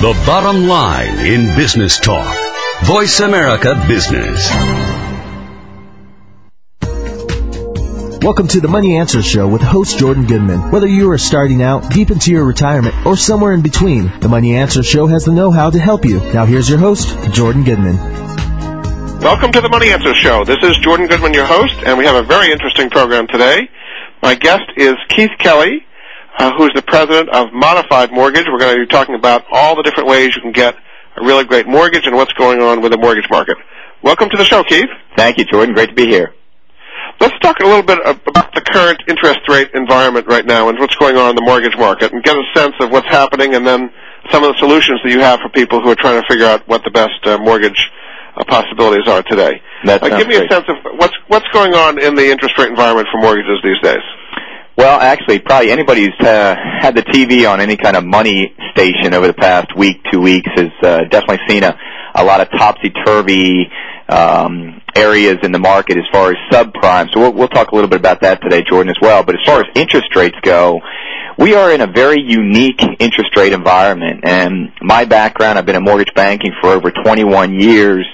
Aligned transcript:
The 0.00 0.12
bottom 0.24 0.68
line 0.68 1.26
in 1.26 1.56
business 1.56 1.98
talk. 1.98 2.38
Voice 2.84 3.18
America 3.18 3.84
Business. 3.88 4.48
Welcome 8.22 8.46
to 8.46 8.60
the 8.60 8.68
Money 8.70 8.96
Answer 8.98 9.24
Show 9.24 9.48
with 9.48 9.60
host 9.60 9.98
Jordan 9.98 10.26
Goodman. 10.26 10.70
Whether 10.70 10.86
you 10.86 11.10
are 11.10 11.18
starting 11.18 11.64
out, 11.64 11.90
deep 11.90 12.12
into 12.12 12.30
your 12.30 12.44
retirement, 12.44 12.94
or 13.04 13.16
somewhere 13.16 13.52
in 13.52 13.62
between, 13.62 14.20
the 14.20 14.28
Money 14.28 14.54
Answer 14.54 14.84
Show 14.84 15.08
has 15.08 15.24
the 15.24 15.32
know-how 15.32 15.70
to 15.70 15.80
help 15.80 16.04
you. 16.04 16.20
Now 16.32 16.44
here's 16.44 16.70
your 16.70 16.78
host, 16.78 17.08
Jordan 17.32 17.64
Goodman. 17.64 17.96
Welcome 19.18 19.50
to 19.50 19.60
the 19.60 19.68
Money 19.68 19.90
Answer 19.90 20.14
Show. 20.14 20.44
This 20.44 20.62
is 20.62 20.76
Jordan 20.78 21.08
Goodman, 21.08 21.34
your 21.34 21.46
host, 21.46 21.74
and 21.84 21.98
we 21.98 22.04
have 22.04 22.14
a 22.14 22.22
very 22.22 22.52
interesting 22.52 22.88
program 22.88 23.26
today. 23.26 23.68
My 24.22 24.36
guest 24.36 24.62
is 24.76 24.94
Keith 25.08 25.32
Kelly, 25.40 25.84
uh, 26.38 26.52
who's 26.56 26.72
the 26.74 26.82
president 26.82 27.28
of 27.30 27.52
Modified 27.52 28.12
Mortgage. 28.12 28.44
We're 28.50 28.58
going 28.58 28.76
to 28.76 28.86
be 28.86 28.86
talking 28.86 29.14
about 29.14 29.44
all 29.52 29.76
the 29.76 29.82
different 29.82 30.08
ways 30.08 30.34
you 30.36 30.42
can 30.42 30.52
get 30.52 30.74
a 31.16 31.24
really 31.24 31.44
great 31.44 31.66
mortgage 31.66 32.06
and 32.06 32.14
what's 32.14 32.32
going 32.34 32.60
on 32.60 32.80
with 32.80 32.92
the 32.92 32.98
mortgage 32.98 33.28
market. 33.30 33.56
Welcome 34.02 34.28
to 34.30 34.36
the 34.36 34.44
show, 34.44 34.62
Keith. 34.62 34.86
Thank 35.16 35.38
you, 35.38 35.44
Jordan. 35.44 35.74
Great 35.74 35.88
to 35.90 35.94
be 35.94 36.06
here. 36.06 36.32
Let's 37.20 37.36
talk 37.40 37.58
a 37.58 37.64
little 37.66 37.82
bit 37.82 37.98
about 38.04 38.54
the 38.54 38.60
current 38.60 39.02
interest 39.08 39.40
rate 39.48 39.70
environment 39.74 40.26
right 40.28 40.46
now 40.46 40.68
and 40.68 40.78
what's 40.78 40.94
going 40.96 41.16
on 41.16 41.30
in 41.30 41.36
the 41.36 41.42
mortgage 41.42 41.76
market 41.76 42.12
and 42.12 42.22
get 42.22 42.36
a 42.36 42.44
sense 42.54 42.74
of 42.80 42.90
what's 42.92 43.08
happening 43.08 43.54
and 43.56 43.66
then 43.66 43.90
some 44.30 44.44
of 44.44 44.52
the 44.52 44.58
solutions 44.58 45.00
that 45.02 45.10
you 45.10 45.18
have 45.20 45.40
for 45.40 45.48
people 45.48 45.82
who 45.82 45.90
are 45.90 45.96
trying 45.96 46.20
to 46.20 46.26
figure 46.28 46.46
out 46.46 46.66
what 46.68 46.84
the 46.84 46.90
best 46.90 47.18
uh, 47.24 47.38
mortgage 47.38 47.90
uh, 48.36 48.44
possibilities 48.44 49.08
are 49.08 49.22
today. 49.24 49.60
That 49.84 50.02
Uh, 50.02 50.16
give 50.16 50.28
me 50.28 50.36
great. 50.36 50.50
a 50.50 50.54
sense 50.54 50.66
of 50.68 50.76
what's 50.98 51.14
what's 51.26 51.48
going 51.52 51.74
on 51.74 51.98
in 51.98 52.14
the 52.14 52.30
interest 52.30 52.56
rate 52.58 52.68
environment 52.68 53.08
for 53.10 53.18
mortgages 53.20 53.58
these 53.64 53.80
days. 53.82 54.04
Well, 54.78 55.00
actually, 55.00 55.40
probably 55.40 55.72
anybody 55.72 56.02
who's 56.02 56.20
uh, 56.20 56.54
had 56.80 56.94
the 56.94 57.02
TV 57.02 57.50
on 57.50 57.60
any 57.60 57.76
kind 57.76 57.96
of 57.96 58.04
money 58.04 58.54
station 58.70 59.12
over 59.12 59.26
the 59.26 59.34
past 59.34 59.76
week, 59.76 60.00
two 60.08 60.20
weeks, 60.20 60.48
has 60.54 60.70
uh, 60.84 60.98
definitely 61.10 61.40
seen 61.48 61.64
a, 61.64 61.76
a 62.14 62.22
lot 62.22 62.40
of 62.40 62.48
topsy-turvy 62.52 63.66
um, 64.08 64.80
areas 64.94 65.38
in 65.42 65.50
the 65.50 65.58
market 65.58 65.96
as 65.96 66.04
far 66.12 66.30
as 66.30 66.36
subprime. 66.52 67.08
So 67.12 67.18
we'll, 67.18 67.32
we'll 67.32 67.48
talk 67.48 67.72
a 67.72 67.74
little 67.74 67.90
bit 67.90 67.98
about 67.98 68.20
that 68.20 68.40
today, 68.40 68.62
Jordan, 68.70 68.90
as 68.90 68.96
well. 69.02 69.24
But 69.24 69.34
as 69.34 69.40
far 69.44 69.58
as 69.58 69.66
interest 69.74 70.14
rates 70.14 70.36
go, 70.42 70.80
we 71.36 71.54
are 71.54 71.72
in 71.72 71.80
a 71.80 71.88
very 71.88 72.22
unique 72.24 72.80
interest 73.00 73.36
rate 73.36 73.52
environment. 73.52 74.20
And 74.22 74.70
my 74.80 75.04
background, 75.06 75.58
I've 75.58 75.66
been 75.66 75.74
in 75.74 75.82
mortgage 75.82 76.14
banking 76.14 76.52
for 76.60 76.70
over 76.70 76.92
21 76.92 77.58
years. 77.58 78.06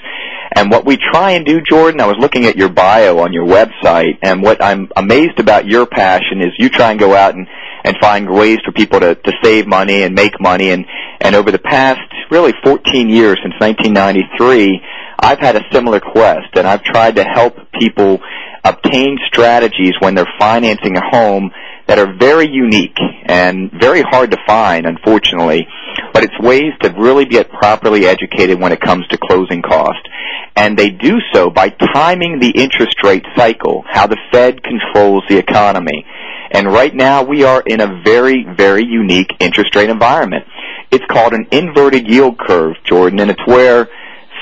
And 0.57 0.71
what 0.71 0.87
we 0.87 0.97
try 0.97 1.33
and 1.33 1.45
do, 1.45 1.61
Jordan, 1.61 2.01
I 2.01 2.07
was 2.07 2.17
looking 2.19 2.47
at 2.47 2.57
your 2.57 2.69
bio 2.69 3.19
on 3.19 3.33
your 3.33 3.45
website, 3.45 4.19
and 4.23 4.43
what 4.43 4.63
I'm 4.63 4.89
amazed 4.97 5.41
about 5.41 5.67
your 5.67 5.85
passion 5.85 6.41
is 6.41 6.51
you 6.59 6.69
try 6.69 6.93
and 6.93 7.01
go 7.01 7.15
out 7.15 7.35
and, 7.35 7.49
and 7.85 7.97
find 8.01 8.31
ways 8.31 8.59
for 8.65 8.71
people 8.71 9.01
to, 9.01 9.17
to 9.17 9.33
save 9.43 9.67
money 9.67 10.05
and 10.05 10.15
make 10.15 10.41
money. 10.41 10.71
And, 10.71 10.87
and 11.21 11.35
over 11.35 11.51
the 11.51 11.59
past 11.59 12.01
really 12.31 12.53
14 12.63 13.09
years, 13.09 13.39
since 13.43 13.55
1993, 13.59 14.81
I've 15.19 15.41
had 15.41 15.57
a 15.57 15.63
similar 15.73 16.01
quest, 16.01 16.57
and 16.57 16.67
I've 16.67 16.85
tried 16.85 17.17
to 17.17 17.25
help 17.25 17.57
people 17.73 18.21
obtain 18.65 19.19
strategies 19.27 19.93
when 20.01 20.15
they're 20.15 20.33
financing 20.39 20.97
a 20.97 21.03
home 21.11 21.51
that 21.87 21.99
are 21.99 22.17
very 22.17 22.49
unique 22.49 22.97
and 23.27 23.71
very 23.79 24.03
hard 24.03 24.31
to 24.31 24.39
find, 24.47 24.87
unfortunately. 24.87 25.67
But 26.13 26.25
it's 26.25 26.39
ways 26.41 26.73
to 26.83 26.91
really 26.97 27.27
get 27.27 27.51
properly 27.51 28.07
educated 28.07 28.59
when 28.61 28.73
it 28.73 28.81
comes 28.81 29.07
to 29.09 29.19
closing 29.19 29.63
cost. 29.63 30.09
And 30.57 30.79
they 30.79 30.91
do 30.91 31.19
so 31.33 31.51
by 31.51 31.69
timing 31.69 32.39
the 32.39 32.51
interest 32.51 33.03
rate 33.03 33.25
cycle, 33.37 33.85
how 33.89 34.07
the 34.07 34.19
Fed 34.33 34.63
controls 34.63 35.25
the 35.29 35.37
economy. 35.37 36.07
And 36.53 36.73
right 36.73 36.95
now 36.95 37.25
we 37.25 37.43
are 37.43 37.61
in 37.61 37.81
a 37.81 38.03
very, 38.05 38.45
very 38.45 38.85
unique 38.85 39.31
interest 39.41 39.75
rate 39.75 39.91
environment. 39.91 40.45
It's 40.93 41.05
called 41.07 41.33
an 41.33 41.49
inverted 41.51 42.07
yield 42.07 42.39
curve, 42.39 42.77
Jordan, 42.85 43.19
and 43.19 43.31
it's 43.33 43.47
where 43.47 43.89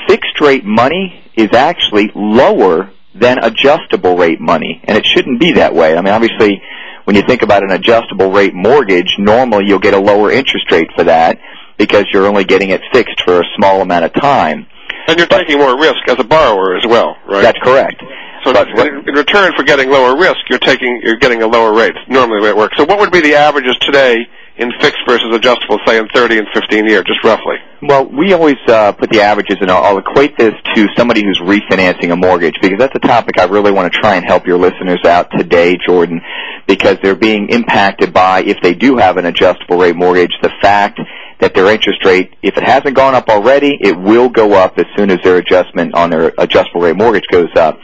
fixed 0.07 0.39
rate 0.39 0.63
money 0.63 1.23
is 1.35 1.51
actually 1.53 2.11
lower 2.13 2.91
than 3.15 3.39
adjustable 3.43 4.15
rate 4.15 4.39
money. 4.39 4.81
And 4.83 4.97
it 4.97 5.05
shouldn't 5.05 5.39
be 5.39 5.53
that 5.53 5.73
way. 5.73 5.97
I 5.97 6.01
mean, 6.01 6.13
obviously, 6.13 6.61
when 7.05 7.15
you 7.15 7.23
think 7.23 7.41
about 7.41 7.63
an 7.63 7.71
adjustable 7.71 8.31
rate 8.31 8.53
mortgage, 8.53 9.15
normally 9.17 9.65
you'll 9.67 9.79
get 9.79 9.93
a 9.93 9.99
lower 9.99 10.31
interest 10.31 10.71
rate 10.71 10.89
for 10.95 11.05
that 11.05 11.39
because 11.77 12.05
you're 12.13 12.27
only 12.27 12.43
getting 12.43 12.69
it 12.69 12.81
fixed 12.93 13.21
for 13.25 13.41
a 13.41 13.45
small 13.55 13.81
amount 13.81 14.05
of 14.05 14.13
time. 14.13 14.67
And 15.07 15.17
you're 15.17 15.27
But- 15.27 15.39
taking 15.39 15.59
more 15.59 15.77
risk 15.77 16.07
as 16.07 16.19
a 16.19 16.23
borrower 16.23 16.75
as 16.75 16.85
well, 16.87 17.17
right? 17.27 17.41
That's 17.41 17.59
correct. 17.59 18.01
so 18.45 18.53
but 18.53 18.67
in, 18.87 19.03
return 19.13 19.53
for 19.55 19.63
getting 19.63 19.89
lower 19.89 20.17
risk, 20.17 20.37
you're 20.49 20.59
taking 20.59 21.01
you're 21.03 21.17
getting 21.17 21.41
a 21.41 21.47
lower 21.47 21.73
rate. 21.73 21.93
Normally 22.07 22.39
the 22.39 22.43
way 22.43 22.49
it 22.49 22.57
works. 22.57 22.75
So 22.77 22.85
what 22.85 22.99
would 22.99 23.11
be 23.11 23.21
the 23.21 23.35
averages 23.35 23.77
today 23.79 24.17
in 24.57 24.71
fixed 24.81 24.99
versus 25.07 25.33
adjustable, 25.33 25.79
say 25.85 25.97
in 25.97 26.07
30 26.13 26.37
and 26.39 26.47
15 26.53 26.85
year, 26.85 27.03
just 27.03 27.23
roughly? 27.23 27.55
Well, 27.81 28.05
we 28.05 28.33
always 28.33 28.57
uh, 28.67 28.91
put 28.91 29.09
the 29.09 29.21
averages, 29.21 29.57
and 29.61 29.69
I'll, 29.71 29.83
I'll 29.83 29.97
equate 29.97 30.37
this 30.37 30.53
to 30.75 30.87
somebody 30.95 31.23
who's 31.23 31.39
refinancing 31.39 32.11
a 32.11 32.15
mortgage 32.15 32.55
because 32.61 32.77
that's 32.77 32.95
a 32.95 32.99
topic 32.99 33.39
I 33.39 33.45
really 33.45 33.71
want 33.71 33.91
to 33.91 33.99
try 33.99 34.15
and 34.15 34.25
help 34.25 34.45
your 34.45 34.57
listeners 34.57 34.99
out 35.05 35.31
today, 35.37 35.75
Jordan, 35.85 36.21
because 36.67 36.97
they're 37.01 37.15
being 37.15 37.49
impacted 37.49 38.13
by 38.13 38.43
if 38.43 38.57
they 38.61 38.73
do 38.73 38.97
have 38.97 39.17
an 39.17 39.25
adjustable 39.25 39.77
rate 39.77 39.95
mortgage, 39.95 40.31
the 40.41 40.51
fact 40.61 40.99
that 41.43 41.53
their 41.53 41.67
interest 41.67 42.05
rate, 42.05 42.33
if 42.41 42.55
it 42.55 42.63
hasn't 42.63 42.95
gone 42.95 43.13
up 43.13 43.27
already, 43.27 43.77
it 43.81 43.99
will 43.99 44.29
go 44.29 44.53
up 44.53 44.79
as 44.79 44.85
soon 44.95 45.11
as 45.11 45.19
their 45.25 45.35
adjustment 45.35 45.93
on 45.93 46.09
their 46.09 46.31
adjustable 46.37 46.79
rate 46.79 46.95
mortgage 46.95 47.27
goes 47.29 47.53
up. 47.57 47.77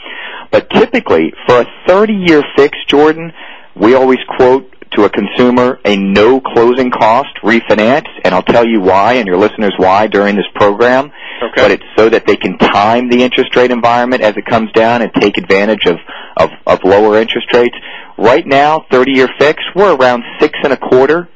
But 0.49 0.69
typically, 0.69 1.33
for 1.45 1.61
a 1.61 1.65
30-year 1.85 2.41
fix, 2.55 2.77
Jordan, 2.87 3.33
we 3.75 3.95
always 3.95 4.19
quote 4.37 4.73
to 4.93 5.03
a 5.03 5.09
consumer 5.09 5.77
a 5.83 5.97
no 5.97 6.39
closing 6.39 6.89
cost 6.89 7.35
refinance, 7.43 8.07
and 8.23 8.33
I'll 8.33 8.43
tell 8.43 8.65
you 8.65 8.79
why 8.79 9.15
and 9.15 9.27
your 9.27 9.37
listeners 9.37 9.73
why 9.75 10.07
during 10.07 10.37
this 10.37 10.47
program. 10.55 11.11
Okay. 11.43 11.51
But 11.61 11.71
it's 11.71 11.83
so 11.97 12.07
that 12.07 12.25
they 12.25 12.37
can 12.37 12.57
time 12.57 13.09
the 13.09 13.23
interest 13.23 13.57
rate 13.57 13.71
environment 13.71 14.21
as 14.21 14.37
it 14.37 14.45
comes 14.45 14.71
down 14.71 15.01
and 15.01 15.13
take 15.15 15.37
advantage 15.37 15.85
of, 15.85 15.97
of, 16.37 16.49
of 16.65 16.79
lower 16.85 17.19
interest 17.19 17.53
rates. 17.53 17.75
Right 18.17 18.47
now, 18.47 18.85
30-year 18.89 19.27
fix, 19.37 19.61
we're 19.75 19.95
around 19.95 20.23
six 20.39 20.57
and 20.63 20.71
a 20.71 20.77
quarter 20.77 21.27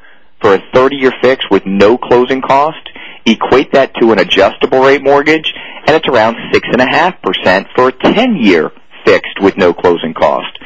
for 0.43 0.53
a 0.53 0.59
30-year 0.75 1.13
fix 1.21 1.45
with 1.49 1.65
no 1.65 1.97
closing 1.97 2.41
cost. 2.41 2.89
Equate 3.25 3.71
that 3.71 3.93
to 4.01 4.11
an 4.11 4.19
adjustable 4.19 4.81
rate 4.81 5.01
mortgage, 5.01 5.51
and 5.87 5.95
it's 5.95 6.07
around 6.07 6.35
six 6.51 6.67
and 6.71 6.81
a 6.81 6.85
half 6.85 7.19
percent 7.21 7.65
for 7.73 7.87
a 7.87 7.91
10-year 7.93 8.69
fixed 9.05 9.39
with 9.39 9.55
no 9.57 9.73
closing 9.73 10.13
cost. 10.13 10.59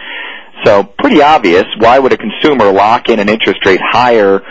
So 0.65 0.83
pretty 0.83 1.21
obvious. 1.21 1.65
Why 1.77 1.99
would 1.99 2.11
a 2.11 2.17
consumer 2.17 2.71
lock 2.71 3.09
in 3.09 3.19
an 3.19 3.29
interest 3.29 3.63
rate 3.65 3.79
higher 3.83 4.41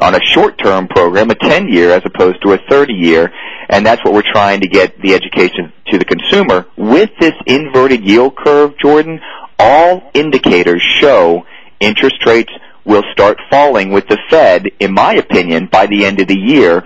on 0.00 0.14
a 0.14 0.20
short-term 0.22 0.86
program, 0.86 1.30
a 1.30 1.34
10-year 1.34 1.90
as 1.90 2.02
opposed 2.04 2.40
to 2.42 2.52
a 2.52 2.58
30-year? 2.58 3.32
And 3.68 3.84
that's 3.84 4.04
what 4.04 4.14
we're 4.14 4.32
trying 4.32 4.60
to 4.60 4.68
get 4.68 5.00
the 5.02 5.14
education 5.14 5.72
to 5.88 5.98
the 5.98 6.04
consumer. 6.04 6.66
With 6.76 7.10
this 7.18 7.34
inverted 7.46 8.06
yield 8.06 8.36
curve, 8.36 8.78
Jordan, 8.78 9.20
all 9.58 10.08
indicators 10.14 10.82
show 10.82 11.44
interest 11.80 12.24
rates 12.24 12.52
will 12.86 13.02
start 13.12 13.38
falling 13.50 13.90
with 13.90 14.06
the 14.08 14.18
Fed, 14.30 14.66
in 14.80 14.94
my 14.94 15.14
opinion, 15.14 15.68
by 15.70 15.86
the 15.86 16.04
end 16.04 16.20
of 16.20 16.28
the 16.28 16.38
year 16.38 16.84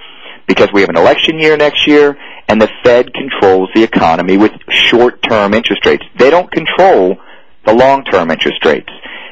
because 0.50 0.72
we 0.72 0.80
have 0.80 0.90
an 0.90 0.96
election 0.96 1.38
year 1.38 1.56
next 1.56 1.86
year 1.86 2.18
and 2.48 2.60
the 2.60 2.68
Fed 2.82 3.14
controls 3.14 3.68
the 3.72 3.84
economy 3.84 4.36
with 4.36 4.50
short-term 4.68 5.54
interest 5.54 5.86
rates. 5.86 6.02
They 6.18 6.28
don't 6.28 6.50
control 6.50 7.16
the 7.64 7.72
long-term 7.72 8.32
interest 8.32 8.64
rates. 8.64 8.90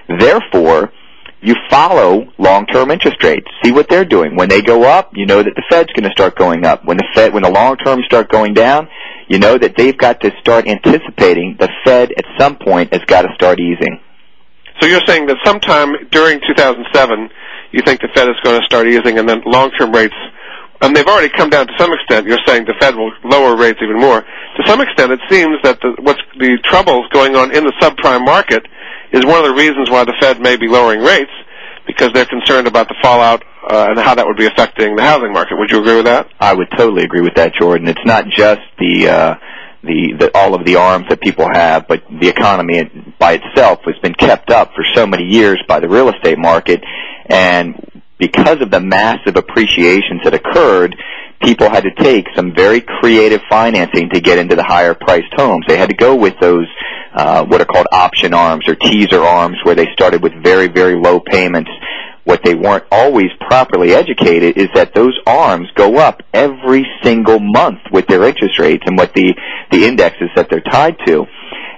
Therefore, 0.09 0.93
you 1.41 1.57
follow 1.69 2.33
long-term 2.39 2.93
interest 2.93 3.23
rates. 3.25 3.47
See 3.65 3.73
what 3.73 3.89
they're 3.89 4.05
doing. 4.05 4.37
When 4.37 4.49
they 4.49 4.62
go 4.62 4.84
up, 4.84 5.11
you 5.15 5.27
know 5.27 5.43
that 5.43 5.55
the 5.57 5.65
Fed's 5.69 5.93
going 5.93 6.05
to 6.05 6.12
start 6.12 6.37
going 6.37 6.65
up. 6.65 6.84
When 6.84 6.97
the 6.97 7.07
Fed, 7.15 7.33
when 7.33 7.43
the 7.43 7.51
long-term 7.51 8.03
start 8.07 8.31
going 8.31 8.55
down, 8.55 8.89
you 9.27 9.41
know 9.41 9.59
that 9.59 9.77
they've 9.77 9.99
got 9.99 10.21
to 10.21 10.31
start 10.41 10.69
anticipating 10.69 11.57
the 11.59 11.69
Fed 11.84 12.12
at 12.17 12.25
some 12.39 12.57
point 12.57 12.93
has 12.93 13.03
got 13.07 13.23
to 13.23 13.28
start 13.34 13.59
easing. 13.59 13.99
So 14.81 14.87
you're 14.87 15.05
saying 15.06 15.27
that 15.27 15.37
sometime 15.44 15.94
during 16.11 16.41
2007, 16.41 17.31
you 17.72 17.83
think 17.84 18.00
the 18.00 18.09
Fed 18.15 18.28
is 18.28 18.37
going 18.43 18.59
to 18.61 18.66
start 18.66 18.87
easing, 18.87 19.19
and 19.19 19.28
then 19.28 19.43
long-term 19.44 19.93
rates, 19.93 20.15
and 20.81 20.94
they've 20.94 21.06
already 21.06 21.28
come 21.28 21.50
down 21.50 21.66
to 21.66 21.72
some 21.77 21.92
extent. 21.92 22.27
You're 22.27 22.42
saying 22.47 22.65
the 22.65 22.75
Fed 22.80 22.95
will 22.95 23.13
lower 23.25 23.57
rates 23.57 23.80
even 23.83 23.98
more. 23.98 24.21
To 24.22 24.63
some 24.66 24.80
extent, 24.80 25.13
it 25.13 25.21
seems 25.28 25.59
that 25.65 25.80
the, 25.80 25.97
what's 26.01 26.21
the 26.39 26.59
troubles 26.65 27.07
going 27.13 27.34
on 27.34 27.54
in 27.54 27.65
the 27.65 27.72
subprime 27.83 28.25
market 28.25 28.65
is 29.13 29.25
one 29.27 29.39
of 29.39 29.45
the 29.45 29.54
reasons 29.54 29.91
why 29.91 30.04
the 30.04 30.15
Fed 30.21 30.41
may 30.41 30.57
be 30.57 30.69
lowering 30.69 31.01
rates 31.01 31.33
because 31.86 32.13
they're 32.13 32.27
concerned 32.27 32.69
about 32.69 32.86
the 32.89 32.95
fallout 33.03 33.42
uh, 33.71 33.86
and 33.91 33.98
how 33.98 34.15
that 34.15 34.27
would 34.27 34.36
be 34.36 34.47
affecting 34.47 34.95
the 34.95 35.03
housing 35.03 35.33
market. 35.33 35.59
Would 35.59 35.71
you 35.71 35.80
agree 35.80 35.97
with 35.97 36.04
that? 36.04 36.28
I 36.39 36.54
would 36.54 36.69
totally 36.77 37.03
agree 37.03 37.22
with 37.22 37.34
that, 37.34 37.54
Jordan. 37.54 37.89
It's 37.89 38.04
not 38.04 38.27
just 38.28 38.60
the 38.78 39.09
uh, 39.09 39.34
the, 39.89 40.15
the 40.19 40.37
all 40.37 40.55
of 40.55 40.65
the 40.65 40.77
arms 40.77 41.07
that 41.09 41.21
people 41.21 41.49
have, 41.51 41.89
but 41.89 42.03
the 42.21 42.29
economy 42.29 42.85
by 43.19 43.41
itself 43.41 43.81
has 43.85 43.97
been 44.03 44.15
kept 44.15 44.51
up 44.51 44.73
for 44.75 44.85
so 44.95 45.07
many 45.07 45.25
years 45.25 45.61
by 45.67 45.81
the 45.81 45.89
real 45.89 46.09
estate 46.11 46.39
market, 46.39 46.81
and 47.27 47.75
because 48.19 48.61
of 48.61 48.71
the 48.71 48.81
massive 48.81 49.37
appreciations 49.37 50.21
that 50.25 50.35
occurred, 50.35 50.95
people 51.41 51.71
had 51.71 51.85
to 51.85 51.95
take 52.03 52.27
some 52.37 52.53
very 52.55 52.81
creative 52.81 53.41
financing 53.49 54.11
to 54.11 54.21
get 54.21 54.39
into 54.39 54.57
the 54.57 54.65
higher 54.65 54.95
priced 54.95 55.33
homes. 55.37 55.65
They 55.69 55.77
had 55.77 55.89
to 55.89 55.95
go 55.95 56.15
with 56.15 56.35
those 56.41 56.67
uh, 57.15 57.45
what 57.47 57.61
are 57.61 57.65
called 57.65 57.87
option 57.91 58.35
arms 58.35 58.69
or 58.69 58.75
teaser 58.75 59.23
arms, 59.23 59.57
where 59.65 59.75
they 59.75 59.87
started 59.93 60.23
with 60.23 60.33
very 60.43 60.69
very 60.69 61.01
low 61.01 61.19
payments 61.21 61.71
what 62.24 62.42
they 62.44 62.54
weren't 62.54 62.84
always 62.91 63.30
properly 63.41 63.94
educated 63.94 64.56
is 64.56 64.68
that 64.74 64.94
those 64.94 65.18
arms 65.26 65.68
go 65.74 65.97
up 65.97 66.22
every 66.34 66.86
single 67.03 67.38
month 67.38 67.80
with 67.91 68.06
their 68.06 68.24
interest 68.24 68.59
rates 68.59 68.84
and 68.86 68.97
what 68.97 69.15
the, 69.15 69.34
the 69.70 69.86
indexes 69.86 70.28
that 70.36 70.48
they're 70.50 70.60
tied 70.60 70.97
to. 71.06 71.26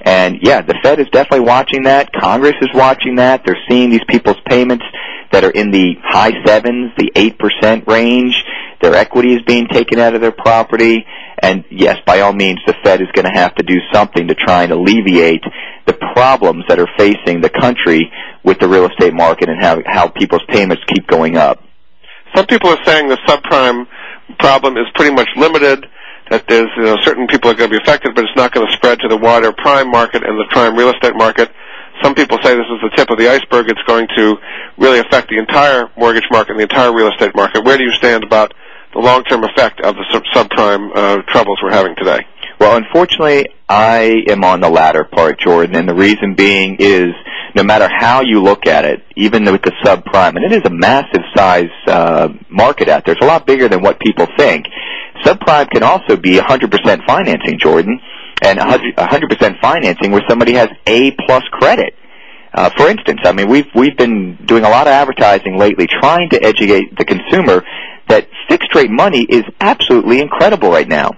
And 0.03 0.39
yeah, 0.43 0.63
the 0.63 0.75
Fed 0.83 0.99
is 0.99 1.09
definitely 1.13 1.47
watching 1.47 1.83
that. 1.85 2.13
Congress 2.13 2.57
is 2.63 2.71
watching 2.75 3.17
that. 3.17 3.45
They're 3.45 3.59
seeing 3.69 3.91
these 3.91 4.05
people's 4.09 4.41
payments 4.47 4.85
that 5.31 5.45
are 5.45 5.51
in 5.51 5.71
the 5.71 5.95
high 6.03 6.33
sevens, 6.45 6.93
the 6.97 7.13
8% 7.15 7.87
range. 7.87 8.35
Their 8.81 8.95
equity 8.95 9.35
is 9.35 9.43
being 9.47 9.67
taken 9.67 9.99
out 9.99 10.15
of 10.15 10.21
their 10.21 10.33
property. 10.33 11.05
And 11.43 11.65
yes, 11.71 11.99
by 12.07 12.21
all 12.21 12.33
means, 12.33 12.59
the 12.67 12.75
Fed 12.83 13.01
is 13.01 13.09
going 13.15 13.27
to 13.27 13.39
have 13.39 13.55
to 13.57 13.63
do 13.63 13.77
something 13.93 14.29
to 14.29 14.35
try 14.35 14.65
and 14.65 14.73
alleviate 14.73 15.43
the 15.87 15.95
problems 16.15 16.65
that 16.69 16.79
are 16.79 16.89
facing 16.97 17.41
the 17.41 17.51
country 17.51 18.11
with 18.45 18.59
the 18.59 18.69
real 18.69 18.87
estate 18.87 19.13
market 19.13 19.49
and 19.49 19.63
how, 19.63 19.81
how 19.87 20.09
people's 20.09 20.45
payments 20.49 20.83
keep 20.95 21.07
going 21.07 21.37
up. 21.37 21.63
Some 22.35 22.47
people 22.47 22.71
are 22.71 22.85
saying 22.85 23.09
the 23.09 23.19
subprime 23.27 23.87
problem 24.39 24.77
is 24.77 24.87
pretty 24.95 25.15
much 25.15 25.29
limited, 25.37 25.87
that 26.31 26.47
there's 26.47 26.71
you 26.77 26.85
know, 26.85 26.97
certain 27.03 27.27
people 27.27 27.51
are 27.51 27.55
going 27.55 27.69
to 27.71 27.77
be 27.77 27.83
affected, 27.83 28.15
but 28.15 28.25
it's 28.25 28.37
not 28.37 28.53
going 28.53 28.67
to 28.67 28.73
spread 28.77 29.01
to 29.01 29.09
the 29.09 29.17
wider 29.17 29.53
prime 29.53 29.91
market 29.91 30.23
and 30.25 30.39
the 30.39 30.47
prime 30.51 30.77
real 30.77 30.91
estate 30.91 31.17
market. 31.17 31.51
Some 32.03 32.15
people 32.15 32.39
say 32.43 32.55
this 32.55 32.71
is 32.71 32.81
the 32.81 32.93
tip 32.97 33.11
of 33.11 33.19
the 33.19 33.29
iceberg. 33.29 33.69
It's 33.69 33.83
going 33.87 34.07
to 34.17 34.37
really 34.79 35.01
affect 35.01 35.29
the 35.29 35.39
entire 35.39 35.91
mortgage 35.99 36.25
market 36.31 36.53
and 36.53 36.61
the 36.61 36.65
entire 36.65 36.95
real 36.95 37.11
estate 37.11 37.35
market. 37.35 37.65
Where 37.65 37.77
do 37.77 37.85
you 37.85 37.93
stand 37.93 38.25
about 38.25 38.55
the 38.93 38.99
long-term 38.99 39.45
effect 39.45 39.81
of 39.81 39.95
the 39.97 40.05
sub- 40.11 40.25
subprime 40.35 40.91
uh, 40.95 41.23
troubles 41.29 41.59
we're 41.63 41.73
having 41.73 41.95
today? 41.97 42.21
Well, 42.59 42.77
unfortunately, 42.77 43.47
I 43.69 44.25
am 44.29 44.45
on 44.45 44.61
the 44.61 44.69
latter 44.69 45.05
part, 45.05 45.41
Jordan, 45.41 45.77
and 45.77 45.89
the 45.89 45.95
reason 45.95 46.35
being 46.35 46.77
is 46.79 47.15
no 47.55 47.63
matter 47.63 47.89
how 47.91 48.21
you 48.21 48.43
look 48.43 48.67
at 48.67 48.85
it, 48.85 49.03
even 49.17 49.45
with 49.45 49.63
the 49.63 49.73
subprime, 49.85 50.37
and 50.37 50.45
it 50.45 50.53
is 50.53 50.63
a 50.65 50.71
massive 50.71 51.23
size 51.35 51.71
uh, 51.87 52.29
market 52.49 52.89
out 52.89 53.05
there. 53.05 53.15
It's 53.15 53.25
a 53.25 53.27
lot 53.27 53.47
bigger 53.47 53.69
than 53.69 53.83
what 53.83 53.99
people 53.99 54.27
think. 54.37 54.67
Subprime 55.25 55.71
can 55.71 55.83
also 55.83 56.17
be 56.17 56.37
100% 56.37 57.07
financing, 57.07 57.59
Jordan, 57.59 57.99
and 58.43 58.59
100% 58.59 59.61
financing 59.61 60.11
where 60.11 60.23
somebody 60.29 60.55
has 60.55 60.69
A 60.87 61.11
plus 61.13 61.43
credit. 61.51 61.95
Uh, 62.53 62.71
for 62.77 62.89
instance, 62.89 63.21
I 63.25 63.33
mean, 63.33 63.49
we've 63.49 63.69
we've 63.77 63.97
been 63.97 64.37
doing 64.45 64.65
a 64.65 64.69
lot 64.69 64.89
of 64.89 64.93
advertising 64.93 65.57
lately, 65.57 65.87
trying 65.87 66.31
to 66.31 66.43
educate 66.43 66.97
the 66.99 67.05
consumer 67.05 67.65
that 68.11 68.29
fixed 68.49 68.75
rate 68.75 68.91
money 68.91 69.23
is 69.29 69.45
absolutely 69.61 70.21
incredible 70.21 70.71
right 70.71 70.89
now 70.89 71.11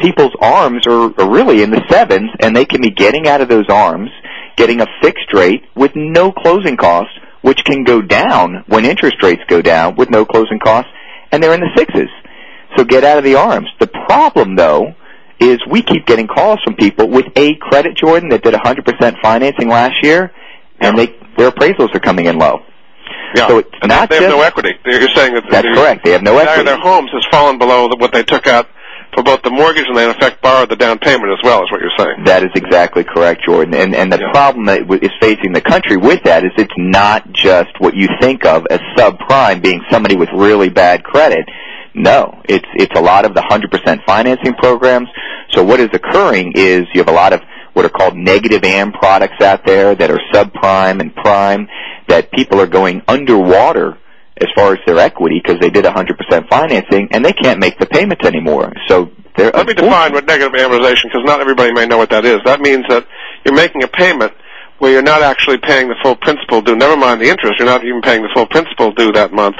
people's 0.00 0.34
arms 0.40 0.86
are, 0.86 1.18
are 1.20 1.30
really 1.30 1.62
in 1.62 1.70
the 1.70 1.82
sevens, 1.88 2.30
and 2.40 2.54
they 2.54 2.64
can 2.64 2.80
be 2.80 2.90
getting 2.90 3.26
out 3.26 3.40
of 3.40 3.48
those 3.48 3.68
arms, 3.68 4.10
getting 4.56 4.80
a 4.80 4.86
fixed 5.02 5.32
rate 5.32 5.62
with 5.74 5.92
no 5.94 6.32
closing 6.32 6.76
costs, 6.76 7.12
which 7.42 7.64
can 7.64 7.84
go 7.84 8.00
down 8.00 8.64
when 8.66 8.84
interest 8.84 9.16
rates 9.22 9.42
go 9.48 9.60
down 9.60 9.96
with 9.96 10.10
no 10.10 10.24
closing 10.24 10.58
costs, 10.58 10.90
and 11.32 11.42
they're 11.42 11.54
in 11.54 11.60
the 11.60 11.72
sixes. 11.76 12.08
So 12.76 12.84
get 12.84 13.04
out 13.04 13.18
of 13.18 13.24
the 13.24 13.36
arms. 13.36 13.68
The 13.80 13.86
problem, 13.86 14.56
though, 14.56 14.94
is 15.40 15.58
we 15.70 15.82
keep 15.82 16.06
getting 16.06 16.26
calls 16.26 16.58
from 16.64 16.74
people 16.76 17.08
with 17.08 17.26
a 17.36 17.54
credit, 17.56 17.96
Jordan, 17.96 18.30
that 18.30 18.42
did 18.42 18.54
100% 18.54 19.14
financing 19.22 19.68
last 19.68 19.94
year, 20.02 20.32
and 20.80 20.98
they 20.98 21.14
their 21.36 21.50
appraisals 21.50 21.92
are 21.94 22.00
coming 22.00 22.26
in 22.26 22.38
low. 22.38 22.60
Yeah, 23.34 23.48
so 23.48 23.58
it's 23.58 23.68
and 23.82 23.88
not 23.88 24.08
they 24.10 24.16
have 24.16 24.24
just, 24.30 24.36
no 24.36 24.42
equity. 24.42 24.70
You're 24.84 25.08
saying 25.14 25.34
that 25.34 25.44
that's 25.50 25.66
correct. 25.66 26.04
They 26.04 26.12
have 26.12 26.22
no 26.22 26.34
the 26.34 26.42
equity. 26.42 26.64
their 26.64 26.78
homes 26.78 27.10
has 27.12 27.24
fallen 27.30 27.58
below 27.58 27.88
what 27.98 28.12
they 28.12 28.22
took 28.22 28.46
out 28.46 28.68
for 29.14 29.22
both 29.22 29.42
the 29.42 29.50
mortgage 29.50 29.84
and 29.86 29.96
they 29.96 30.04
in 30.04 30.10
effect 30.10 30.42
borrowed 30.42 30.68
the 30.68 30.76
down 30.76 30.98
payment 30.98 31.30
as 31.32 31.38
well, 31.44 31.62
is 31.62 31.70
what 31.70 31.80
you're 31.80 31.90
saying. 31.98 32.24
That 32.24 32.42
is 32.42 32.50
exactly 32.54 33.04
correct, 33.04 33.42
Jordan. 33.44 33.74
And 33.74 33.94
and 33.94 34.12
the 34.12 34.18
Yeah. 34.20 34.30
problem 34.32 34.66
that 34.66 34.82
is 35.02 35.10
facing 35.20 35.52
the 35.52 35.60
country 35.60 35.96
with 35.96 36.22
that 36.24 36.44
is 36.44 36.50
it's 36.56 36.72
not 36.76 37.30
just 37.32 37.70
what 37.78 37.94
you 37.94 38.08
think 38.20 38.44
of 38.44 38.66
as 38.70 38.80
subprime 38.96 39.62
being 39.62 39.82
somebody 39.90 40.16
with 40.16 40.28
really 40.34 40.68
bad 40.68 41.04
credit. 41.04 41.44
No, 41.94 42.40
it's 42.48 42.66
it's 42.74 42.98
a 42.98 43.02
lot 43.02 43.24
of 43.24 43.34
the 43.34 43.40
100% 43.42 44.00
financing 44.04 44.54
programs. 44.54 45.08
So 45.50 45.62
what 45.62 45.78
is 45.78 45.90
occurring 45.92 46.52
is 46.56 46.82
you 46.92 47.00
have 47.00 47.08
a 47.08 47.12
lot 47.12 47.32
of 47.32 47.40
what 47.74 47.84
are 47.84 47.90
called 47.90 48.16
negative 48.16 48.64
AM 48.64 48.92
products 48.92 49.42
out 49.42 49.66
there 49.66 49.94
that 49.94 50.10
are 50.10 50.20
subprime 50.32 51.00
and 51.00 51.14
prime 51.14 51.68
that 52.08 52.30
people 52.32 52.60
are 52.60 52.66
going 52.66 53.02
underwater 53.06 53.98
as 54.40 54.48
far 54.56 54.72
as 54.72 54.78
their 54.86 54.98
equity 54.98 55.40
because 55.42 55.60
they 55.60 55.70
did 55.70 55.84
100% 55.84 56.48
financing 56.48 57.08
and 57.12 57.24
they 57.24 57.32
can't 57.32 57.60
make 57.60 57.78
the 57.78 57.86
payments 57.86 58.26
anymore. 58.26 58.72
So 58.88 59.10
they're 59.36 59.50
Let 59.50 59.66
me 59.66 59.74
define 59.74 60.12
what 60.12 60.26
negative 60.26 60.52
amortization, 60.52 61.04
because 61.04 61.24
not 61.24 61.40
everybody 61.40 61.72
may 61.72 61.86
know 61.86 61.98
what 61.98 62.10
that 62.10 62.24
is. 62.24 62.38
That 62.44 62.60
means 62.60 62.84
that 62.88 63.06
you're 63.44 63.54
making 63.54 63.82
a 63.82 63.88
payment 63.88 64.32
where 64.78 64.92
you're 64.92 65.02
not 65.02 65.22
actually 65.22 65.58
paying 65.58 65.88
the 65.88 65.96
full 66.02 66.16
principal 66.16 66.62
due. 66.62 66.76
Never 66.76 66.96
mind 66.96 67.20
the 67.20 67.28
interest, 67.28 67.54
you're 67.58 67.66
not 67.66 67.84
even 67.84 68.00
paying 68.00 68.22
the 68.22 68.30
full 68.34 68.46
principal 68.46 68.92
due 68.92 69.12
that 69.12 69.32
month, 69.32 69.56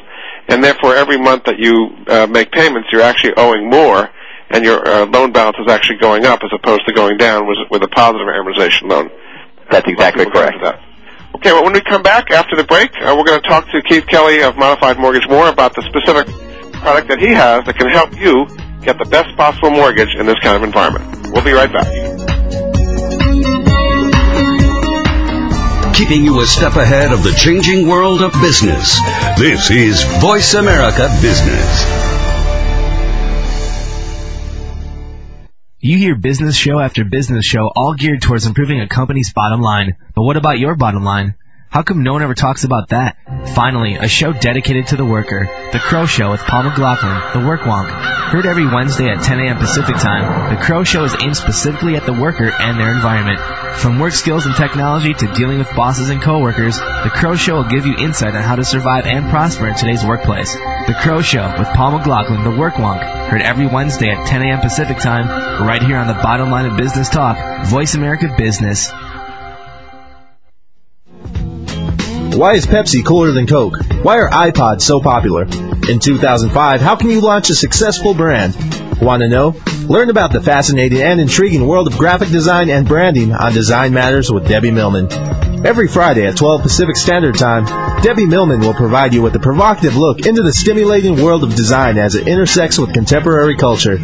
and 0.49 0.63
therefore 0.63 0.95
every 0.95 1.19
month 1.19 1.45
that 1.45 1.59
you 1.59 1.91
uh, 2.09 2.27
make 2.27 2.53
payments, 2.53 2.89
you're 2.93 3.03
actually 3.03 3.35
owing 3.37 3.69
more, 3.69 4.11
and 4.51 4.65
your 4.65 4.87
uh, 4.87 5.07
loan 5.07 5.33
balance 5.33 5.57
is 5.59 5.71
actually 5.71 5.99
going 5.99 6.25
up 6.25 6.41
as 6.43 6.51
opposed 6.55 6.87
to 6.87 6.93
going 6.93 7.17
down 7.17 7.47
with, 7.47 7.59
with 7.71 7.83
a 7.83 7.89
positive 7.89 8.27
amortization 8.27 8.89
loan. 8.89 9.11
That's 9.71 9.89
exactly 9.89 10.27
correct. 10.27 10.59
that. 10.63 10.81
Okay, 11.37 11.53
well, 11.53 11.65
when 11.65 11.73
we 11.73 11.81
come 11.81 12.03
back 12.03 12.31
after 12.31 12.55
the 12.57 12.65
break, 12.65 12.91
uh, 13.01 13.15
we're 13.17 13.25
going 13.25 13.41
to 13.41 13.49
talk 13.49 13.69
to 13.71 13.83
Keith 13.83 14.07
Kelly 14.07 14.43
of 14.43 14.57
Modified 14.57 14.99
Mortgage 14.99 15.29
more 15.29 15.49
about 15.49 15.75
the 15.75 15.83
specific 15.83 16.27
product 16.75 17.09
that 17.09 17.19
he 17.19 17.29
has 17.29 17.65
that 17.65 17.77
can 17.77 17.89
help 17.89 18.17
you 18.17 18.47
get 18.83 18.99
the 18.99 19.05
best 19.07 19.35
possible 19.37 19.71
mortgage 19.71 20.15
in 20.15 20.27
this 20.27 20.39
kind 20.41 20.57
of 20.57 20.63
environment. 20.63 21.05
We'll 21.33 21.45
be 21.45 21.53
right 21.53 21.73
back. 21.73 21.89
Keeping 25.95 26.25
you 26.25 26.41
a 26.41 26.47
step 26.47 26.77
ahead 26.77 27.13
of 27.13 27.23
the 27.23 27.33
changing 27.37 27.89
world 27.89 28.21
of 28.21 28.33
business. 28.41 29.01
This 29.39 29.71
is 29.71 30.03
Voice 30.21 30.55
America 30.55 31.09
Business. 31.23 32.04
You 35.87 35.99
hear 35.99 36.15
business 36.15 36.57
show 36.57 36.81
after 36.81 37.05
business 37.05 37.45
show 37.45 37.71
all 37.77 37.93
geared 37.93 38.23
towards 38.23 38.47
improving 38.47 38.81
a 38.81 38.89
company's 38.89 39.35
bottom 39.35 39.61
line. 39.61 39.99
But 40.15 40.23
what 40.23 40.39
about 40.39 40.59
your 40.59 40.77
bottom 40.77 41.05
line? 41.05 41.35
How 41.69 41.83
come 41.83 42.03
no 42.03 42.15
one 42.15 42.23
ever 42.23 42.33
talks 42.33 42.65
about 42.65 42.89
that? 42.89 43.19
Finally, 43.55 43.97
a 43.97 44.09
show 44.09 44.33
dedicated 44.33 44.87
to 44.87 44.97
the 44.97 45.05
worker. 45.05 45.47
The 45.73 45.79
Crow 45.79 46.07
Show 46.07 46.31
with 46.31 46.41
Paul 46.41 46.63
McLaughlin, 46.63 47.39
The 47.39 47.47
Work 47.47 47.61
Wonk. 47.69 47.91
Heard 47.91 48.47
every 48.47 48.67
Wednesday 48.67 49.11
at 49.11 49.25
10 49.25 49.41
a.m. 49.41 49.59
Pacific 49.59 49.97
Time, 49.97 50.57
The 50.57 50.63
Crow 50.63 50.85
Show 50.85 51.05
is 51.05 51.15
aimed 51.21 51.37
specifically 51.37 51.97
at 51.97 52.07
the 52.07 52.15
worker 52.15 52.51
and 52.51 52.81
their 52.81 52.91
environment. 52.91 53.41
From 53.77 53.99
work 53.99 54.13
skills 54.13 54.47
and 54.47 54.55
technology 54.55 55.13
to 55.13 55.33
dealing 55.35 55.59
with 55.59 55.75
bosses 55.77 56.09
and 56.09 56.23
coworkers, 56.23 56.79
The 56.79 57.11
Crow 57.13 57.37
Show 57.37 57.57
will 57.57 57.69
give 57.69 57.87
you 57.87 57.97
insight 57.99 58.35
on 58.35 58.43
how 58.43 58.57
to 58.57 58.65
survive 58.65 59.05
and 59.05 59.29
prosper 59.31 59.69
in 59.69 59.75
today's 59.75 60.05
workplace. 60.05 60.55
The 60.55 60.97
Crow 61.01 61.21
Show 61.21 61.55
with 61.59 61.69
Paul 61.69 61.99
McLaughlin, 61.99 62.45
The 62.45 62.59
Work 62.59 62.75
Wonk. 62.75 63.03
Heard 63.29 63.43
every 63.43 63.67
Wednesday 63.67 64.11
at 64.11 64.27
10 64.27 64.43
a.m. 64.43 64.61
Pacific 64.61 64.99
Time, 64.99 65.29
right 65.67 65.83
here 65.83 65.97
on 65.97 66.07
the 66.07 66.15
bottom 66.15 66.51
line 66.51 66.67
of 66.67 66.77
business 66.77 67.09
talk, 67.09 67.67
Voice 67.67 67.95
America 67.95 68.35
Business. 68.39 68.91
Why 72.37 72.55
is 72.55 72.67
Pepsi 72.67 73.05
cooler 73.05 73.33
than 73.33 73.47
Coke? 73.47 73.77
Why 74.03 74.19
are 74.19 74.31
iPods 74.31 74.83
so 74.83 75.01
popular? 75.01 75.43
In 75.43 75.99
2005, 76.01 76.81
how 76.81 76.97
can 76.97 77.11
you 77.11 77.21
launch 77.21 77.51
a 77.51 77.55
successful 77.55 78.15
brand? 78.15 78.55
Want 79.01 79.23
to 79.23 79.29
know? 79.29 79.55
Learn 79.87 80.11
about 80.11 80.33
the 80.33 80.41
fascinating 80.41 81.03
and 81.03 81.21
intriguing 81.21 81.67
world 81.67 81.87
of 81.87 81.99
graphic 81.99 82.29
design 82.29 82.71
and 82.71 82.87
branding 82.87 83.33
on 83.33 83.53
Design 83.53 83.93
Matters 83.93 84.31
with 84.31 84.49
Debbie 84.49 84.71
Millman. 84.71 85.13
Every 85.67 85.89
Friday 85.89 86.27
at 86.27 86.37
12 86.37 86.63
Pacific 86.63 86.97
Standard 86.97 87.37
Time, 87.37 87.65
Debbie 88.03 88.27
Millman 88.27 88.61
will 88.61 88.75
provide 88.75 89.15
you 89.15 89.23
with 89.23 89.35
a 89.35 89.41
provocative 89.41 89.97
look 89.97 90.27
into 90.27 90.43
the 90.43 90.53
stimulating 90.53 91.23
world 91.23 91.43
of 91.43 91.55
design 91.55 91.99
as 91.99 92.15
it 92.15 92.29
intersects 92.29 92.79
with 92.79 92.93
contemporary 92.93 93.57
culture. 93.57 93.99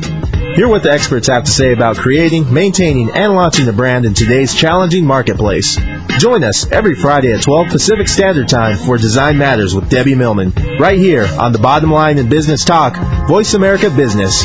Hear 0.61 0.69
what 0.69 0.83
the 0.83 0.93
experts 0.93 1.29
have 1.29 1.45
to 1.45 1.51
say 1.51 1.73
about 1.73 1.97
creating, 1.97 2.53
maintaining, 2.53 3.09
and 3.09 3.33
launching 3.33 3.67
a 3.67 3.73
brand 3.73 4.05
in 4.05 4.13
today's 4.13 4.55
challenging 4.55 5.07
marketplace. 5.07 5.79
Join 6.19 6.45
us 6.45 6.71
every 6.71 6.95
Friday 6.95 7.33
at 7.33 7.41
12 7.41 7.69
Pacific 7.69 8.09
Standard 8.09 8.47
Time 8.47 8.77
for 8.77 8.99
Design 8.99 9.39
Matters 9.39 9.75
with 9.75 9.89
Debbie 9.89 10.15
Millman, 10.15 10.53
right 10.79 10.99
here 10.99 11.27
on 11.27 11.53
the 11.53 11.59
Bottom 11.59 11.91
Line 11.91 12.19
in 12.19 12.29
Business 12.29 12.67
Talk, 12.67 12.95
Voice 13.27 13.55
America 13.55 13.89
Business. 13.89 14.45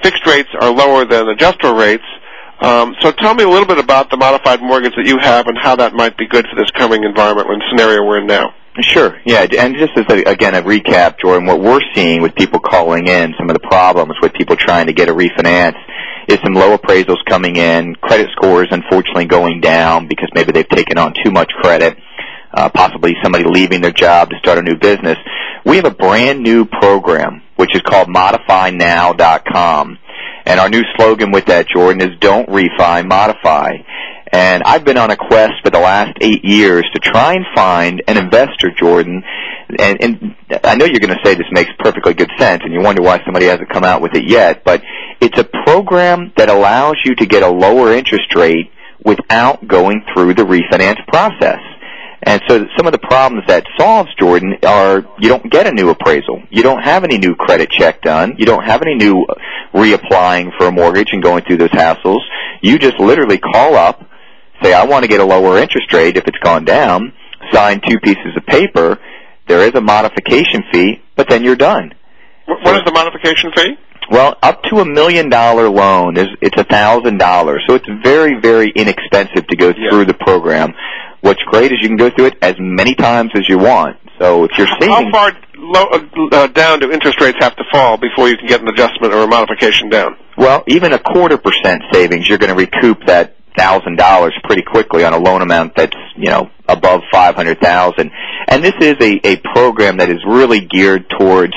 fixed 0.02 0.26
rates 0.26 0.50
are 0.60 0.72
lower 0.72 1.06
than 1.06 1.30
adjustable 1.30 1.76
rates. 1.76 2.04
Um, 2.62 2.96
so, 3.02 3.12
tell 3.12 3.34
me 3.34 3.44
a 3.44 3.50
little 3.50 3.68
bit 3.68 3.78
about 3.78 4.10
the 4.10 4.18
modified 4.18 4.62
mortgage 4.62 4.94
that 4.96 5.06
you 5.06 5.18
have 5.20 5.48
and 5.48 5.58
how 5.58 5.76
that 5.76 5.94
might 5.94 6.18
be 6.18 6.28
good 6.28 6.46
for 6.48 6.56
this 6.56 6.70
coming 6.72 7.04
environment 7.04 7.50
and 7.50 7.62
scenario 7.70 8.06
we're 8.06 8.20
in 8.20 8.28
now. 8.28 8.54
Sure. 8.80 9.20
Yeah, 9.26 9.46
and 9.60 9.76
just 9.76 9.92
as 9.98 10.06
again 10.26 10.56
a 10.56 10.62
recap, 10.62 11.20
Jordan, 11.20 11.46
what 11.46 11.60
we're 11.60 11.82
seeing 11.94 12.22
with 12.22 12.34
people 12.36 12.60
calling 12.60 13.08
in, 13.08 13.34
some 13.38 13.50
of 13.50 13.54
the 13.54 13.68
problems 13.68 14.14
with 14.22 14.34
people 14.34 14.56
trying 14.56 14.88
to 14.88 14.94
get 14.94 15.10
a 15.10 15.14
refinance 15.14 15.76
is 16.30 16.38
some 16.44 16.54
low 16.54 16.78
appraisals 16.78 17.18
coming 17.28 17.58
in, 17.58 17.96
credit 17.96 18.30
scores 18.32 18.68
unfortunately 18.72 19.26
going 19.26 19.60
down 19.60 20.08
because 20.08 20.30
maybe 20.34 20.54
they've 20.54 20.70
taken 20.70 20.98
on 20.98 21.14
too 21.24 21.32
much 21.32 21.52
credit, 21.62 21.98
uh, 22.54 22.70
possibly 22.70 23.14
somebody 23.24 23.46
leaving 23.46 23.82
their 23.82 23.92
job 23.92 24.30
to 24.30 24.38
start 24.40 24.58
a 24.58 24.62
new 24.62 24.76
business. 24.76 25.18
We 25.66 25.78
have 25.78 25.86
a 25.86 25.92
brand 25.92 26.42
new 26.42 26.66
program 26.66 27.44
which 27.62 27.76
is 27.76 27.82
called 27.84 28.08
ModifyNow.com. 28.08 29.98
And 30.48 30.60
our 30.60 30.68
new 30.68 30.82
slogan 30.98 31.30
with 31.30 31.46
that, 31.46 31.68
Jordan, 31.68 32.02
is 32.02 32.18
don't 32.20 32.50
refi, 32.50 33.08
modify. 33.08 33.74
And 34.34 34.64
I've 34.64 34.84
been 34.84 34.98
on 34.98 35.12
a 35.12 35.16
quest 35.16 35.54
for 35.64 35.70
the 35.70 35.80
last 35.80 36.18
eight 36.22 36.44
years 36.44 36.84
to 36.92 37.00
try 37.00 37.36
and 37.36 37.46
find 37.54 38.02
an 38.08 38.18
investor, 38.18 38.72
Jordan. 38.72 39.22
And, 39.78 40.02
and 40.02 40.36
I 40.64 40.74
know 40.74 40.86
you're 40.86 41.00
going 41.00 41.16
to 41.16 41.24
say 41.24 41.36
this 41.36 41.46
makes 41.52 41.70
perfectly 41.78 42.16
good 42.16 42.32
sense, 42.40 42.64
and 42.66 42.74
you 42.74 42.82
wonder 42.82 43.04
why 43.04 43.22
somebody 43.26 43.46
hasn't 43.46 43.70
come 43.70 43.84
out 43.84 44.02
with 44.02 44.16
it 44.16 44.28
yet. 44.28 44.64
But 44.64 44.82
it's 45.20 45.38
a 45.38 45.44
program 45.44 46.34
that 46.38 46.50
allows 46.50 46.96
you 47.06 47.14
to 47.14 47.28
get 47.28 47.44
a 47.44 47.50
lower 47.50 47.94
interest 47.94 48.34
rate 48.34 48.72
without 49.06 49.68
going 49.68 50.04
through 50.16 50.34
the 50.34 50.44
refinance 50.44 51.06
process. 51.10 51.60
And 52.24 52.42
so 52.48 52.66
some 52.78 52.86
of 52.86 52.92
the 52.92 53.00
problems 53.00 53.46
that 53.48 53.66
solves, 53.80 54.10
Jordan, 54.20 54.56
are 54.64 55.04
you 55.20 55.28
don't 55.28 55.52
get 55.52 55.66
a 55.66 55.72
new 55.72 55.90
appraisal. 55.90 56.44
You 56.52 56.62
don't 56.62 56.84
have 56.84 57.04
any 57.04 57.18
new 57.18 57.36
credit 57.36 57.70
check 57.72 58.02
done. 58.02 58.36
You 58.38 58.46
don't 58.46 58.64
have 58.64 58.84
any 58.84 58.96
new 58.96 59.24
uh, 59.24 59.34
reapplying 59.74 60.52
for 60.58 60.68
a 60.68 60.72
mortgage 60.72 61.10
and 61.14 61.24
going 61.24 61.44
through 61.44 61.58
those 61.58 61.72
hassles. 61.72 62.20
You 62.62 62.78
just 62.78 63.00
literally 63.00 63.40
call 63.40 63.76
up, 63.76 64.08
say, 64.62 64.72
I 64.72 64.86
want 64.86 65.04
to 65.04 65.08
get 65.08 65.20
a 65.20 65.26
lower 65.26 65.58
interest 65.58 65.92
rate 65.94 66.16
if 66.16 66.28
it's 66.28 66.38
gone 66.40 66.64
down, 66.64 67.14
sign 67.52 67.82
two 67.88 68.00
pieces 68.00 68.38
of 68.38 68.46
paper. 68.46 69.00
There 69.48 69.62
is 69.68 69.74
a 69.74 69.82
modification 69.82 70.64
fee, 70.72 71.02
but 71.16 71.28
then 71.28 71.44
you're 71.44 71.56
done. 71.56 71.94
What 72.46 72.76
is 72.76 72.82
the 72.86 72.92
modification 72.92 73.52
fee? 73.56 73.78
Well, 74.12 74.38
up 74.44 74.62
to 74.64 74.80
a 74.80 74.86
million 74.86 75.30
dollar 75.30 75.70
loan 75.70 76.18
is 76.18 76.28
it's 76.42 76.60
a 76.60 76.66
thousand 76.66 77.18
dollars, 77.18 77.64
so 77.68 77.76
it's 77.76 77.88
very, 78.04 78.40
very 78.40 78.72
inexpensive 78.76 79.48
to 79.48 79.56
go 79.56 79.74
through 79.74 80.06
the 80.06 80.14
program. 80.14 80.74
What's 81.22 81.42
great 81.44 81.72
is 81.72 81.80
you 81.82 81.88
can 81.88 81.98
go 81.98 82.10
through 82.10 82.28
it 82.28 82.38
as 82.42 82.56
many 82.60 82.96
times 82.96 83.32
as 83.36 83.44
you 83.48 83.58
want. 83.58 83.98
So 84.20 84.44
if 84.44 84.52
you're 84.58 84.68
seeing 84.80 84.92
how 84.92 85.10
far 85.12 85.32
low, 85.56 85.86
uh, 86.32 86.48
down 86.48 86.80
do 86.80 86.92
interest 86.92 87.22
rates 87.22 87.38
have 87.40 87.56
to 87.56 87.64
fall 87.72 87.98
before 87.98 88.30
you 88.30 88.38
can 88.38 88.48
get 88.48 88.62
an 88.62 88.68
adjustment 88.68 89.14
or 89.14 89.24
a 89.24 89.28
modification 89.28 89.90
down? 89.90 90.16
Well, 90.38 90.64
even 90.68 90.94
a 90.94 91.00
quarter 91.00 91.38
percent 91.38 91.84
savings, 91.92 92.28
you're 92.28 92.38
going 92.38 92.56
to 92.56 92.56
recoup 92.56 93.06
that 93.08 93.36
thousand 93.58 93.98
dollars 93.98 94.34
pretty 94.44 94.62
quickly 94.62 95.04
on 95.04 95.14
a 95.14 95.18
loan 95.18 95.42
amount 95.42 95.76
that's 95.76 95.98
you 96.16 96.30
know 96.30 96.50
above 96.68 97.02
five 97.12 97.36
hundred 97.36 97.60
thousand. 97.60 98.12
And 98.48 98.64
this 98.64 98.76
is 98.80 98.96
a, 99.02 99.28
a 99.28 99.36
program 99.54 99.98
that 99.98 100.10
is 100.10 100.20
really 100.26 100.62
geared 100.62 101.10
towards 101.10 101.54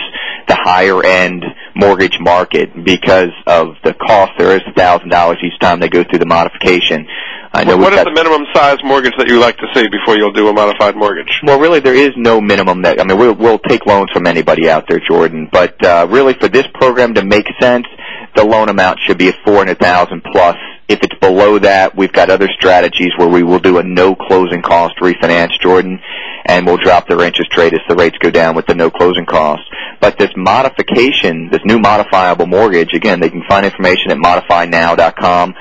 the 0.46 0.56
higher 0.56 1.02
end 1.04 1.44
mortgage 1.74 2.18
market 2.20 2.70
because 2.84 3.32
of 3.46 3.74
the 3.82 3.94
cost. 3.94 4.32
There 4.38 4.54
is 4.56 4.62
a 4.66 4.72
thousand 4.72 5.08
dollars 5.08 5.38
each 5.44 5.58
time 5.60 5.80
they 5.80 5.88
go 5.88 6.04
through 6.04 6.18
the 6.18 6.26
modification. 6.26 7.06
I 7.54 7.62
know 7.62 7.76
well, 7.76 7.90
what 7.90 7.92
is 7.92 8.02
the 8.02 8.10
minimum 8.10 8.46
size 8.52 8.78
mortgage 8.82 9.12
that 9.16 9.28
you 9.28 9.38
like 9.38 9.56
to 9.58 9.66
see 9.74 9.86
before 9.86 10.16
you'll 10.16 10.32
do 10.32 10.48
a 10.48 10.52
modified 10.52 10.96
mortgage? 10.96 11.30
Well, 11.44 11.60
really, 11.60 11.78
there 11.78 11.94
is 11.94 12.10
no 12.16 12.40
minimum 12.40 12.82
that. 12.82 13.00
I 13.00 13.04
mean, 13.04 13.16
we'll, 13.16 13.36
we'll 13.36 13.60
take 13.60 13.86
loans 13.86 14.10
from 14.12 14.26
anybody 14.26 14.68
out 14.68 14.86
there, 14.88 14.98
Jordan. 14.98 15.48
But 15.52 15.82
uh, 15.86 16.08
really, 16.10 16.34
for 16.34 16.48
this 16.48 16.66
program 16.74 17.14
to 17.14 17.24
make 17.24 17.46
sense, 17.60 17.86
the 18.34 18.44
loan 18.44 18.70
amount 18.70 18.98
should 19.06 19.18
be 19.18 19.28
at 19.28 19.36
four 19.44 19.58
hundred 19.58 19.78
thousand 19.78 20.24
plus. 20.24 20.56
If 20.88 20.98
it's 21.04 21.14
below 21.20 21.60
that, 21.60 21.96
we've 21.96 22.12
got 22.12 22.28
other 22.28 22.48
strategies 22.58 23.12
where 23.16 23.28
we 23.28 23.44
will 23.44 23.60
do 23.60 23.78
a 23.78 23.84
no 23.84 24.16
closing 24.16 24.60
cost 24.60 24.96
refinance, 25.00 25.52
Jordan, 25.62 26.00
and 26.46 26.66
we'll 26.66 26.76
drop 26.76 27.06
their 27.06 27.20
interest 27.20 27.56
rate 27.56 27.72
as 27.72 27.80
the 27.88 27.94
rates 27.94 28.18
go 28.18 28.30
down 28.30 28.56
with 28.56 28.66
the 28.66 28.74
no 28.74 28.90
closing 28.90 29.26
cost. 29.26 29.62
But 30.00 30.18
this 30.18 30.30
modification, 30.36 31.50
this 31.50 31.62
new 31.64 31.78
modifiable 31.78 32.46
mortgage, 32.46 32.94
again, 32.94 33.20
they 33.20 33.30
can 33.30 33.44
find 33.48 33.64
information 33.64 34.10
at 34.10 34.18
modifynow.com 34.18 35.54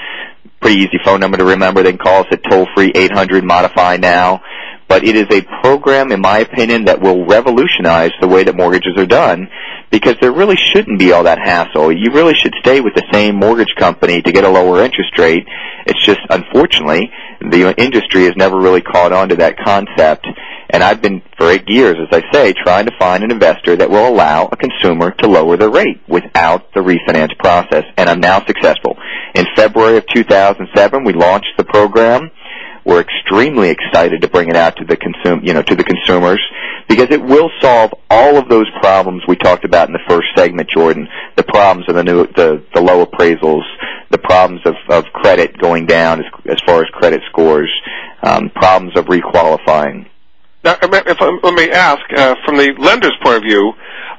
pretty 0.63 0.79
easy 0.79 0.97
phone 1.03 1.19
number 1.19 1.37
to 1.37 1.43
remember. 1.43 1.83
They 1.83 1.91
can 1.91 1.99
call 1.99 2.21
us 2.21 2.27
at 2.31 2.41
toll 2.49 2.67
free 2.73 2.91
800 2.95 3.43
modify 3.43 3.97
now. 3.97 4.41
But 4.87 5.03
it 5.03 5.15
is 5.15 5.25
a 5.29 5.41
program, 5.61 6.11
in 6.11 6.21
my 6.21 6.39
opinion, 6.39 6.85
that 6.85 7.01
will 7.01 7.25
revolutionize 7.25 8.11
the 8.21 8.27
way 8.27 8.43
that 8.43 8.55
mortgages 8.55 8.93
are 8.97 9.05
done 9.05 9.49
because 9.91 10.15
there 10.21 10.31
really 10.31 10.55
shouldn't 10.55 10.99
be 10.99 11.11
all 11.11 11.23
that 11.23 11.39
hassle. 11.39 11.91
You 11.91 12.11
really 12.11 12.33
should 12.35 12.53
stay 12.59 12.79
with 12.79 12.93
the 12.93 13.03
same 13.11 13.35
mortgage 13.35 13.73
company 13.77 14.21
to 14.21 14.31
get 14.31 14.43
a 14.43 14.49
lower 14.49 14.83
interest 14.83 15.17
rate. 15.17 15.47
It's 15.85 16.03
just, 16.05 16.19
unfortunately, 16.29 17.11
the 17.41 17.73
industry 17.77 18.23
has 18.23 18.35
never 18.35 18.57
really 18.57 18.81
caught 18.81 19.11
on 19.11 19.29
to 19.29 19.35
that 19.37 19.57
concept. 19.57 20.27
And 20.73 20.83
I've 20.83 21.03
been, 21.03 21.21
for 21.37 21.51
eight 21.51 21.69
years, 21.69 21.97
as 22.01 22.07
I 22.11 22.23
say, 22.33 22.51
trying 22.53 22.87
to 22.87 22.91
find 22.97 23.23
an 23.23 23.31
investor 23.31 23.75
that 23.75 23.91
will 23.91 24.07
allow 24.07 24.49
a 24.51 24.57
consumer 24.57 25.11
to 25.11 25.27
lower 25.27 25.55
their 25.55 25.69
rate 25.69 26.01
without 26.07 26.73
the 26.73 26.79
refinance 26.79 27.37
process. 27.37 27.85
And 27.95 28.09
I'm 28.09 28.19
now 28.19 28.43
successful. 28.43 28.97
In 29.35 29.45
February 29.55 29.97
of 29.97 30.07
2007, 30.07 31.03
we 31.03 31.13
launched 31.13 31.53
the 31.57 31.63
program. 31.63 32.31
We're 32.85 33.01
extremely 33.01 33.69
excited 33.69 34.23
to 34.23 34.27
bring 34.27 34.49
it 34.49 34.55
out 34.55 34.75
to 34.77 34.85
the 34.85 34.97
consum, 34.97 35.45
you 35.45 35.53
know, 35.53 35.61
to 35.61 35.75
the 35.75 35.83
consumers 35.83 36.41
because 36.89 37.07
it 37.11 37.23
will 37.23 37.49
solve 37.61 37.91
all 38.09 38.37
of 38.37 38.49
those 38.49 38.69
problems 38.81 39.23
we 39.27 39.35
talked 39.35 39.65
about 39.65 39.87
in 39.87 39.93
the 39.93 40.03
first 40.09 40.27
segment, 40.35 40.69
Jordan. 40.69 41.07
The 41.37 41.43
problems 41.43 41.87
of 41.87 41.95
the 41.95 42.03
new, 42.03 42.27
the, 42.35 42.63
the 42.73 42.81
low 42.81 43.05
appraisals, 43.05 43.63
the 44.09 44.17
problems 44.17 44.61
of, 44.65 44.75
of 44.89 45.05
credit 45.13 45.57
going 45.57 45.85
down 45.85 46.19
as, 46.19 46.25
as 46.49 46.57
far 46.65 46.81
as 46.81 46.89
credit 46.89 47.21
scores, 47.29 47.71
um, 48.23 48.49
problems 48.49 48.97
of 48.97 49.05
requalifying. 49.05 50.07
Now, 50.63 50.77
if, 50.81 51.19
let 51.43 51.53
me 51.53 51.69
ask, 51.71 52.01
uh, 52.15 52.35
from 52.45 52.57
the 52.57 52.73
lender's 52.79 53.15
point 53.21 53.37
of 53.37 53.43
view, 53.43 53.73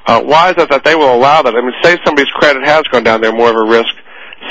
uh, 0.05 0.21
why 0.21 0.51
is 0.51 0.55
it 0.57 0.69
that 0.69 0.83
they 0.83 0.93
will 0.93 1.13
allow 1.13 1.41
that? 1.41 1.55
I 1.55 1.61
mean, 1.61 1.73
say 1.81 1.97
somebody's 2.05 2.29
credit 2.33 2.63
has 2.65 2.83
gone 2.91 3.03
down, 3.03 3.21
they're 3.21 3.33
more 3.33 3.49
of 3.49 3.55
a 3.55 3.67
risk. 3.67 3.89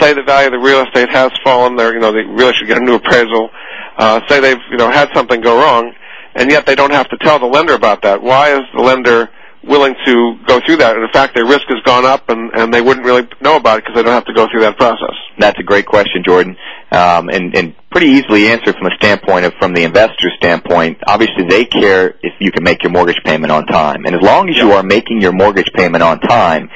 Say 0.01 0.13
the 0.13 0.25
value 0.25 0.49
of 0.49 0.53
the 0.53 0.59
real 0.59 0.83
estate 0.83 1.09
has 1.11 1.31
fallen, 1.45 1.77
they're, 1.77 1.95
you 1.95 2.01
know, 2.01 2.11
they 2.11 2.23
really 2.23 2.53
should 2.55 2.67
get 2.67 2.79
a 2.79 2.85
new 2.85 2.97
appraisal. 2.97 3.51
Uh, 3.97 4.21
say 4.29 4.41
they've, 4.41 4.59
you 4.71 4.77
know, 4.77 4.91
had 4.91 5.09
something 5.15 5.41
go 5.41 5.57
wrong, 5.57 5.93
and 6.35 6.51
yet 6.51 6.67
they 6.67 6.75
don't 6.75 6.93
have 6.93 7.09
to 7.11 7.17
tell 7.19 7.39
the 7.39 7.47
lender 7.47 7.75
about 7.75 8.03
that. 8.03 8.21
Why 8.21 8.53
is 8.53 8.63
the 8.75 8.83
lender 8.83 9.31
willing 9.63 9.95
to 10.05 10.37
go 10.49 10.61
through 10.67 10.79
that? 10.79 10.97
In 10.97 11.09
fact, 11.13 11.37
their 11.37 11.47
risk 11.47 11.69
has 11.69 11.81
gone 11.85 12.05
up, 12.05 12.29
and, 12.29 12.51
and 12.55 12.75
they 12.75 12.81
wouldn't 12.81 13.07
really 13.07 13.29
know 13.41 13.55
about 13.55 13.79
it 13.79 13.85
because 13.85 13.95
they 13.95 14.03
don't 14.03 14.13
have 14.13 14.25
to 14.25 14.35
go 14.35 14.49
through 14.51 14.63
that 14.63 14.77
process. 14.77 15.15
That's 15.39 15.61
a 15.61 15.63
great 15.63 15.87
question, 15.87 16.25
Jordan, 16.27 16.57
um, 16.91 17.29
and 17.29 17.55
pretty 17.95 18.09
easily 18.09 18.49
answered 18.49 18.75
from 18.75 18.89
a 18.89 18.95
standpoint 18.97 19.45
of 19.45 19.55
from 19.61 19.73
the 19.73 19.85
investor 19.85 20.29
standpoint. 20.37 20.99
Obviously, 21.07 21.45
they 21.49 21.65
care 21.65 22.17
if 22.23 22.33
you 22.41 22.51
can 22.51 22.65
make 22.65 22.83
your 22.83 22.91
mortgage 22.91 23.23
payment 23.25 23.53
on 23.53 23.65
time, 23.67 24.05
and 24.05 24.17
as 24.17 24.21
long 24.21 24.51
as 24.51 24.57
you 24.57 24.73
are 24.73 24.83
making 24.83 25.21
your 25.21 25.31
mortgage 25.31 25.71
payment 25.75 26.03
on 26.03 26.19
time, 26.19 26.69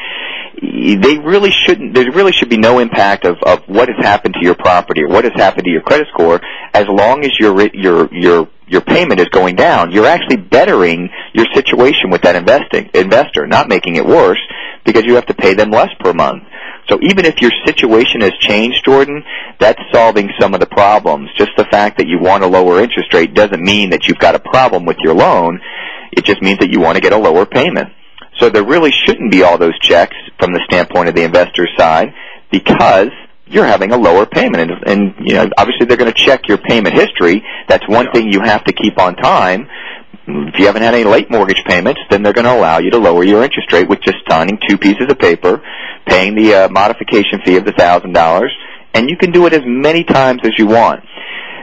they 0.63 1.19
really 1.19 1.51
shouldn't. 1.51 1.93
There 1.93 2.09
really 2.13 2.31
should 2.31 2.49
be 2.49 2.57
no 2.57 2.79
impact 2.79 3.25
of, 3.25 3.37
of 3.45 3.59
what 3.67 3.89
has 3.89 3.99
happened 3.99 4.35
to 4.35 4.45
your 4.45 4.55
property 4.55 5.03
or 5.03 5.09
what 5.09 5.25
has 5.25 5.33
happened 5.35 5.65
to 5.65 5.71
your 5.71 5.83
credit 5.83 6.07
score, 6.15 6.41
as 6.73 6.87
long 6.89 7.25
as 7.25 7.33
your 7.41 7.61
your 7.75 8.15
your 8.15 8.49
your 8.69 8.81
payment 8.81 9.19
is 9.19 9.29
going 9.31 9.57
down. 9.57 9.91
You're 9.91 10.07
actually 10.07 10.37
bettering 10.37 11.11
your 11.33 11.47
situation 11.53 12.11
with 12.11 12.23
that 12.23 12.37
investing 12.37 12.91
investor, 12.95 13.45
not 13.49 13.69
making 13.69 13.97
it 13.97 14.07
worse 14.07 14.41
because 14.85 15.05
you 15.05 15.17
have 15.17 15.27
to 15.27 15.35
pay 15.35 15.55
them 15.55 15.71
less 15.73 15.91
per 15.99 16.13
month. 16.13 16.45
So 16.89 16.99
even 17.03 17.27
if 17.27 17.41
your 17.41 17.51
situation 17.67 18.23
has 18.23 18.33
changed, 18.41 18.85
Jordan, 18.85 19.23
that's 19.61 19.81
solving 19.93 20.31
some 20.41 20.55
of 20.55 20.61
the 20.61 20.67
problems. 20.67 21.29
Just 21.37 21.51
the 21.57 21.67
fact 21.71 21.99
that 21.99 22.07
you 22.07 22.19
want 22.19 22.45
a 22.45 22.47
lower 22.47 22.81
interest 22.81 23.13
rate 23.13 23.35
doesn't 23.35 23.63
mean 23.63 23.91
that 23.91 24.09
you've 24.09 24.19
got 24.19 24.35
a 24.35 24.39
problem 24.39 24.87
with 24.87 24.97
your 25.01 25.15
loan. 25.15 25.61
It 26.13 26.25
just 26.25 26.41
means 26.41 26.59
that 26.61 26.71
you 26.71 26.81
want 26.81 26.97
to 26.97 27.03
get 27.03 27.13
a 27.13 27.19
lower 27.19 27.45
payment. 27.45 27.93
So 28.39 28.49
there 28.49 28.65
really 28.65 28.93
shouldn't 28.93 29.31
be 29.31 29.43
all 29.43 29.59
those 29.59 29.79
checks 29.81 30.17
from 30.39 30.53
the 30.53 30.61
standpoint 30.71 31.09
of 31.09 31.15
the 31.15 31.25
investor 31.25 31.67
side 31.77 32.15
because 32.51 33.11
you're 33.47 33.67
having 33.67 33.93
a 33.93 33.97
lower 33.97 34.27
payment. 34.27 34.71
And, 34.71 34.83
and 34.87 35.15
you 35.27 35.35
know, 35.35 35.47
obviously 35.59 35.87
they're 35.87 35.97
going 35.97 36.13
to 36.13 36.25
check 36.25 36.49
your 36.49 36.59
payment 36.59 36.95
history. 36.95 37.45
That's 37.69 37.87
one 37.89 38.07
yeah. 38.07 38.13
thing 38.13 38.33
you 38.33 38.41
have 38.41 38.65
to 38.65 38.73
keep 38.73 38.99
on 38.99 39.17
time. 39.17 39.69
If 40.31 40.59
you 40.59 40.67
haven't 40.67 40.83
had 40.83 40.95
any 40.95 41.05
late 41.05 41.31
mortgage 41.31 41.65
payments, 41.65 42.01
then 42.11 42.23
they're 42.23 42.35
going 42.35 42.45
to 42.45 42.53
allow 42.53 42.79
you 42.79 42.91
to 42.91 42.99
lower 42.99 43.25
your 43.25 43.43
interest 43.43 43.73
rate 43.73 43.89
with 43.89 44.03
just 44.03 44.19
signing 44.29 44.59
two 44.69 44.77
pieces 44.77 45.07
of 45.09 45.19
paper, 45.19 45.63
paying 46.07 46.35
the 46.35 46.55
uh, 46.55 46.69
modification 46.69 47.41
fee 47.47 47.57
of 47.57 47.65
the 47.65 47.73
thousand 47.73 48.13
dollars, 48.13 48.53
and 48.93 49.09
you 49.09 49.17
can 49.17 49.33
do 49.33 49.47
it 49.47 49.55
as 49.55 49.63
many 49.65 50.05
times 50.05 50.41
as 50.45 50.53
you 50.59 50.67
want. 50.67 51.03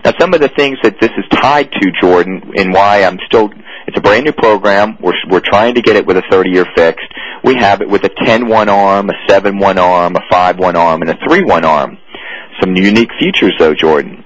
Now, 0.04 0.14
some 0.20 0.34
of 0.34 0.42
the 0.42 0.50
things 0.50 0.80
that 0.82 1.00
this 1.00 1.12
is 1.16 1.26
tied 1.32 1.72
to, 1.74 1.92
Jordan, 2.02 2.54
and 2.58 2.74
why 2.74 3.04
I'm 3.04 3.20
still, 3.28 3.52
it's 3.86 3.98
a 3.98 4.02
brand 4.02 4.26
new 4.26 4.34
program. 4.34 4.98
We're, 5.00 5.14
we're 5.30 5.42
trying 5.42 5.76
to 5.76 5.82
get 5.82 5.96
it 5.96 6.06
with 6.08 6.18
a 6.18 6.24
30-year 6.24 6.66
fixed. 6.76 7.14
We 7.44 7.56
have 7.58 7.82
it 7.82 7.90
with 7.90 8.04
a 8.04 8.10
10-1 8.10 8.68
arm, 8.68 9.10
a 9.12 9.14
7-1 9.30 9.78
arm, 9.78 10.16
a 10.16 10.34
5-1 10.34 10.74
arm, 10.74 11.02
and 11.02 11.12
a 11.12 11.16
3-1 11.16 11.64
arm. 11.64 12.00
Some 12.62 12.76
unique 12.76 13.12
features, 13.20 13.54
though, 13.60 13.76
Jordan. 13.76 14.24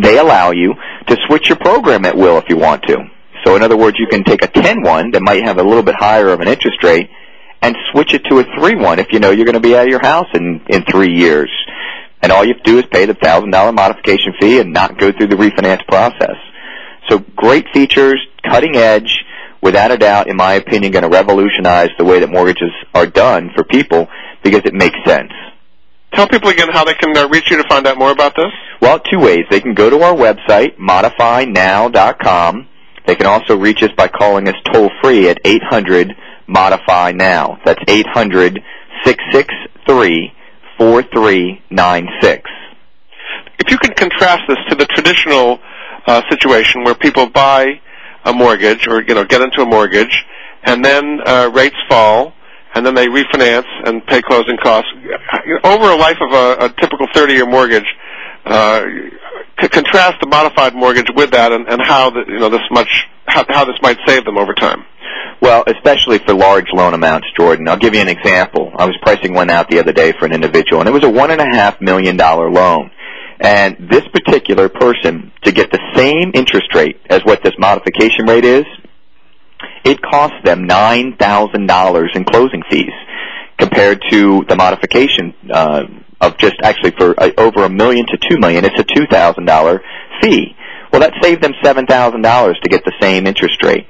They 0.00 0.16
allow 0.16 0.52
you 0.52 0.74
to 1.06 1.16
switch 1.26 1.48
your 1.48 1.58
program 1.58 2.06
at 2.06 2.16
will 2.16 2.38
if 2.38 2.44
you 2.48 2.56
want 2.56 2.84
to. 2.84 3.10
So 3.48 3.56
in 3.56 3.62
other 3.62 3.78
words, 3.78 3.96
you 3.98 4.06
can 4.06 4.24
take 4.24 4.44
a 4.44 4.48
10-1 4.48 5.14
that 5.14 5.22
might 5.22 5.42
have 5.42 5.56
a 5.56 5.62
little 5.62 5.82
bit 5.82 5.94
higher 5.98 6.28
of 6.28 6.40
an 6.40 6.48
interest 6.48 6.84
rate 6.84 7.08
and 7.62 7.74
switch 7.90 8.12
it 8.12 8.22
to 8.28 8.40
a 8.40 8.44
3-1 8.44 8.98
if 8.98 9.06
you 9.10 9.20
know 9.20 9.30
you're 9.30 9.46
going 9.46 9.54
to 9.54 9.60
be 9.60 9.74
out 9.74 9.84
of 9.84 9.88
your 9.88 10.02
house 10.02 10.26
in, 10.34 10.60
in 10.68 10.84
three 10.84 11.14
years. 11.14 11.50
And 12.20 12.30
all 12.30 12.44
you 12.44 12.52
have 12.52 12.62
to 12.62 12.70
do 12.72 12.78
is 12.78 12.84
pay 12.92 13.06
the 13.06 13.14
$1,000 13.14 13.74
modification 13.74 14.34
fee 14.38 14.60
and 14.60 14.74
not 14.74 14.98
go 14.98 15.12
through 15.12 15.28
the 15.28 15.36
refinance 15.36 15.82
process. 15.86 16.36
So 17.08 17.20
great 17.36 17.64
features, 17.72 18.20
cutting 18.44 18.76
edge, 18.76 19.24
without 19.62 19.92
a 19.92 19.96
doubt, 19.96 20.28
in 20.28 20.36
my 20.36 20.52
opinion, 20.52 20.92
going 20.92 21.04
to 21.04 21.08
revolutionize 21.08 21.88
the 21.96 22.04
way 22.04 22.18
that 22.18 22.28
mortgages 22.28 22.70
are 22.94 23.06
done 23.06 23.48
for 23.56 23.64
people 23.64 24.08
because 24.44 24.60
it 24.66 24.74
makes 24.74 24.98
sense. 25.06 25.32
Tell 26.12 26.28
people 26.28 26.50
again 26.50 26.68
how 26.70 26.84
they 26.84 26.92
can 26.92 27.16
uh, 27.16 27.26
reach 27.28 27.50
you 27.50 27.56
to 27.56 27.66
find 27.66 27.86
out 27.86 27.96
more 27.96 28.10
about 28.10 28.36
this. 28.36 28.52
Well, 28.82 29.00
two 29.00 29.20
ways. 29.20 29.46
They 29.50 29.60
can 29.60 29.72
go 29.72 29.88
to 29.88 30.02
our 30.02 30.14
website, 30.14 30.76
modifynow.com, 30.76 32.68
they 33.08 33.16
can 33.16 33.24
also 33.26 33.56
reach 33.56 33.82
us 33.82 33.88
by 33.96 34.06
calling 34.06 34.46
us 34.48 34.54
toll 34.70 34.90
free 35.02 35.30
at 35.30 35.40
800 35.42 36.14
Modify 36.46 37.12
Now. 37.12 37.58
That's 37.64 37.80
800 37.88 38.60
663 39.04 40.32
4396. 40.76 42.50
If 43.60 43.70
you 43.70 43.78
can 43.78 43.94
contrast 43.94 44.42
this 44.46 44.58
to 44.68 44.74
the 44.74 44.84
traditional 44.84 45.58
uh, 46.06 46.20
situation 46.28 46.84
where 46.84 46.94
people 46.94 47.30
buy 47.30 47.80
a 48.26 48.32
mortgage 48.34 48.86
or 48.86 49.00
you 49.00 49.14
know 49.14 49.24
get 49.24 49.40
into 49.40 49.62
a 49.62 49.66
mortgage 49.66 50.26
and 50.64 50.84
then 50.84 51.20
uh, 51.24 51.50
rates 51.54 51.76
fall 51.88 52.34
and 52.74 52.84
then 52.84 52.94
they 52.94 53.06
refinance 53.06 53.64
and 53.86 54.06
pay 54.06 54.20
closing 54.20 54.58
costs 54.62 54.90
over 55.64 55.90
a 55.90 55.96
life 55.96 56.18
of 56.20 56.32
a, 56.32 56.66
a 56.66 56.68
typical 56.78 57.06
30-year 57.14 57.46
mortgage. 57.46 57.86
Uh, 58.48 58.86
contrast 59.68 60.16
the 60.20 60.26
modified 60.26 60.74
mortgage 60.74 61.10
with 61.14 61.32
that, 61.32 61.52
and, 61.52 61.66
how 61.82 62.10
this 62.10 62.60
much 62.70 63.08
how, 63.26 63.64
this 63.64 63.76
might 63.82 63.98
save 64.06 64.24
them 64.24 64.38
over 64.38 64.54
time. 64.54 64.84
Well, 65.40 65.64
especially 65.66 66.18
for 66.18 66.34
large 66.34 66.66
loan 66.72 66.94
amounts, 66.94 67.28
Jordan. 67.36 67.68
I'll 67.68 67.76
give 67.76 67.94
you 67.94 68.00
an 68.00 68.08
example. 68.08 68.72
I 68.74 68.86
was 68.86 68.96
pricing 69.02 69.34
one 69.34 69.50
out 69.50 69.68
the 69.68 69.78
other 69.78 69.92
day 69.92 70.12
for 70.12 70.24
an 70.24 70.32
individual, 70.32 70.80
and 70.80 70.88
it 70.88 70.92
was 70.92 71.04
a 71.04 71.10
one 71.10 71.30
and 71.30 71.40
a 71.40 71.46
half 71.46 71.80
million 71.80 72.16
dollar 72.16 72.50
loan. 72.50 72.90
And 73.40 73.76
this 73.88 74.02
particular 74.08 74.68
person, 74.68 75.30
to 75.44 75.52
get 75.52 75.70
the 75.70 75.78
same 75.94 76.32
interest 76.34 76.74
rate 76.74 77.00
as 77.08 77.20
what 77.24 77.42
this 77.44 77.54
modification 77.58 78.26
rate 78.26 78.44
is, 78.44 78.64
it 79.84 80.00
cost 80.02 80.34
them 80.44 80.66
nine 80.66 81.16
thousand 81.16 81.66
dollars 81.66 82.10
in 82.14 82.24
closing 82.24 82.62
fees, 82.68 82.92
compared 83.58 84.02
to 84.10 84.44
the 84.48 84.56
modification 84.56 85.34
uh, 85.52 85.84
of 86.20 86.36
just 86.38 86.56
actually 86.62 86.92
for 86.92 87.14
uh, 87.20 87.30
over 87.38 87.64
a 87.64 87.68
million 87.68 88.06
to 88.06 88.18
two 88.28 88.38
million, 88.38 88.64
it's 88.64 88.78
a 88.78 88.84
two 88.84 89.06
thousand 89.10 89.44
dollar 89.44 89.82
fee. 90.20 90.54
Well, 90.92 91.00
that 91.00 91.14
saved 91.22 91.42
them 91.42 91.54
seven 91.62 91.86
thousand 91.86 92.22
dollars 92.22 92.58
to 92.62 92.68
get 92.68 92.84
the 92.84 92.94
same 93.00 93.26
interest 93.26 93.62
rate. 93.62 93.86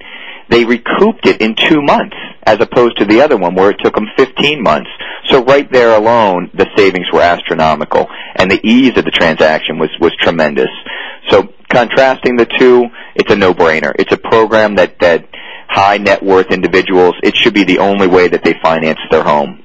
They 0.51 0.64
recouped 0.64 1.27
it 1.27 1.41
in 1.43 1.55
two 1.55 1.83
months, 1.83 2.17
as 2.45 2.59
opposed 2.61 2.99
to 2.99 3.05
the 3.05 3.21
other 3.21 3.37
one 3.37 3.55
where 3.55 3.71
it 3.71 3.79
took 3.83 3.95
them 3.95 4.07
fifteen 4.17 4.62
months. 4.62 4.91
So 5.27 5.45
right 5.45 5.71
there 5.71 5.95
alone, 5.95 6.51
the 6.55 6.67
savings 6.77 7.07
were 7.12 7.21
astronomical, 7.21 8.07
and 8.37 8.51
the 8.51 8.61
ease 8.67 8.97
of 8.97 9.05
the 9.05 9.11
transaction 9.11 9.79
was 9.79 9.91
was 10.01 10.12
tremendous. 10.17 10.71
So 11.29 11.53
contrasting 11.69 12.37
the 12.37 12.47
two, 12.59 12.87
it's 13.14 13.31
a 13.31 13.37
no-brainer. 13.37 13.93
It's 13.99 14.12
a 14.12 14.17
program 14.17 14.77
that 14.77 14.99
that 15.01 15.29
high 15.69 15.99
net 15.99 16.23
worth 16.23 16.51
individuals, 16.51 17.14
it 17.23 17.37
should 17.37 17.53
be 17.53 17.64
the 17.64 17.79
only 17.79 18.07
way 18.07 18.29
that 18.29 18.43
they 18.43 18.55
finance 18.62 19.01
their 19.11 19.23
home. 19.23 19.62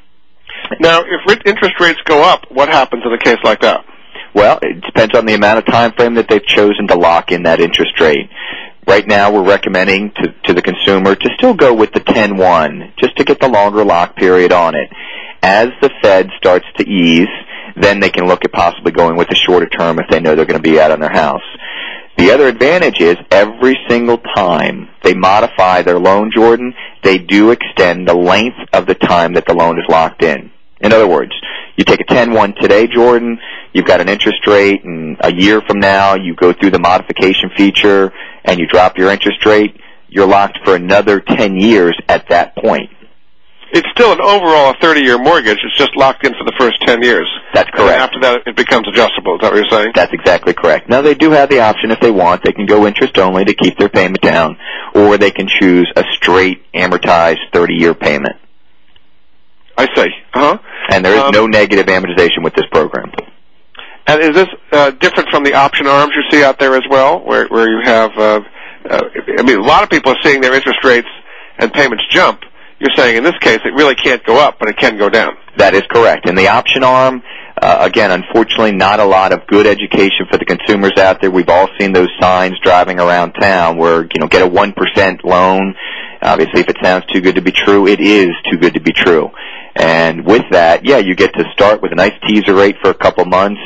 Now, 0.79 1.01
if 1.01 1.39
interest 1.45 1.79
rates 1.79 1.99
go 2.05 2.23
up, 2.23 2.45
what 2.49 2.69
happens 2.69 3.03
in 3.05 3.13
a 3.13 3.17
case 3.17 3.37
like 3.43 3.61
that? 3.61 3.85
Well, 4.33 4.59
it 4.61 4.81
depends 4.81 5.15
on 5.15 5.25
the 5.25 5.35
amount 5.35 5.59
of 5.59 5.65
time 5.65 5.93
frame 5.93 6.15
that 6.15 6.27
they've 6.27 6.43
chosen 6.43 6.87
to 6.87 6.95
lock 6.95 7.31
in 7.31 7.43
that 7.43 7.59
interest 7.59 7.99
rate. 7.99 8.29
Right 8.87 9.07
now, 9.07 9.31
we're 9.31 9.47
recommending 9.47 10.11
to, 10.15 10.33
to 10.45 10.53
the 10.53 10.61
consumer 10.61 11.15
to 11.15 11.29
still 11.37 11.53
go 11.53 11.73
with 11.73 11.93
the 11.93 12.01
10-1, 12.01 12.97
just 12.97 13.15
to 13.17 13.23
get 13.23 13.39
the 13.39 13.47
longer 13.47 13.85
lock 13.85 14.15
period 14.15 14.51
on 14.51 14.75
it. 14.75 14.89
As 15.41 15.69
the 15.81 15.91
Fed 16.01 16.29
starts 16.37 16.65
to 16.77 16.87
ease, 16.87 17.27
then 17.75 17.99
they 17.99 18.09
can 18.09 18.27
look 18.27 18.43
at 18.43 18.51
possibly 18.51 18.91
going 18.91 19.15
with 19.15 19.29
a 19.31 19.35
shorter 19.35 19.67
term 19.67 19.99
if 19.99 20.05
they 20.09 20.19
know 20.19 20.35
they're 20.35 20.45
going 20.45 20.61
to 20.61 20.69
be 20.69 20.79
out 20.79 20.91
on 20.91 20.99
their 20.99 21.11
house. 21.11 21.41
The 22.17 22.31
other 22.31 22.47
advantage 22.47 22.99
is 22.99 23.17
every 23.31 23.75
single 23.89 24.17
time 24.17 24.89
they 25.03 25.13
modify 25.13 25.81
their 25.81 25.99
loan, 25.99 26.31
Jordan, 26.33 26.73
they 27.03 27.17
do 27.17 27.51
extend 27.51 28.07
the 28.07 28.13
length 28.13 28.57
of 28.71 28.85
the 28.85 28.95
time 28.95 29.33
that 29.33 29.45
the 29.45 29.53
loan 29.53 29.79
is 29.79 29.85
locked 29.89 30.23
in. 30.23 30.51
In 30.79 30.93
other 30.93 31.07
words, 31.07 31.31
you 31.75 31.83
take 31.83 32.01
a 32.01 32.05
10-1 32.05 32.55
today, 32.57 32.87
Jordan, 32.87 33.39
you've 33.73 33.85
got 33.85 33.99
an 33.99 34.09
interest 34.09 34.45
rate, 34.45 34.83
and 34.83 35.17
a 35.21 35.33
year 35.33 35.61
from 35.61 35.79
now 35.79 36.15
you 36.15 36.35
go 36.35 36.53
through 36.53 36.69
the 36.69 36.79
modification 36.79 37.49
feature 37.57 38.13
and 38.45 38.59
you 38.59 38.67
drop 38.67 38.97
your 38.97 39.09
interest 39.09 39.45
rate, 39.45 39.75
you're 40.07 40.27
locked 40.27 40.59
for 40.63 40.75
another 40.75 41.19
10 41.19 41.55
years 41.55 41.97
at 42.07 42.29
that 42.29 42.55
point. 42.57 42.91
It's 43.73 43.89
still 43.89 44.11
an 44.11 44.21
overall 44.21 44.73
30-year 44.75 45.17
mortgage. 45.17 45.57
It's 45.63 45.77
just 45.77 45.95
locked 45.95 46.25
in 46.25 46.33
for 46.33 46.45
the 46.45 46.53
first 46.59 46.79
10 46.81 47.01
years. 47.01 47.27
That's 47.55 47.69
correct. 47.71 47.89
And 47.91 48.01
after 48.01 48.19
that, 48.21 48.41
it 48.45 48.55
becomes 48.55 48.87
adjustable. 48.87 49.35
Is 49.35 49.41
that 49.41 49.51
what 49.51 49.55
you're 49.57 49.69
saying? 49.69 49.93
That's 49.95 50.13
exactly 50.13 50.53
correct. 50.53 50.89
Now, 50.89 51.01
they 51.01 51.15
do 51.15 51.31
have 51.31 51.49
the 51.49 51.59
option 51.59 51.89
if 51.89 51.99
they 51.99 52.11
want. 52.11 52.43
They 52.43 52.51
can 52.51 52.67
go 52.67 52.85
interest 52.85 53.17
only 53.17 53.45
to 53.45 53.53
keep 53.55 53.79
their 53.79 53.89
payment 53.89 54.21
down, 54.21 54.57
or 54.93 55.17
they 55.17 55.31
can 55.31 55.47
choose 55.47 55.91
a 55.95 56.03
straight 56.13 56.71
amortized 56.73 57.49
30-year 57.51 57.95
payment. 57.95 58.35
I 59.75 59.87
see. 59.95 60.09
Uh-huh. 60.35 60.59
And 60.91 61.03
there 61.03 61.15
is 61.15 61.21
um, 61.23 61.31
no 61.31 61.47
negative 61.47 61.87
amortization 61.87 62.43
with 62.43 62.53
this 62.53 62.65
program. 62.71 63.11
And 64.05 64.21
is 64.21 64.35
this 64.35 64.49
uh, 64.71 64.91
different 64.91 65.29
from 65.29 65.43
the 65.43 65.55
option 65.55 65.87
arms 65.87 66.11
you 66.15 66.23
see 66.29 66.43
out 66.43 66.59
there 66.59 66.75
as 66.75 66.83
well, 66.89 67.25
where 67.25 67.47
where 67.47 67.69
you 67.69 67.81
have? 67.85 68.11
Uh, 68.17 68.41
uh, 68.87 69.01
I 69.39 69.41
mean, 69.41 69.57
a 69.57 69.63
lot 69.63 69.81
of 69.81 69.89
people 69.89 70.11
are 70.11 70.21
seeing 70.21 70.41
their 70.41 70.53
interest 70.53 70.83
rates 70.83 71.07
and 71.57 71.73
payments 71.73 72.03
jump. 72.09 72.41
You're 72.83 72.95
saying 72.97 73.15
in 73.15 73.23
this 73.23 73.37
case 73.39 73.59
it 73.63 73.73
really 73.75 73.95
can't 73.95 74.21
go 74.25 74.37
up, 74.37 74.59
but 74.59 74.67
it 74.67 74.75
can 74.75 74.97
go 74.97 75.09
down. 75.09 75.37
That 75.55 75.73
is 75.73 75.83
correct. 75.89 76.27
In 76.27 76.35
the 76.35 76.49
option 76.49 76.83
arm, 76.83 77.23
uh, 77.61 77.77
again, 77.79 78.11
unfortunately, 78.11 78.73
not 78.73 78.99
a 78.99 79.05
lot 79.05 79.31
of 79.31 79.47
good 79.47 79.65
education 79.65 80.27
for 80.29 80.37
the 80.37 80.43
consumers 80.43 80.91
out 80.97 81.21
there. 81.21 81.31
We've 81.31 81.47
all 81.47 81.69
seen 81.79 81.93
those 81.93 82.09
signs 82.19 82.55
driving 82.61 82.99
around 82.99 83.33
town 83.39 83.77
where 83.77 84.01
you 84.01 84.19
know 84.19 84.27
get 84.27 84.41
a 84.41 84.47
one 84.47 84.73
percent 84.73 85.23
loan. 85.23 85.75
Obviously, 86.21 86.59
if 86.59 86.67
it 86.67 86.75
sounds 86.83 87.05
too 87.05 87.21
good 87.21 87.35
to 87.35 87.41
be 87.41 87.53
true, 87.53 87.87
it 87.87 88.01
is 88.01 88.31
too 88.51 88.57
good 88.57 88.73
to 88.73 88.81
be 88.81 88.91
true. 88.91 89.29
And 89.77 90.25
with 90.25 90.43
that, 90.51 90.83
yeah, 90.83 90.97
you 90.97 91.15
get 91.15 91.33
to 91.35 91.45
start 91.53 91.81
with 91.81 91.93
a 91.93 91.95
nice 91.95 92.13
teaser 92.27 92.53
rate 92.53 92.75
for 92.83 92.89
a 92.89 92.93
couple 92.93 93.23
months, 93.23 93.61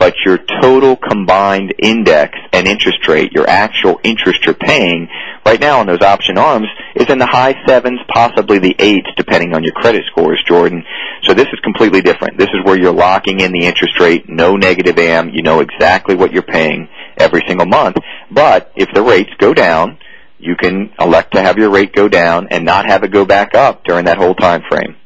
but 0.00 0.14
your 0.24 0.38
total 0.62 0.96
combined 0.96 1.74
index 1.78 2.36
and 2.54 2.66
interest 2.66 3.06
rate, 3.06 3.32
your 3.32 3.48
actual 3.48 4.00
interest 4.02 4.46
you're 4.46 4.54
paying 4.54 5.06
right 5.44 5.60
now 5.60 5.78
on 5.78 5.86
those 5.86 6.00
option 6.00 6.38
arms 6.38 6.66
is 6.96 7.10
in 7.10 7.18
the 7.18 7.26
high 7.26 7.54
sevens, 7.68 8.00
possibly 8.08 8.58
the 8.58 8.74
eights, 8.78 9.08
depending 9.18 9.54
on 9.54 9.62
your 9.62 9.74
credit 9.74 10.02
scores, 10.10 10.42
Jordan. 10.48 10.82
So 11.24 11.34
this 11.34 11.48
is 11.52 11.60
completely 11.62 12.00
different. 12.00 12.38
This 12.38 12.48
is 12.48 12.64
where 12.64 12.80
you're 12.80 12.94
locking 12.94 13.40
in 13.40 13.52
the 13.52 13.66
interest 13.66 14.00
rate, 14.00 14.24
no 14.26 14.56
negative 14.56 14.98
AM, 14.98 15.28
you 15.28 15.42
know 15.42 15.60
exactly 15.60 16.14
what 16.14 16.32
you're 16.32 16.42
paying 16.42 16.88
every 17.18 17.42
single 17.46 17.66
month. 17.66 17.96
But 18.30 18.72
if 18.76 18.88
the 18.94 19.02
rates 19.02 19.30
go 19.38 19.52
down, 19.52 19.98
you 20.38 20.56
can 20.56 20.94
elect 20.98 21.34
to 21.34 21.42
have 21.42 21.58
your 21.58 21.68
rate 21.68 21.92
go 21.92 22.08
down 22.08 22.48
and 22.50 22.64
not 22.64 22.86
have 22.86 23.04
it 23.04 23.12
go 23.12 23.26
back 23.26 23.54
up 23.54 23.84
during 23.84 24.06
that 24.06 24.16
whole 24.16 24.34
time 24.34 24.62
frame. 24.70 24.96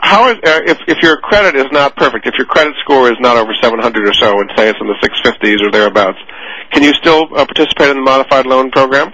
How 0.00 0.28
is 0.28 0.36
uh, 0.36 0.60
if 0.64 0.78
if 0.88 1.02
your 1.02 1.18
credit 1.18 1.54
is 1.54 1.66
not 1.70 1.96
perfect, 1.96 2.26
if 2.26 2.34
your 2.38 2.46
credit 2.46 2.74
score 2.82 3.10
is 3.10 3.18
not 3.20 3.36
over 3.36 3.52
700 3.60 4.08
or 4.08 4.14
so, 4.14 4.40
and 4.40 4.50
say 4.56 4.70
it's 4.70 4.78
in 4.80 4.86
the 4.86 4.96
650s 5.04 5.60
or 5.60 5.70
thereabouts, 5.70 6.18
can 6.70 6.82
you 6.82 6.94
still 6.94 7.28
uh, 7.36 7.44
participate 7.44 7.90
in 7.90 7.96
the 7.96 8.02
modified 8.02 8.46
loan 8.46 8.70
program? 8.70 9.12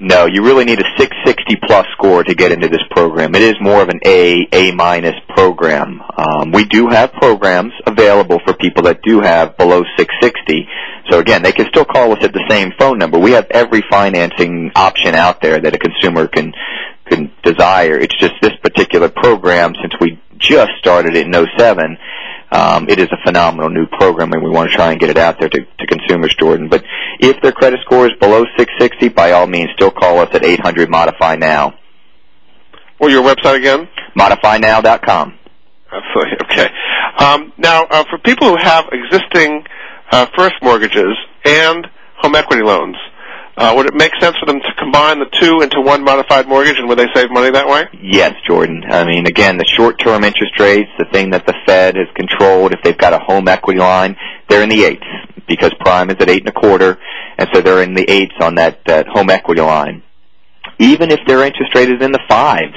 No, 0.00 0.26
you 0.26 0.44
really 0.44 0.64
need 0.64 0.78
a 0.78 0.84
660 0.96 1.56
plus 1.66 1.84
score 1.92 2.22
to 2.22 2.34
get 2.34 2.52
into 2.52 2.68
this 2.68 2.82
program. 2.90 3.34
It 3.34 3.42
is 3.42 3.54
more 3.60 3.82
of 3.82 3.88
an 3.88 3.98
A, 4.06 4.46
A 4.52 4.70
minus 4.72 5.16
program. 5.30 6.00
Um, 6.16 6.52
we 6.52 6.64
do 6.66 6.86
have 6.88 7.12
programs 7.14 7.72
available 7.84 8.38
for 8.44 8.54
people 8.54 8.84
that 8.84 9.02
do 9.02 9.20
have 9.20 9.56
below 9.56 9.82
660. 9.96 10.68
So 11.10 11.18
again, 11.18 11.42
they 11.42 11.50
can 11.50 11.66
still 11.66 11.84
call 11.84 12.12
us 12.12 12.22
at 12.22 12.32
the 12.32 12.44
same 12.48 12.72
phone 12.78 12.98
number. 12.98 13.18
We 13.18 13.32
have 13.32 13.48
every 13.50 13.82
financing 13.90 14.70
option 14.76 15.16
out 15.16 15.40
there 15.42 15.60
that 15.60 15.74
a 15.74 15.78
consumer 15.78 16.28
can 16.28 16.52
can 17.08 17.32
desire. 17.42 17.98
It's 17.98 18.16
just 18.18 18.34
this 18.40 18.52
particular 18.62 19.08
program, 19.08 19.74
since 19.80 19.94
we 20.00 20.20
just 20.38 20.70
started 20.78 21.16
it 21.16 21.26
in 21.26 21.32
07, 21.32 21.98
um, 22.50 22.88
it 22.88 22.98
is 22.98 23.08
a 23.12 23.18
phenomenal 23.24 23.68
new 23.68 23.86
program, 23.86 24.32
and 24.32 24.42
we 24.42 24.50
want 24.50 24.70
to 24.70 24.76
try 24.76 24.90
and 24.92 25.00
get 25.00 25.10
it 25.10 25.18
out 25.18 25.38
there 25.38 25.48
to, 25.48 25.58
to 25.60 25.86
consumers, 25.86 26.34
Jordan. 26.38 26.68
But 26.68 26.82
if 27.20 27.40
their 27.42 27.52
credit 27.52 27.80
score 27.82 28.06
is 28.06 28.12
below 28.20 28.44
660, 28.56 29.08
by 29.08 29.32
all 29.32 29.46
means, 29.46 29.68
still 29.74 29.90
call 29.90 30.18
us 30.20 30.28
at 30.32 30.44
800 30.44 30.88
Modify 30.88 31.36
Now. 31.36 31.74
Or 33.00 33.10
your 33.10 33.22
website 33.22 33.56
again? 33.56 33.88
ModifyNow.com. 34.18 35.38
Absolutely. 35.92 36.38
Okay. 36.50 36.68
Um, 37.18 37.52
now, 37.58 37.84
uh, 37.84 38.04
for 38.10 38.18
people 38.18 38.48
who 38.48 38.56
have 38.56 38.86
existing 38.90 39.64
uh, 40.10 40.26
first 40.36 40.54
mortgages 40.62 41.14
and 41.44 41.86
home 42.16 42.34
equity 42.34 42.62
loans, 42.62 42.96
Uh, 43.58 43.74
would 43.74 43.86
it 43.86 43.94
make 43.94 44.12
sense 44.20 44.36
for 44.38 44.46
them 44.46 44.60
to 44.60 44.72
combine 44.78 45.18
the 45.18 45.26
two 45.40 45.62
into 45.62 45.80
one 45.80 46.04
modified 46.04 46.46
mortgage, 46.46 46.78
and 46.78 46.88
would 46.88 46.96
they 46.96 47.08
save 47.12 47.28
money 47.28 47.50
that 47.50 47.66
way? 47.66 47.82
Yes, 48.00 48.32
Jordan. 48.46 48.84
I 48.88 49.04
mean, 49.04 49.26
again, 49.26 49.56
the 49.58 49.64
short-term 49.76 50.22
interest 50.22 50.60
rates, 50.60 50.88
the 50.96 51.06
thing 51.12 51.30
that 51.30 51.44
the 51.44 51.54
Fed 51.66 51.96
has 51.96 52.06
controlled, 52.14 52.72
if 52.72 52.78
they've 52.84 52.96
got 52.96 53.14
a 53.14 53.18
home 53.18 53.48
equity 53.48 53.80
line, 53.80 54.16
they're 54.48 54.62
in 54.62 54.68
the 54.68 54.84
eights 54.84 55.04
because 55.48 55.72
prime 55.80 56.08
is 56.08 56.16
at 56.20 56.30
eight 56.30 56.46
and 56.46 56.48
a 56.48 56.52
quarter, 56.52 56.98
and 57.36 57.48
so 57.52 57.60
they're 57.60 57.82
in 57.82 57.94
the 57.94 58.08
eights 58.08 58.34
on 58.40 58.54
that 58.54 58.78
that 58.86 59.08
home 59.08 59.28
equity 59.28 59.60
line. 59.60 60.04
Even 60.78 61.10
if 61.10 61.18
their 61.26 61.42
interest 61.42 61.74
rate 61.74 61.90
is 61.90 62.00
in 62.00 62.12
the 62.12 62.22
fives, 62.28 62.76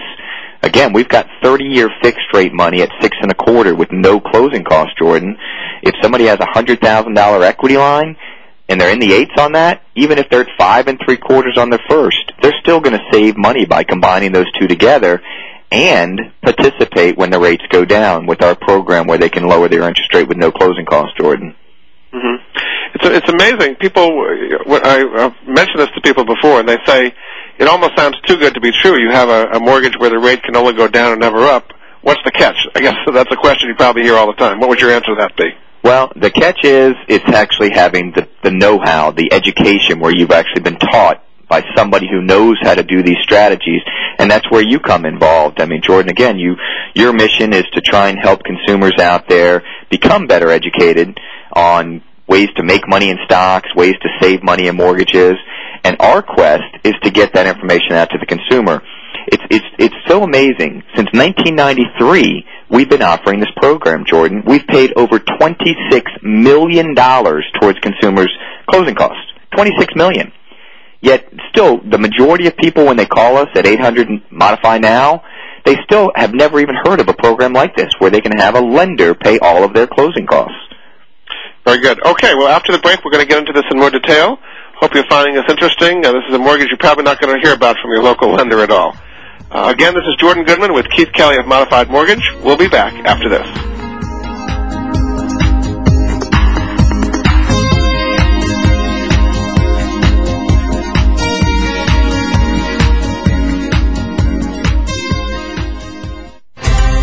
again, 0.63 0.93
we've 0.93 1.09
got 1.09 1.27
30-year 1.43 1.89
fixed 2.01 2.33
rate 2.33 2.53
money 2.53 2.81
at 2.81 2.89
six 3.01 3.15
and 3.21 3.31
a 3.31 3.35
quarter 3.35 3.75
with 3.75 3.89
no 3.91 4.19
closing 4.19 4.63
cost, 4.63 4.97
Jordan. 4.97 5.37
If 5.83 5.93
somebody 6.01 6.25
has 6.25 6.39
a 6.39 6.47
hundred 6.51 6.81
thousand 6.81 7.13
dollar 7.13 7.43
equity 7.43 7.77
line 7.77 8.15
and 8.71 8.79
they're 8.79 8.89
in 8.89 8.99
the 8.99 9.11
eights 9.11 9.33
on 9.37 9.51
that, 9.51 9.83
even 9.95 10.17
if 10.17 10.29
they're 10.29 10.47
at 10.47 10.57
five 10.57 10.87
and 10.87 10.97
three 11.03 11.17
quarters 11.17 11.57
on 11.57 11.69
their 11.69 11.83
first, 11.89 12.31
they're 12.41 12.55
still 12.61 12.79
going 12.79 12.97
to 12.97 13.03
save 13.11 13.35
money 13.37 13.65
by 13.65 13.83
combining 13.83 14.31
those 14.31 14.49
two 14.57 14.65
together 14.65 15.21
and 15.71 16.17
participate 16.41 17.17
when 17.17 17.31
the 17.31 17.39
rates 17.39 17.63
go 17.69 17.83
down 17.83 18.27
with 18.27 18.41
our 18.41 18.55
program 18.55 19.07
where 19.07 19.17
they 19.17 19.27
can 19.27 19.43
lower 19.43 19.67
their 19.67 19.83
interest 19.83 20.13
rate 20.13 20.27
with 20.27 20.37
no 20.37 20.51
closing 20.51 20.85
cost, 20.85 21.11
Jordan. 21.17 21.53
Mm-hmm. 22.13 22.43
It's 22.95 23.05
it's 23.05 23.29
amazing. 23.29 23.75
People, 23.75 24.03
I, 24.83 25.33
mentioned 25.45 25.79
this 25.79 25.91
to 25.95 26.01
people 26.01 26.23
before, 26.23 26.61
and 26.61 26.67
they 26.67 26.77
say 26.85 27.13
it 27.57 27.67
almost 27.67 27.97
sounds 27.97 28.15
too 28.25 28.37
good 28.37 28.53
to 28.53 28.61
be 28.61 28.71
true. 28.81 28.97
You 28.97 29.11
have 29.11 29.27
a, 29.27 29.57
a 29.57 29.59
mortgage 29.59 29.97
where 29.97 30.09
the 30.09 30.19
rate 30.19 30.43
can 30.43 30.55
only 30.55 30.73
go 30.73 30.87
down 30.87 31.11
and 31.11 31.19
never 31.19 31.43
up. 31.43 31.71
What's 32.03 32.21
the 32.23 32.31
catch? 32.31 32.55
I 32.73 32.79
guess 32.79 32.95
that's 33.13 33.31
a 33.31 33.37
question 33.37 33.67
you 33.67 33.75
probably 33.75 34.03
hear 34.03 34.15
all 34.15 34.27
the 34.27 34.39
time. 34.39 34.59
What 34.59 34.69
would 34.69 34.79
your 34.79 34.91
answer 34.91 35.15
to 35.15 35.15
that 35.19 35.35
be? 35.35 35.51
Well, 35.83 36.11
the 36.15 36.29
catch 36.29 36.63
is 36.63 36.93
it's 37.07 37.25
actually 37.25 37.71
having 37.71 38.11
the, 38.15 38.27
the 38.43 38.51
know-how, 38.51 39.11
the 39.11 39.33
education 39.33 39.99
where 39.99 40.15
you've 40.15 40.31
actually 40.31 40.61
been 40.61 40.77
taught 40.77 41.23
by 41.49 41.63
somebody 41.75 42.07
who 42.07 42.21
knows 42.21 42.55
how 42.61 42.75
to 42.75 42.83
do 42.83 43.03
these 43.03 43.17
strategies, 43.23 43.81
and 44.19 44.29
that's 44.29 44.49
where 44.51 44.63
you 44.63 44.79
come 44.79 45.05
involved. 45.05 45.59
I 45.59 45.65
mean, 45.65 45.81
Jordan, 45.83 46.09
again, 46.09 46.37
you 46.37 46.55
your 46.95 47.13
mission 47.13 47.51
is 47.53 47.65
to 47.73 47.81
try 47.81 48.09
and 48.09 48.19
help 48.19 48.41
consumers 48.43 48.93
out 48.99 49.27
there 49.27 49.63
become 49.89 50.27
better 50.27 50.49
educated 50.49 51.19
on 51.53 52.01
ways 52.27 52.47
to 52.55 52.63
make 52.63 52.87
money 52.87 53.09
in 53.09 53.17
stocks, 53.25 53.67
ways 53.75 53.95
to 54.01 54.09
save 54.21 54.43
money 54.43 54.67
in 54.67 54.77
mortgages, 54.77 55.33
and 55.83 55.97
our 55.99 56.21
quest 56.21 56.63
is 56.83 56.93
to 57.03 57.09
get 57.11 57.33
that 57.33 57.47
information 57.47 57.93
out 57.93 58.09
to 58.11 58.17
the 58.17 58.25
consumer. 58.25 58.81
It's 59.27 59.43
it's 59.49 59.65
it's 59.77 59.95
so 60.07 60.23
amazing. 60.23 60.83
Since 60.95 61.09
1993, 61.13 62.45
we've 62.69 62.89
been 62.89 63.01
offering 63.01 63.39
this 63.39 63.51
program, 63.57 64.05
Jordan. 64.05 64.43
We've 64.45 64.65
paid 64.67 64.93
over 64.95 65.19
26 65.19 66.11
million 66.23 66.93
dollars 66.93 67.45
towards 67.59 67.79
consumers' 67.79 68.35
closing 68.69 68.95
costs. 68.95 69.21
26 69.55 69.95
million. 69.95 70.31
Yet 71.01 71.27
still, 71.49 71.79
the 71.81 71.97
majority 71.97 72.47
of 72.47 72.55
people 72.57 72.85
when 72.85 72.95
they 72.95 73.05
call 73.07 73.37
us 73.37 73.47
at 73.55 73.65
800 73.65 74.07
Modify 74.31 74.77
Now, 74.77 75.23
they 75.65 75.75
still 75.83 76.11
have 76.15 76.33
never 76.33 76.59
even 76.59 76.75
heard 76.85 76.99
of 76.99 77.09
a 77.09 77.13
program 77.13 77.53
like 77.53 77.75
this 77.75 77.89
where 77.99 78.11
they 78.11 78.21
can 78.21 78.37
have 78.37 78.55
a 78.55 78.61
lender 78.61 79.15
pay 79.15 79.39
all 79.39 79.63
of 79.63 79.73
their 79.73 79.87
closing 79.87 80.25
costs. 80.25 80.55
Very 81.65 81.79
good. 81.79 82.03
Okay, 82.05 82.33
well, 82.35 82.47
after 82.47 82.71
the 82.71 82.79
break, 82.79 83.03
we're 83.03 83.11
going 83.11 83.23
to 83.23 83.29
get 83.29 83.39
into 83.39 83.53
this 83.53 83.65
in 83.71 83.77
more 83.77 83.89
detail. 83.89 84.37
Hope 84.79 84.93
you're 84.95 85.05
finding 85.09 85.35
this 85.35 85.45
interesting. 85.47 86.03
Uh, 86.05 86.11
this 86.11 86.23
is 86.29 86.33
a 86.35 86.39
mortgage 86.39 86.69
you're 86.69 86.77
probably 86.77 87.03
not 87.03 87.19
going 87.21 87.33
to 87.35 87.41
hear 87.45 87.55
about 87.55 87.75
from 87.81 87.91
your 87.91 88.01
local 88.01 88.33
lender 88.33 88.61
at 88.61 88.71
all. 88.71 88.95
Uh, 89.51 89.67
again, 89.69 89.93
this 89.93 90.03
is 90.07 90.15
Jordan 90.17 90.45
Goodman 90.45 90.73
with 90.73 90.87
Keith 90.95 91.11
Kelly 91.11 91.35
of 91.35 91.45
Modified 91.45 91.89
Mortgage. 91.89 92.23
We'll 92.41 92.55
be 92.55 92.69
back 92.69 92.93
after 93.05 93.27
this. 93.27 93.45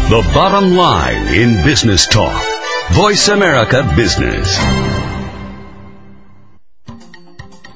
The 0.08 0.30
bottom 0.32 0.74
line 0.74 1.34
in 1.34 1.62
business 1.66 2.06
talk. 2.06 2.42
Voice 2.92 3.28
America 3.28 3.92
Business. 3.94 4.88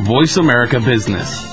Voice 0.00 0.36
America 0.36 0.78
Business. 0.78 1.44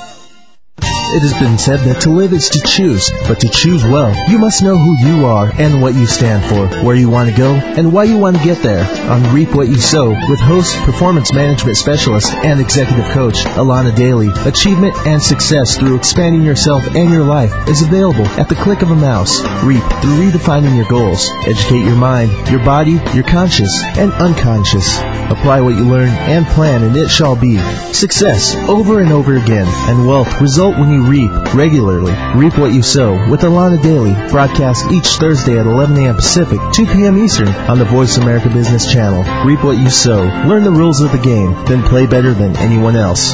It 0.78 1.22
has 1.22 1.34
been 1.42 1.58
said 1.58 1.80
that 1.80 2.02
to 2.02 2.12
live 2.12 2.32
is 2.32 2.50
to 2.50 2.62
choose, 2.62 3.10
but 3.28 3.40
to 3.40 3.50
choose 3.50 3.84
well, 3.84 4.14
you 4.30 4.38
must 4.38 4.62
know 4.62 4.78
who 4.78 5.08
you 5.08 5.26
are 5.26 5.50
and 5.52 5.82
what 5.82 5.96
you 5.96 6.06
stand 6.06 6.46
for, 6.46 6.68
where 6.86 6.96
you 6.96 7.10
want 7.10 7.30
to 7.30 7.36
go, 7.36 7.56
and 7.56 7.92
why 7.92 8.04
you 8.04 8.18
want 8.20 8.38
to 8.38 8.44
get 8.44 8.62
there. 8.62 8.84
On 9.10 9.34
Reap 9.34 9.56
What 9.56 9.68
You 9.68 9.78
Sow, 9.78 10.10
with 10.10 10.40
host, 10.40 10.78
performance 10.84 11.34
management 11.34 11.76
specialist, 11.78 12.34
and 12.34 12.60
executive 12.60 13.06
coach 13.14 13.38
Alana 13.58 13.96
Daly, 13.96 14.30
achievement 14.46 14.96
and 15.08 15.22
success 15.22 15.78
through 15.80 15.96
expanding 15.96 16.44
yourself 16.44 16.86
and 16.96 17.10
your 17.10 17.24
life 17.24 17.68
is 17.68 17.82
available 17.82 18.28
at 18.40 18.48
the 18.48 18.56
click 18.56 18.84
of 18.84 18.92
a 18.92 18.96
mouse. 18.96 19.42
Reap 19.64 19.84
through 20.02 20.30
redefining 20.30 20.76
your 20.76 20.88
goals. 20.88 21.32
Educate 21.48 21.84
your 21.86 21.96
mind, 21.96 22.30
your 22.50 22.64
body, 22.64 23.00
your 23.16 23.24
conscious, 23.24 23.84
and 23.98 24.12
unconscious. 24.14 25.15
Apply 25.30 25.62
what 25.62 25.76
you 25.76 25.84
learn 25.84 26.10
and 26.10 26.46
plan, 26.46 26.84
and 26.84 26.96
it 26.96 27.10
shall 27.10 27.36
be 27.36 27.58
success 27.94 28.56
over 28.70 29.00
and 29.00 29.12
over 29.12 29.36
again, 29.36 29.68
and 29.68 30.08
wealth 30.08 30.40
result 30.40 30.78
when 30.78 30.92
you 30.92 31.04
reap 31.04 31.32
regularly. 31.54 32.14
Reap 32.36 32.58
what 32.58 32.74
you 32.74 32.82
sow 32.82 33.30
with 33.30 33.42
Alana 33.42 33.82
Daly, 33.82 34.14
broadcast 34.30 34.92
each 34.92 35.08
Thursday 35.08 35.58
at 35.58 35.66
11 35.66 35.98
a.m. 35.98 36.16
Pacific, 36.16 36.60
2 36.74 36.86
p.m. 36.86 37.18
Eastern 37.18 37.48
on 37.48 37.80
the 37.80 37.86
Voice 37.86 38.18
America 38.18 38.50
Business 38.50 38.92
Channel. 38.92 39.24
Reap 39.46 39.64
what 39.64 39.78
you 39.78 39.90
sow. 39.90 40.24
Learn 40.46 40.64
the 40.64 40.72
rules 40.72 41.02
of 41.02 41.12
the 41.12 41.18
game, 41.18 41.54
then 41.66 41.84
play 41.84 42.06
better 42.06 42.34
than 42.34 42.56
anyone 42.58 42.96
else. 42.96 43.34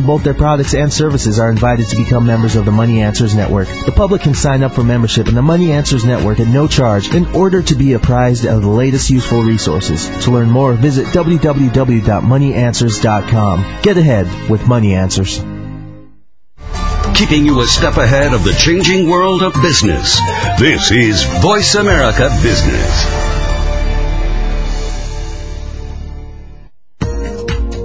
both 0.05 0.23
their 0.23 0.33
products 0.33 0.73
and 0.73 0.91
services 0.91 1.39
are 1.39 1.49
invited 1.49 1.87
to 1.89 1.95
become 1.95 2.25
members 2.25 2.55
of 2.55 2.65
the 2.65 2.71
Money 2.71 3.01
Answers 3.01 3.35
Network. 3.35 3.67
The 3.67 3.91
public 3.91 4.21
can 4.21 4.33
sign 4.33 4.63
up 4.63 4.73
for 4.73 4.83
membership 4.83 5.27
in 5.27 5.35
the 5.35 5.41
Money 5.41 5.71
Answers 5.71 6.05
Network 6.05 6.39
at 6.39 6.47
no 6.47 6.67
charge 6.67 7.13
in 7.13 7.35
order 7.35 7.61
to 7.61 7.75
be 7.75 7.93
apprised 7.93 8.45
of 8.45 8.61
the 8.61 8.67
latest 8.67 9.09
useful 9.09 9.43
resources. 9.43 10.09
To 10.25 10.31
learn 10.31 10.49
more, 10.49 10.73
visit 10.73 11.07
www.moneyanswers.com. 11.07 13.81
Get 13.81 13.97
ahead 13.97 14.49
with 14.49 14.67
Money 14.67 14.95
Answers. 14.95 15.39
keeping 17.13 17.45
you 17.45 17.59
a 17.61 17.67
step 17.67 17.97
ahead 17.97 18.33
of 18.33 18.43
the 18.43 18.53
changing 18.53 19.07
world 19.07 19.43
of 19.43 19.53
business. 19.61 20.19
This 20.57 20.89
is 20.89 21.23
Voice 21.41 21.75
America 21.75 22.29
Business. 22.41 23.10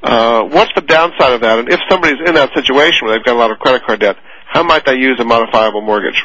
Uh, 0.03 0.45
what's 0.45 0.73
the 0.75 0.81
downside 0.81 1.33
of 1.33 1.41
that? 1.41 1.59
And 1.59 1.69
if 1.69 1.81
somebody's 1.89 2.19
in 2.27 2.35
that 2.35 2.51
situation 2.55 3.07
where 3.07 3.17
they've 3.17 3.25
got 3.25 3.37
a 3.37 3.39
lot 3.39 3.51
of 3.51 3.59
credit 3.59 3.83
card 3.85 4.01
debt, 4.01 4.17
how 4.47 4.63
might 4.63 4.85
they 4.85 4.97
use 4.97 5.19
a 5.21 5.25
modifiable 5.25 5.81
mortgage? 5.81 6.25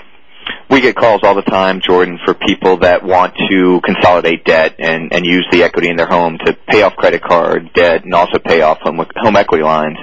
We 0.69 0.81
get 0.81 0.95
calls 0.95 1.21
all 1.23 1.35
the 1.35 1.41
time, 1.41 1.81
Jordan, 1.81 2.19
for 2.25 2.33
people 2.33 2.77
that 2.77 3.03
want 3.03 3.35
to 3.49 3.81
consolidate 3.83 4.45
debt 4.45 4.75
and, 4.79 5.13
and 5.13 5.25
use 5.25 5.45
the 5.51 5.63
equity 5.63 5.89
in 5.89 5.95
their 5.95 6.07
home 6.07 6.37
to 6.45 6.57
pay 6.67 6.81
off 6.81 6.95
credit 6.95 7.21
card 7.21 7.71
debt 7.73 8.03
and 8.03 8.13
also 8.13 8.39
pay 8.39 8.61
off 8.61 8.79
home, 8.81 9.05
home 9.15 9.35
equity 9.35 9.63
lines. 9.63 9.97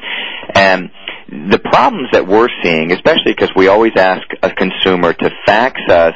And 0.55 0.91
the 1.29 1.59
problems 1.59 2.09
that 2.13 2.27
we're 2.27 2.49
seeing, 2.63 2.93
especially 2.93 3.33
because 3.33 3.51
we 3.57 3.69
always 3.69 3.93
ask 3.97 4.23
a 4.43 4.51
consumer 4.51 5.13
to 5.13 5.31
fax 5.47 5.81
us 5.89 6.15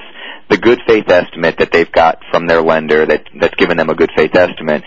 the 0.49 0.57
good 0.57 0.81
faith 0.87 1.09
estimate 1.09 1.59
that 1.59 1.73
they've 1.73 1.91
got 1.91 2.23
from 2.31 2.47
their 2.47 2.63
lender 2.63 3.05
that, 3.05 3.25
that's 3.41 3.55
given 3.57 3.77
them 3.77 3.91
a 3.91 3.95
good 3.95 4.11
faith 4.17 4.35
estimate. 4.35 4.85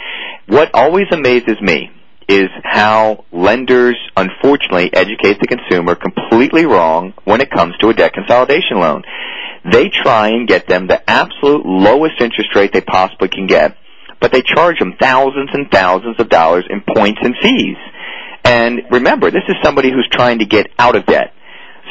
What 0.48 0.72
always 0.74 1.08
amazes 1.12 1.60
me 1.62 1.92
is 2.30 2.50
how 2.64 3.26
lenders 3.32 3.98
unfortunately 4.16 4.94
educate 4.94 5.40
the 5.40 5.48
consumer 5.48 5.96
completely 5.96 6.64
wrong 6.66 7.14
when 7.26 7.42
it 7.42 7.50
comes 7.50 7.76
to 7.78 7.90
a 7.90 7.94
debt 7.94 8.14
consolidation 8.14 8.80
loan. 8.80 9.02
They 9.70 9.90
try 9.90 10.30
and 10.30 10.48
get 10.48 10.68
them 10.68 10.86
the 10.86 11.02
absolute 11.10 11.66
lowest 11.66 12.22
interest 12.22 12.56
rate 12.56 12.72
they 12.72 12.82
possibly 12.82 13.30
can 13.30 13.48
get, 13.48 13.76
but 14.22 14.32
they 14.32 14.44
charge 14.44 14.78
them 14.78 14.94
thousands 15.02 15.50
and 15.54 15.72
thousands 15.72 16.18
of 16.20 16.30
dollars 16.30 16.66
in 16.70 16.82
points 16.96 17.20
and 17.24 17.36
fees. 17.42 17.78
And 18.44 18.82
remember, 18.92 19.32
this 19.32 19.44
is 19.48 19.56
somebody 19.64 19.90
who's 19.92 20.08
trying 20.12 20.40
to 20.40 20.46
get 20.46 20.68
out 20.78 20.96
of 20.96 21.08
debt. 21.08 21.34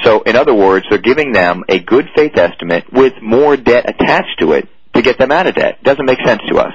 So 0.05 0.23
in 0.23 0.37
other 0.37 0.55
words, 0.55 0.87
they're 0.89 0.99
giving 0.99 1.33
them 1.33 1.65
a 1.69 1.81
good 1.81 2.07
faith 2.15 2.37
estimate 2.37 2.85
with 2.93 3.15
more 3.21 3.57
debt 3.57 3.91
attached 3.91 4.39
to 4.39 4.53
it 4.53 4.69
to 4.95 5.03
get 5.03 5.19
them 5.19 5.33
out 5.33 5.49
of 5.49 5.57
debt. 5.57 5.83
Doesn't 5.83 6.07
make 6.07 6.19
sense 6.25 6.43
to 6.49 6.59
us. 6.59 6.73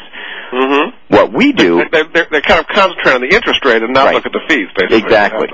Mm-hmm. 0.53 1.15
What 1.15 1.33
we 1.33 1.51
do, 1.51 1.83
they're, 1.91 2.05
they're, 2.13 2.27
they're, 2.29 2.41
kind 2.41 2.59
of 2.59 2.67
concentrating 2.67 3.23
on 3.23 3.29
the 3.29 3.35
interest 3.35 3.65
rate 3.65 3.81
and 3.81 3.91
not 3.91 4.05
right. 4.05 4.15
look 4.15 4.25
at 4.27 4.31
the 4.31 4.41
fees, 4.47 4.69
basically. 4.77 4.97
Exactly. 4.97 5.47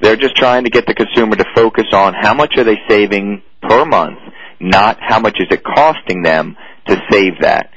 They're 0.00 0.16
just 0.16 0.36
trying 0.36 0.62
to 0.62 0.70
get 0.70 0.86
the 0.86 0.94
consumer 0.94 1.34
to 1.34 1.44
focus 1.56 1.86
on 1.92 2.14
how 2.14 2.34
much 2.34 2.54
are 2.56 2.62
they 2.62 2.78
saving 2.88 3.42
per 3.62 3.84
month, 3.84 4.18
not 4.60 4.98
how 5.00 5.18
much 5.18 5.38
is 5.40 5.48
it 5.50 5.64
costing 5.64 6.22
them 6.22 6.56
to 6.86 6.96
save 7.10 7.40
that. 7.40 7.70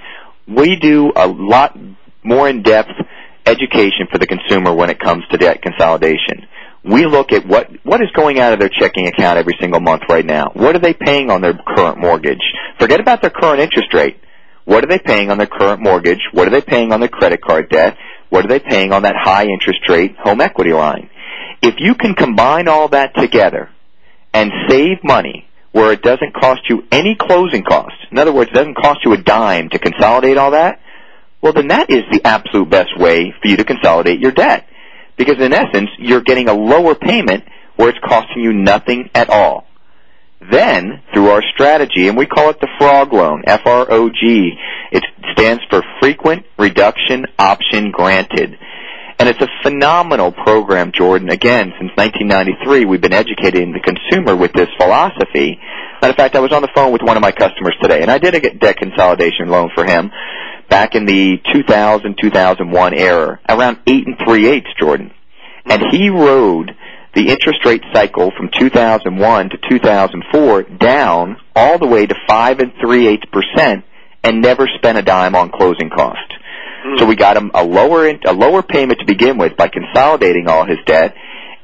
We 0.47 0.75
do 0.75 1.11
a 1.15 1.27
lot 1.27 1.77
more 2.23 2.47
in-depth 2.47 2.91
education 3.47 4.07
for 4.11 4.19
the 4.19 4.27
consumer 4.27 4.73
when 4.73 4.89
it 4.89 4.99
comes 4.99 5.23
to 5.31 5.37
debt 5.37 5.61
consolidation. 5.61 6.45
We 6.83 7.05
look 7.05 7.31
at 7.31 7.45
what 7.45 7.69
what 7.83 8.01
is 8.01 8.09
going 8.15 8.39
out 8.39 8.53
of 8.53 8.59
their 8.59 8.69
checking 8.69 9.07
account 9.07 9.37
every 9.37 9.55
single 9.59 9.79
month 9.79 10.03
right 10.09 10.25
now. 10.25 10.51
What 10.53 10.75
are 10.75 10.79
they 10.79 10.93
paying 10.93 11.31
on 11.31 11.41
their 11.41 11.53
current 11.53 11.99
mortgage? 11.99 12.43
Forget 12.79 12.99
about 12.99 13.21
their 13.21 13.31
current 13.31 13.59
interest 13.59 13.93
rate. 13.93 14.21
What 14.67 14.83
are 14.83 14.87
they 14.87 14.99
paying 14.99 15.31
on 15.31 15.37
their 15.37 15.47
current 15.47 15.81
mortgage? 15.81 16.19
What 16.33 16.45
are 16.45 16.51
they 16.51 16.59
paying 16.59 16.91
on 16.91 16.99
their 16.99 17.07
credit 17.07 17.41
card 17.41 17.69
debt? 17.69 17.95
What 18.27 18.43
are 18.43 18.49
they 18.49 18.59
paying 18.59 18.91
on 18.91 19.03
that 19.03 19.15
high 19.17 19.45
interest 19.45 19.79
rate 19.87 20.17
home 20.17 20.41
equity 20.41 20.73
line? 20.73 21.09
If 21.61 21.75
you 21.77 21.95
can 21.95 22.13
combine 22.15 22.67
all 22.67 22.89
that 22.89 23.15
together 23.15 23.69
and 24.33 24.51
save 24.67 24.97
money 25.05 25.47
where 25.71 25.93
it 25.93 26.01
doesn't 26.01 26.33
cost 26.33 26.63
you 26.69 26.83
any 26.91 27.15
closing 27.17 27.63
costs, 27.63 27.97
in 28.11 28.17
other 28.17 28.33
words, 28.33 28.51
it 28.51 28.55
doesn't 28.55 28.75
cost 28.75 28.99
you 29.05 29.13
a 29.13 29.17
dime 29.17 29.69
to 29.69 29.79
consolidate 29.79 30.37
all 30.37 30.51
that, 30.51 30.81
well 31.41 31.53
then 31.53 31.69
that 31.69 31.89
is 31.89 32.03
the 32.11 32.19
absolute 32.25 32.69
best 32.69 32.89
way 32.97 33.33
for 33.41 33.47
you 33.47 33.55
to 33.55 33.63
consolidate 33.63 34.19
your 34.19 34.33
debt. 34.33 34.67
Because 35.15 35.39
in 35.39 35.53
essence, 35.53 35.89
you're 35.97 36.19
getting 36.19 36.49
a 36.49 36.53
lower 36.53 36.93
payment 36.93 37.45
where 37.77 37.87
it's 37.87 37.99
costing 38.05 38.43
you 38.43 38.51
nothing 38.51 39.09
at 39.15 39.29
all. 39.29 39.66
Then, 40.39 41.01
through 41.13 41.29
our 41.29 41.41
strategy, 41.53 42.07
and 42.07 42.17
we 42.17 42.25
call 42.25 42.49
it 42.49 42.59
the 42.61 42.69
FROG 42.77 43.11
loan, 43.11 43.43
F-R-O-G, 43.47 44.53
it 44.91 45.03
stands 45.33 45.63
for 45.69 45.81
Frequent 45.99 46.45
Reduction 46.57 47.25
Option 47.39 47.91
Granted. 47.91 48.57
And 49.19 49.27
it's 49.27 49.41
a 49.41 49.47
phenomenal 49.63 50.31
program, 50.31 50.91
Jordan. 50.91 51.29
Again, 51.29 51.73
since 51.79 51.91
1993, 51.95 52.85
we've 52.85 53.01
been 53.01 53.13
educating 53.13 53.73
the 53.73 53.79
consumer 53.79 54.35
with 54.35 54.53
this 54.53 54.69
philosophy. 54.79 55.59
Matter 56.01 56.11
of 56.11 56.15
fact, 56.15 56.35
I 56.35 56.39
was 56.39 56.51
on 56.51 56.61
the 56.61 56.69
phone 56.75 56.93
with 56.93 57.01
one 57.01 57.17
of 57.17 57.21
my 57.21 57.31
customers 57.31 57.75
today, 57.81 58.03
and 58.03 58.11
I 58.11 58.19
did 58.19 58.35
a 58.35 58.53
debt 58.53 58.77
consolidation 58.77 59.49
loan 59.49 59.71
for 59.73 59.85
him 59.85 60.11
back 60.69 60.93
in 60.93 61.05
the 61.05 61.39
2000-2001 61.51 62.93
era, 62.95 63.39
around 63.49 63.79
8 63.87 64.05
and 64.05 64.17
3 64.23 64.47
eighths, 64.47 64.69
Jordan. 64.79 65.11
And 65.65 65.81
he 65.91 66.09
rode 66.09 66.75
the 67.17 67.29
interest 67.29 67.65
rate 67.65 67.81
cycle 67.93 68.31
from 68.37 68.47
2001 68.59 69.49
to 69.49 69.57
2004 69.67 70.63
down 70.77 71.35
all 71.55 71.79
the 71.79 71.87
way 71.87 72.05
to 72.05 72.13
5 72.27 72.59
and 72.59 72.71
3 72.79 73.07
eighths 73.07 73.25
percent 73.31 73.83
and 74.23 74.39
never 74.39 74.67
spent 74.77 74.99
a 74.99 75.01
dime 75.01 75.33
on 75.33 75.49
closing 75.49 75.89
cost. 75.89 76.31
So 76.97 77.07
we 77.07 77.15
got 77.15 77.35
him 77.35 77.49
a 77.55 77.63
lower 77.63 78.07
a 78.07 78.33
lower 78.33 78.61
payment 78.61 78.99
to 78.99 79.05
begin 79.05 79.39
with 79.39 79.57
by 79.57 79.67
consolidating 79.67 80.47
all 80.47 80.65
his 80.67 80.77
debt, 80.85 81.15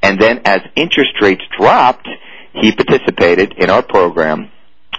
and 0.01 0.19
then 0.19 0.41
as 0.43 0.61
interest 0.75 1.21
rates 1.21 1.43
dropped, 1.55 2.09
he 2.55 2.71
participated 2.71 3.53
in 3.55 3.69
our 3.69 3.83
program, 3.83 4.49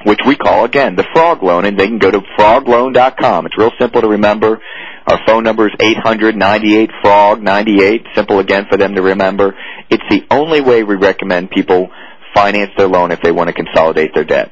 which 0.04 0.20
we 0.24 0.36
call 0.36 0.64
again 0.64 0.94
the 0.94 1.04
Frog 1.12 1.42
Loan, 1.42 1.64
and 1.64 1.78
they 1.78 1.88
can 1.88 1.98
go 1.98 2.12
to 2.12 2.20
frogloan.com. 2.38 3.46
It's 3.46 3.58
real 3.58 3.72
simple 3.78 4.02
to 4.02 4.08
remember. 4.08 4.60
Our 5.06 5.18
phone 5.26 5.44
number 5.44 5.66
is 5.66 5.74
898 5.80 6.90
frog 7.02 7.42
98. 7.42 8.06
Simple 8.14 8.38
again 8.38 8.66
for 8.70 8.78
them 8.78 8.94
to 8.94 9.02
remember. 9.02 9.54
It's 9.90 10.04
the 10.08 10.22
only 10.30 10.60
way 10.60 10.82
we 10.82 10.94
recommend 10.94 11.50
people 11.50 11.90
finance 12.34 12.70
their 12.76 12.88
loan 12.88 13.12
if 13.12 13.20
they 13.22 13.30
want 13.30 13.48
to 13.48 13.52
consolidate 13.54 14.14
their 14.14 14.24
debt. 14.24 14.50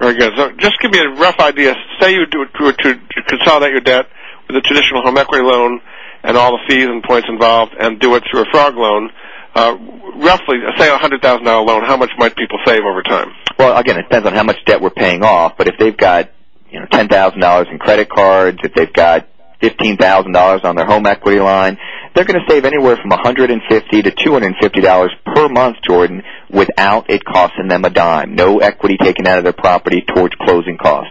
Very 0.00 0.16
good. 0.16 0.32
So 0.36 0.50
just 0.52 0.80
give 0.80 0.90
me 0.90 0.98
a 0.98 1.20
rough 1.20 1.38
idea. 1.38 1.74
Say 2.00 2.14
you 2.14 2.26
do 2.26 2.46
to, 2.46 2.72
to, 2.72 2.94
to 2.94 3.22
consolidate 3.28 3.72
your 3.72 3.82
debt 3.82 4.06
with 4.48 4.56
a 4.56 4.62
traditional 4.62 5.02
home 5.02 5.18
equity 5.18 5.44
loan 5.44 5.80
and 6.22 6.36
all 6.36 6.52
the 6.52 6.62
fees 6.68 6.84
and 6.84 7.02
points 7.02 7.26
involved, 7.30 7.72
and 7.78 7.98
do 7.98 8.14
it 8.14 8.22
through 8.30 8.42
a 8.42 8.50
frog 8.50 8.76
loan. 8.76 9.10
Uh, 9.54 9.74
roughly, 10.16 10.56
say 10.76 10.88
a 10.88 10.98
hundred 10.98 11.22
thousand 11.22 11.44
dollar 11.44 11.64
loan, 11.64 11.82
how 11.84 11.96
much 11.96 12.10
might 12.18 12.36
people 12.36 12.58
save 12.66 12.80
over 12.80 13.02
time? 13.02 13.28
Well, 13.58 13.76
again, 13.76 13.98
it 13.98 14.02
depends 14.02 14.26
on 14.26 14.34
how 14.34 14.42
much 14.42 14.58
debt 14.66 14.80
we're 14.80 14.90
paying 14.90 15.22
off. 15.22 15.54
But 15.56 15.68
if 15.68 15.74
they've 15.78 15.96
got 15.96 16.30
you 16.70 16.80
know 16.80 16.86
ten 16.90 17.08
thousand 17.08 17.40
dollars 17.40 17.68
in 17.70 17.78
credit 17.78 18.08
cards, 18.08 18.58
if 18.62 18.74
they've 18.74 18.92
got 18.92 19.28
fifteen 19.60 19.96
thousand 19.96 20.32
dollars 20.32 20.62
on 20.64 20.76
their 20.76 20.86
home 20.86 21.06
equity 21.06 21.40
line, 21.40 21.78
they're 22.14 22.24
going 22.24 22.40
to 22.40 22.52
save 22.52 22.64
anywhere 22.64 22.96
from 22.96 23.10
one 23.10 23.20
hundred 23.20 23.50
and 23.50 23.62
fifty 23.68 24.02
to 24.02 24.10
two 24.10 24.32
hundred 24.32 24.48
and 24.48 24.56
fifty 24.60 24.80
dollars 24.80 25.12
per 25.24 25.48
month, 25.48 25.76
Jordan, 25.86 26.22
without 26.50 27.10
it 27.10 27.24
costing 27.24 27.68
them 27.68 27.84
a 27.84 27.90
dime. 27.90 28.34
No 28.34 28.58
equity 28.58 28.96
taken 28.96 29.26
out 29.26 29.38
of 29.38 29.44
their 29.44 29.52
property 29.52 30.02
towards 30.14 30.34
closing 30.36 30.78
cost. 30.78 31.10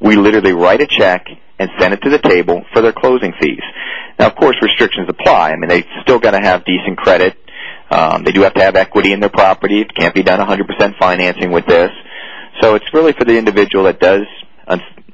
We 0.00 0.16
literally 0.16 0.52
write 0.52 0.80
a 0.80 0.86
check 0.86 1.26
and 1.58 1.70
send 1.78 1.92
it 1.92 2.02
to 2.02 2.10
the 2.10 2.18
table 2.18 2.62
for 2.72 2.82
their 2.82 2.92
closing 2.92 3.32
fees. 3.40 3.62
Now, 4.18 4.28
of 4.28 4.36
course, 4.36 4.56
restrictions 4.62 5.08
apply. 5.08 5.50
I 5.50 5.56
mean, 5.56 5.68
they 5.68 5.84
still 6.02 6.18
got 6.18 6.32
to 6.32 6.40
have 6.40 6.64
decent 6.64 6.98
credit. 6.98 7.36
Um, 7.90 8.22
they 8.24 8.32
do 8.32 8.42
have 8.42 8.54
to 8.54 8.62
have 8.62 8.76
equity 8.76 9.12
in 9.12 9.20
their 9.20 9.30
property. 9.30 9.80
It 9.80 9.94
can't 9.94 10.14
be 10.14 10.22
done 10.22 10.38
100% 10.38 10.98
financing 10.98 11.50
with 11.50 11.66
this. 11.66 11.90
So 12.60 12.74
it's 12.74 12.86
really 12.92 13.12
for 13.12 13.24
the 13.24 13.38
individual 13.38 13.84
that 13.84 14.00
does 14.00 14.26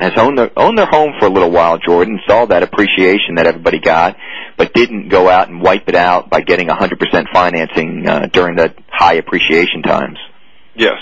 has 0.01 0.13
owned 0.17 0.39
their 0.39 0.51
owned 0.59 0.77
their 0.77 0.87
home 0.87 1.13
for 1.19 1.27
a 1.27 1.31
little 1.31 1.51
while, 1.51 1.79
Jordan, 1.79 2.21
saw 2.27 2.47
that 2.47 2.63
appreciation 2.63 3.37
that 3.37 3.47
everybody 3.47 3.79
got, 3.79 4.17
but 4.57 4.75
didn't 4.75 5.09
go 5.09 5.29
out 5.29 5.49
and 5.49 5.61
wipe 5.61 5.89
it 5.89 5.95
out 5.95 6.31
by 6.31 6.41
getting 6.41 6.69
100% 6.69 7.33
financing 7.33 8.07
uh, 8.07 8.27
during 8.33 8.57
the 8.57 8.75
high 8.91 9.15
appreciation 9.15 9.83
times. 9.83 10.19
Yes. 10.75 10.99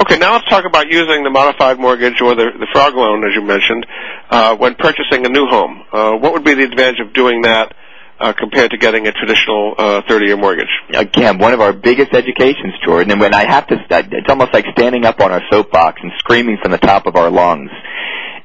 Okay, 0.00 0.18
now 0.18 0.32
let's 0.32 0.48
talk 0.48 0.64
about 0.64 0.88
using 0.88 1.22
the 1.22 1.30
modified 1.30 1.78
mortgage 1.78 2.20
or 2.20 2.34
the, 2.34 2.50
the 2.58 2.66
frog 2.72 2.94
loan, 2.94 3.22
as 3.24 3.34
you 3.34 3.42
mentioned, 3.42 3.86
uh, 4.30 4.56
when 4.56 4.74
purchasing 4.74 5.24
a 5.24 5.28
new 5.28 5.46
home. 5.46 5.84
Uh, 5.92 6.12
what 6.16 6.32
would 6.32 6.44
be 6.44 6.54
the 6.54 6.64
advantage 6.64 7.00
of 7.00 7.12
doing 7.12 7.42
that 7.42 7.74
uh, 8.20 8.32
compared 8.32 8.70
to 8.70 8.78
getting 8.78 9.06
a 9.06 9.12
traditional 9.12 9.74
uh, 9.76 10.02
30-year 10.02 10.36
mortgage. 10.36 10.68
Again, 10.94 11.38
one 11.38 11.52
of 11.52 11.60
our 11.60 11.72
biggest 11.72 12.12
educations, 12.12 12.74
Jordan, 12.84 13.12
and 13.12 13.20
when 13.20 13.34
I 13.34 13.44
have 13.46 13.66
to, 13.68 13.76
it's 13.90 14.28
almost 14.28 14.52
like 14.52 14.66
standing 14.72 15.04
up 15.04 15.20
on 15.20 15.32
our 15.32 15.42
soapbox 15.50 16.00
and 16.02 16.12
screaming 16.18 16.58
from 16.62 16.72
the 16.72 16.78
top 16.78 17.06
of 17.06 17.16
our 17.16 17.30
lungs. 17.30 17.70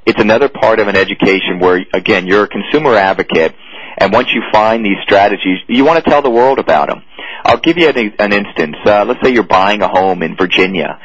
It's 0.05 0.19
another 0.19 0.49
part 0.49 0.79
of 0.79 0.87
an 0.87 0.95
education 0.95 1.59
where, 1.59 1.85
again, 1.93 2.25
you're 2.25 2.43
a 2.43 2.47
consumer 2.47 2.95
advocate, 2.95 3.53
and 3.97 4.11
once 4.11 4.29
you 4.33 4.41
find 4.51 4.83
these 4.83 4.97
strategies, 5.03 5.59
you 5.67 5.85
want 5.85 6.03
to 6.03 6.09
tell 6.09 6.21
the 6.21 6.29
world 6.29 6.57
about 6.57 6.89
them. 6.89 7.03
I'll 7.45 7.59
give 7.59 7.77
you 7.77 7.89
an, 7.89 8.13
an 8.17 8.33
instance. 8.33 8.75
Uh, 8.85 9.05
let's 9.05 9.19
say 9.23 9.31
you're 9.31 9.43
buying 9.43 9.81
a 9.81 9.87
home 9.87 10.23
in 10.23 10.35
Virginia. 10.35 10.99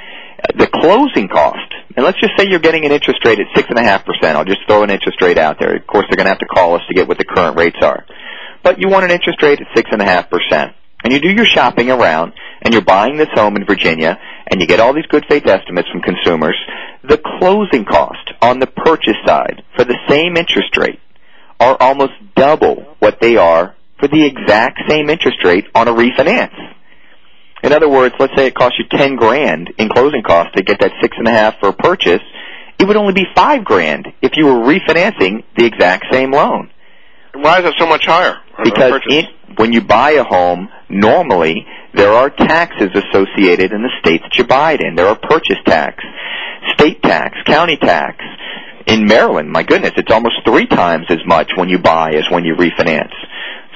The 0.57 0.67
closing 0.67 1.29
cost, 1.29 1.73
and 1.97 2.05
let's 2.05 2.21
just 2.21 2.33
say 2.39 2.47
you're 2.49 2.59
getting 2.59 2.85
an 2.85 2.93
interest 2.93 3.25
rate 3.25 3.41
at 3.41 3.47
six 3.55 3.67
and 3.71 3.79
a 3.79 3.83
half 3.83 4.05
percent. 4.05 4.37
I'll 4.37 4.45
just 4.45 4.61
throw 4.67 4.83
an 4.83 4.91
interest 4.91 5.23
rate 5.23 5.39
out 5.39 5.59
there. 5.59 5.75
Of 5.75 5.87
course, 5.87 6.05
they're 6.09 6.17
going 6.17 6.27
to 6.27 6.33
have 6.33 6.41
to 6.41 6.47
call 6.47 6.75
us 6.75 6.83
to 6.89 6.95
get 6.95 7.09
what 7.09 7.17
the 7.17 7.25
current 7.25 7.57
rates 7.57 7.79
are 7.83 8.05
but 8.65 8.81
you 8.81 8.89
want 8.89 9.05
an 9.05 9.13
interest 9.13 9.41
rate 9.43 9.61
at 9.61 9.69
six 9.77 9.91
and 9.93 10.03
a 10.03 10.05
half 10.05 10.29
percent. 10.29 10.73
And 11.05 11.13
you 11.13 11.21
do 11.21 11.31
your 11.31 11.45
shopping 11.45 11.91
around, 11.91 12.33
and 12.63 12.73
you're 12.73 12.83
buying 12.83 13.19
this 13.19 13.29
home 13.35 13.57
in 13.57 13.67
Virginia, 13.67 14.19
and 14.51 14.61
you 14.61 14.67
get 14.67 14.81
all 14.81 14.95
these 14.95 15.07
good 15.07 15.27
faith 15.29 15.47
estimates 15.47 15.89
from 15.91 16.01
consumers. 16.01 16.57
The 17.03 17.21
closing 17.39 17.85
cost 17.85 18.33
on 18.41 18.59
the 18.59 18.67
purchase 18.67 19.19
side 19.27 19.63
for 19.77 19.85
the 19.85 19.99
same 20.09 20.39
interest 20.39 20.75
rate 20.79 20.99
are 21.61 21.77
almost 21.79 22.13
double 22.35 22.97
what 23.01 23.21
they 23.21 23.37
are 23.37 23.77
for 24.01 24.09
the 24.09 24.25
exact 24.25 24.81
same 24.89 25.11
interest 25.11 25.45
rate 25.45 25.67
on 25.75 25.89
a 25.89 25.93
refinance. 25.93 26.57
In 27.63 27.73
other 27.73 27.89
words, 27.89 28.15
let's 28.19 28.35
say 28.37 28.47
it 28.47 28.55
costs 28.55 28.79
you 28.79 28.87
ten 28.99 29.17
grand 29.17 29.73
in 29.79 29.91
closing 29.91 30.23
costs 30.23 30.53
to 30.57 30.63
get 30.63 30.81
that 30.81 30.93
six 31.03 31.17
and 31.19 31.29
a 31.29 31.31
half 31.31 31.59
for 31.61 31.69
a 31.69 31.73
purchase. 31.75 32.23
It 32.79 32.87
would 32.87 32.97
only 32.97 33.13
be 33.13 33.27
five 33.35 33.65
grand 33.65 34.09
if 34.23 34.33
you 34.37 34.47
were 34.47 34.65
refinancing 34.65 35.45
the 35.57 35.65
exact 35.65 36.07
same 36.13 36.33
loan. 36.33 36.71
Why 37.35 37.61
is 37.61 37.67
it 37.67 37.75
so 37.79 37.87
much 37.87 38.07
higher? 38.07 38.37
Because 38.63 39.01
in, 39.11 39.27
when 39.57 39.73
you 39.73 39.81
buy 39.81 40.13
a 40.13 40.25
home, 40.25 40.69
normally 40.89 41.67
there 41.93 42.11
are 42.11 42.31
taxes 42.31 42.91
associated 42.95 43.73
in 43.73 43.83
the 43.83 43.91
state 44.01 44.23
that 44.23 44.37
you 44.37 44.45
buy 44.45 44.73
it 44.73 44.81
in. 44.81 44.95
There 44.95 45.07
are 45.07 45.19
purchase 45.19 45.59
tax, 45.67 46.03
state 46.75 47.03
tax, 47.03 47.37
county 47.47 47.77
tax. 47.77 48.23
In 48.87 49.07
Maryland, 49.07 49.51
my 49.51 49.63
goodness, 49.63 49.93
it's 49.97 50.13
almost 50.13 50.37
three 50.45 50.67
times 50.67 51.07
as 51.09 51.21
much 51.27 51.51
when 51.57 51.69
you 51.69 51.79
buy 51.79 52.13
as 52.15 52.25
when 52.31 52.45
you 52.45 52.55
refinance. 52.55 53.15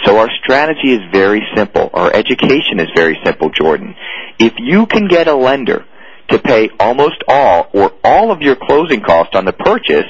So 0.05 0.19
our 0.19 0.29
strategy 0.43 0.93
is 0.93 1.01
very 1.11 1.43
simple. 1.57 1.91
Our 1.93 2.13
education 2.15 2.79
is 2.79 2.89
very 2.95 3.19
simple, 3.25 3.51
Jordan. 3.51 3.95
If 4.39 4.55
you 4.59 4.87
can 4.87 5.09
get 5.09 5.27
a 5.27 5.35
lender 5.35 5.85
to 6.29 6.39
pay 6.39 6.71
almost 6.79 7.25
all 7.27 7.69
or 7.73 7.93
all 8.05 8.31
of 8.31 8.43
your 8.43 8.55
closing 8.55 9.01
costs 9.01 9.35
on 9.35 9.45
the 9.45 9.53
purchase, 9.53 10.07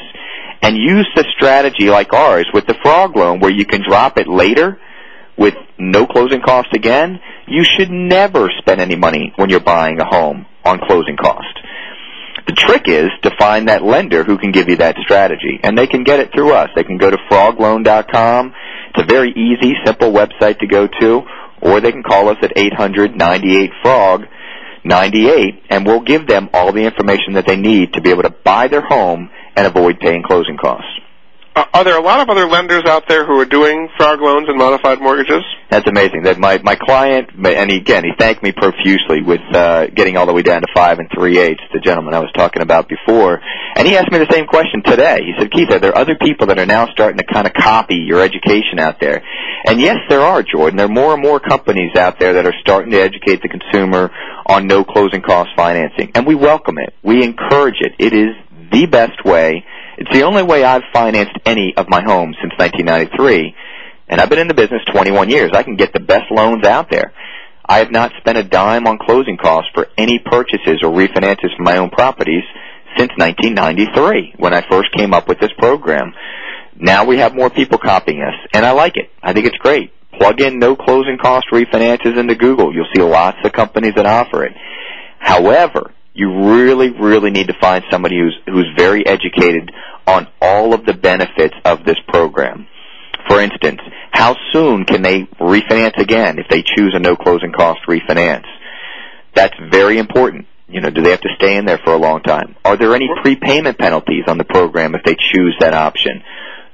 and 0.63 0.77
use 0.77 1.09
the 1.15 1.25
strategy 1.37 1.89
like 1.89 2.13
ours 2.13 2.47
with 2.53 2.67
the 2.67 2.77
frog 2.83 3.17
loan 3.17 3.41
where 3.41 3.53
you 3.53 3.65
can 3.65 3.83
drop 3.89 4.19
it 4.19 4.29
later 4.29 4.79
with 5.37 5.55
no 5.79 6.07
closing 6.07 6.41
cost 6.41 6.69
again, 6.75 7.21
you 7.47 7.65
should 7.65 7.91
never 7.91 8.49
spend 8.59 8.81
any 8.81 8.97
money 8.97 9.33
when 9.37 9.49
you're 9.49 9.61
buying 9.61 10.01
a 10.01 10.05
home 10.05 10.47
on 10.65 10.81
closing 10.87 11.17
cost. 11.17 11.47
The 12.47 12.55
trick 12.55 12.89
is 12.89 13.09
to 13.23 13.31
find 13.39 13.69
that 13.69 13.83
lender 13.83 14.25
who 14.25 14.39
can 14.39 14.53
give 14.53 14.69
you 14.69 14.77
that 14.77 14.97
strategy, 15.03 15.61
and 15.63 15.77
they 15.77 15.87
can 15.87 16.03
get 16.03 16.19
it 16.19 16.31
through 16.35 16.55
us. 16.55 16.71
They 16.75 16.83
can 16.83 16.97
go 16.97 17.11
to 17.11 17.19
frogloan.com. 17.31 18.55
It's 18.91 19.03
a 19.03 19.07
very 19.07 19.31
easy, 19.31 19.75
simple 19.85 20.11
website 20.11 20.59
to 20.61 20.67
go 20.67 20.89
to, 21.01 21.23
or 21.61 21.81
they 21.81 21.93
can 21.93 22.03
call 22.03 22.29
us 22.29 22.39
at 22.43 22.57
800-98-FROG 22.57 24.25
98, 24.85 25.63
and 25.69 25.87
we'll 25.87 26.01
give 26.01 26.27
them 26.27 26.49
all 26.55 26.73
the 26.73 26.85
information 26.85 27.35
that 27.35 27.47
they 27.47 27.57
need 27.57 27.93
to 27.93 28.01
be 28.01 28.11
able 28.11 28.23
to 28.23 28.35
buy 28.45 28.69
their 28.69 28.81
home 28.81 29.29
and 29.59 29.67
avoid 29.67 29.99
paying 29.99 30.23
closing 30.23 30.57
costs. 30.57 30.87
Uh, 31.57 31.65
are 31.75 31.83
there 31.83 31.99
a 31.99 32.01
lot 32.01 32.21
of 32.21 32.31
other 32.31 32.47
lenders 32.47 32.85
out 32.85 33.09
there 33.09 33.27
who 33.27 33.41
are 33.41 33.45
doing 33.45 33.89
frog 33.97 34.21
loans 34.21 34.49
and 34.49 34.57
modified 34.57 35.01
mortgages? 35.01 35.43
That's 35.69 35.89
amazing. 35.89 36.23
That 36.23 36.39
my 36.39 36.61
my 36.63 36.77
client, 36.77 37.31
and 37.35 37.73
again, 37.73 38.05
he 38.05 38.13
thanked 38.17 38.45
me 38.45 38.53
profusely 38.53 39.23
with 39.27 39.41
uh, 39.53 39.89
getting 39.89 40.17
all 40.17 40.27
the 40.27 40.33
way 40.33 40.43
down 40.43 40.61
to 40.61 40.69
five 40.73 41.01
and 41.01 41.09
three 41.13 41.39
eighths. 41.39 41.63
The 41.73 41.81
gentleman 41.81 42.15
I 42.15 42.21
was 42.21 42.31
talking 42.37 42.63
about 42.63 42.89
before, 42.89 43.41
and 43.75 43.89
he 43.89 43.97
asked 43.97 44.13
me 44.13 44.19
the 44.19 44.31
same 44.31 44.47
question 44.47 44.85
today. 44.85 45.19
He 45.27 45.35
said, 45.37 45.51
"Keith, 45.51 45.73
are 45.73 45.81
there 45.81 45.99
other 45.99 46.15
people 46.15 46.47
that 46.47 46.61
are 46.61 46.67
now 46.67 46.87
starting 46.93 47.19
to 47.19 47.25
kind 47.25 47.49
of 47.49 47.55
copy 47.55 47.97
your 48.07 48.21
education 48.21 48.79
out 48.79 49.01
there?" 49.01 49.25
And 49.67 49.81
yes, 49.81 49.97
there 50.09 50.21
are, 50.21 50.45
Jordan. 50.45 50.77
There 50.77 50.87
are 50.87 51.01
more 51.03 51.13
and 51.13 51.21
more 51.21 51.41
companies 51.41 51.97
out 51.97 52.21
there 52.21 52.35
that 52.35 52.47
are 52.47 52.55
starting 52.61 52.93
to 52.93 53.01
educate 53.01 53.43
the 53.43 53.49
consumer 53.49 54.13
on 54.47 54.69
no 54.69 54.85
closing 54.85 55.23
cost 55.23 55.51
financing, 55.57 56.13
and 56.15 56.25
we 56.25 56.37
welcome 56.37 56.79
it. 56.79 56.95
We 57.03 57.25
encourage 57.25 57.81
it. 57.81 57.95
It 57.99 58.13
is 58.13 58.37
the 58.71 58.87
best 58.87 59.25
way. 59.25 59.65
It's 59.99 60.11
the 60.13 60.23
only 60.23 60.43
way 60.43 60.65
I've 60.65 60.83
financed 60.93 61.37
any 61.45 61.75
of 61.77 61.89
my 61.89 62.03
homes 62.03 62.37
since 62.41 62.53
1993, 62.57 63.55
and 64.09 64.21
I've 64.21 64.29
been 64.29 64.39
in 64.39 64.49
the 64.49 64.55
business 64.55 64.83
21 64.93 65.29
years. 65.29 65.51
I 65.55 65.63
can 65.63 65.77
get 65.77 65.93
the 65.93 66.01
best 66.01 66.31
loans 66.31 66.65
out 66.65 66.91
there. 66.91 67.13
I 67.69 67.79
have 67.79 67.91
not 67.91 68.13
spent 68.19 68.39
a 68.39 68.43
dime 68.43 68.87
on 68.87 68.99
closing 68.99 69.37
costs 69.37 69.71
for 69.75 69.89
any 69.99 70.19
purchases 70.19 70.81
or 70.83 70.91
refinances 70.91 71.55
for 71.57 71.63
my 71.63 71.77
own 71.77 71.91
properties 71.91 72.45
since 72.97 73.11
1993 73.17 74.35
when 74.39 74.55
I 74.55 74.63
first 74.69 74.89
came 74.97 75.13
up 75.13 75.29
with 75.29 75.39
this 75.39 75.53
program. 75.59 76.15
Now 76.77 77.05
we 77.05 77.19
have 77.19 77.35
more 77.35 77.51
people 77.51 77.79
copying 77.79 78.23
us, 78.23 78.35
and 78.55 78.65
I 78.65 78.71
like 78.71 78.97
it. 78.97 79.11
I 79.23 79.33
think 79.33 79.47
it's 79.47 79.59
great. 79.59 79.93
Plug 80.19 80.41
in 80.41 80.59
no 80.59 80.77
closing 80.77 81.19
cost 81.21 81.47
refinances 81.53 82.17
into 82.17 82.35
Google. 82.35 82.73
You'll 82.73 82.87
see 82.95 83.03
lots 83.03 83.39
of 83.45 83.53
companies 83.53 83.95
that 83.97 84.07
offer 84.07 84.45
it. 84.45 84.53
However, 85.19 85.93
you 86.15 86.51
really, 86.51 86.91
really 86.91 87.31
need 87.31 87.49
to 87.49 87.55
find 87.61 87.85
somebody 87.91 88.19
who's 88.19 88.39
who's 88.47 88.69
very 88.77 89.07
educated 89.07 89.71
on 90.07 90.27
all 90.41 90.75
of 90.75 90.85
the 90.85 90.95
benefits 90.95 91.55
of 91.65 91.85
this 91.85 91.99
program. 92.09 92.67
For 93.29 93.41
instance, 93.41 93.81
how 94.11 94.37
soon 94.53 94.85
can 94.85 95.03
they 95.03 95.25
refinance 95.41 95.99
again 95.99 96.39
if 96.39 96.47
they 96.49 96.63
choose 96.63 96.95
a 96.95 96.99
no 96.99 97.15
closing 97.15 97.53
cost 97.53 97.81
refinance? 97.89 98.47
That's 99.35 99.55
very 99.71 99.99
important. 99.99 100.47
You 100.67 100.81
know, 100.81 100.91
do 100.91 101.03
they 101.03 101.11
have 101.11 101.21
to 101.21 101.29
stay 101.37 101.57
in 101.57 101.65
there 101.65 101.79
for 101.79 101.93
a 101.93 101.99
long 101.99 102.23
time? 102.23 102.57
Are 102.65 102.77
there 102.77 102.95
any 102.95 103.09
prepayment 103.23 103.79
penalties 103.79 104.25
on 104.29 104.39
the 104.39 104.45
program 104.45 104.95
if 104.95 105.03
they 105.05 105.17
choose 105.33 105.57
that 105.61 105.75
option? 105.75 106.23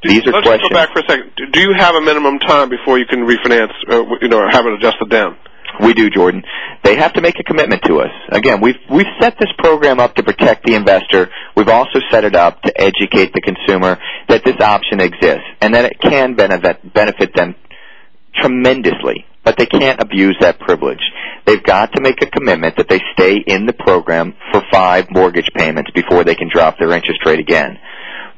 These 0.02 0.26
are 0.26 0.32
Let's 0.32 0.46
questions. 0.46 0.68
go 0.68 0.74
back 0.74 0.92
for 0.92 1.00
a 1.00 1.08
second. 1.08 1.32
Do 1.52 1.60
you 1.60 1.74
have 1.76 1.94
a 1.94 2.00
minimum 2.00 2.38
time 2.38 2.68
before 2.68 2.98
you 2.98 3.06
can 3.06 3.20
refinance, 3.20 3.72
uh, 3.88 4.04
you 4.20 4.28
know, 4.28 4.38
or 4.38 4.50
have 4.50 4.66
it 4.66 4.72
adjusted 4.74 5.08
down? 5.08 5.36
We 5.80 5.92
do, 5.92 6.08
Jordan. 6.10 6.42
They 6.82 6.96
have 6.96 7.12
to 7.14 7.20
make 7.20 7.38
a 7.40 7.42
commitment 7.42 7.82
to 7.84 8.00
us. 8.00 8.10
Again, 8.30 8.60
we've 8.60 8.78
we've 8.90 9.06
set 9.20 9.36
this 9.38 9.50
program 9.58 9.98
up 9.98 10.14
to 10.16 10.22
protect 10.22 10.64
the 10.64 10.74
investor. 10.74 11.30
We've 11.56 11.68
also 11.68 12.00
set 12.10 12.24
it 12.24 12.36
up 12.36 12.62
to 12.62 12.80
educate 12.80 13.32
the 13.32 13.40
consumer 13.40 13.98
that 14.28 14.44
this 14.44 14.56
option 14.60 15.00
exists 15.00 15.44
and 15.60 15.74
that 15.74 15.84
it 15.84 16.00
can 16.00 16.34
benefit 16.34 16.94
benefit 16.94 17.34
them 17.34 17.56
tremendously. 18.36 19.24
But 19.44 19.58
they 19.58 19.66
can't 19.66 20.00
abuse 20.00 20.36
that 20.40 20.58
privilege. 20.58 21.02
They've 21.44 21.62
got 21.62 21.92
to 21.92 22.00
make 22.00 22.22
a 22.22 22.26
commitment 22.26 22.76
that 22.76 22.88
they 22.88 23.00
stay 23.12 23.36
in 23.46 23.66
the 23.66 23.74
program 23.74 24.34
for 24.52 24.62
five 24.72 25.06
mortgage 25.10 25.50
payments 25.54 25.90
before 25.90 26.24
they 26.24 26.34
can 26.34 26.48
drop 26.50 26.78
their 26.78 26.92
interest 26.92 27.20
rate 27.26 27.40
again. 27.40 27.78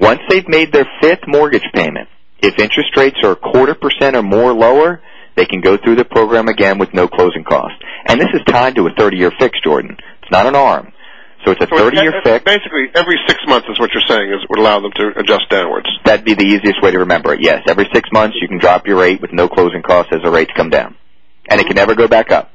Once 0.01 0.21
they've 0.29 0.49
made 0.49 0.73
their 0.73 0.87
fifth 1.01 1.23
mortgage 1.29 1.67
payment, 1.73 2.09
if 2.41 2.59
interest 2.59 2.97
rates 2.97 3.17
are 3.23 3.33
a 3.33 3.37
quarter 3.37 3.75
percent 3.75 4.17
or 4.17 4.23
more 4.23 4.53
lower, 4.53 5.01
they 5.37 5.45
can 5.47 5.61
go 5.61 5.77
through 5.77 5.97
the 5.97 6.05
program 6.05 6.49
again 6.49 6.79
with 6.79 6.93
no 6.95 7.07
closing 7.09 7.45
cost. 7.45 7.75
And 8.09 8.21
this 8.21 8.29
is 8.35 8.41
tied 8.47 8.75
to 8.77 8.87
a 8.87 8.91
30-year 8.91 9.33
fix, 9.39 9.59
Jordan. 9.63 9.97
It's 10.23 10.33
not 10.33 10.47
an 10.47 10.57
arm. 10.57 10.93
So 11.45 11.53
it's 11.53 11.61
a 11.61 11.67
30-year 11.67 12.09
it's- 12.09 12.23
fix. 12.25 12.45
Basically, 12.45 12.87
every 12.95 13.17
six 13.29 13.39
months 13.47 13.69
is 13.71 13.79
what 13.79 13.91
you're 13.93 14.03
saying 14.09 14.31
is 14.33 14.41
would 14.49 14.59
allow 14.59 14.81
them 14.81 14.93
to 14.97 15.13
adjust 15.19 15.49
downwards. 15.51 15.87
That'd 16.05 16.25
be 16.25 16.35
the 16.35 16.45
easiest 16.45 16.83
way 16.83 16.91
to 16.91 16.99
remember 17.01 17.35
it. 17.35 17.41
Yes, 17.43 17.63
every 17.69 17.87
six 17.95 18.09
months 18.13 18.37
you 18.41 18.49
can 18.49 18.59
drop 18.59 18.87
your 18.87 18.99
rate 18.99 19.21
with 19.21 19.33
no 19.33 19.49
closing 19.49 19.83
costs 19.83 20.13
as 20.13 20.23
the 20.23 20.31
rates 20.31 20.51
come 20.57 20.71
down. 20.71 20.97
And 21.49 21.61
it 21.61 21.67
can 21.67 21.77
never 21.77 21.95
go 21.95 22.09
back 22.09 22.33
up. 22.33 22.51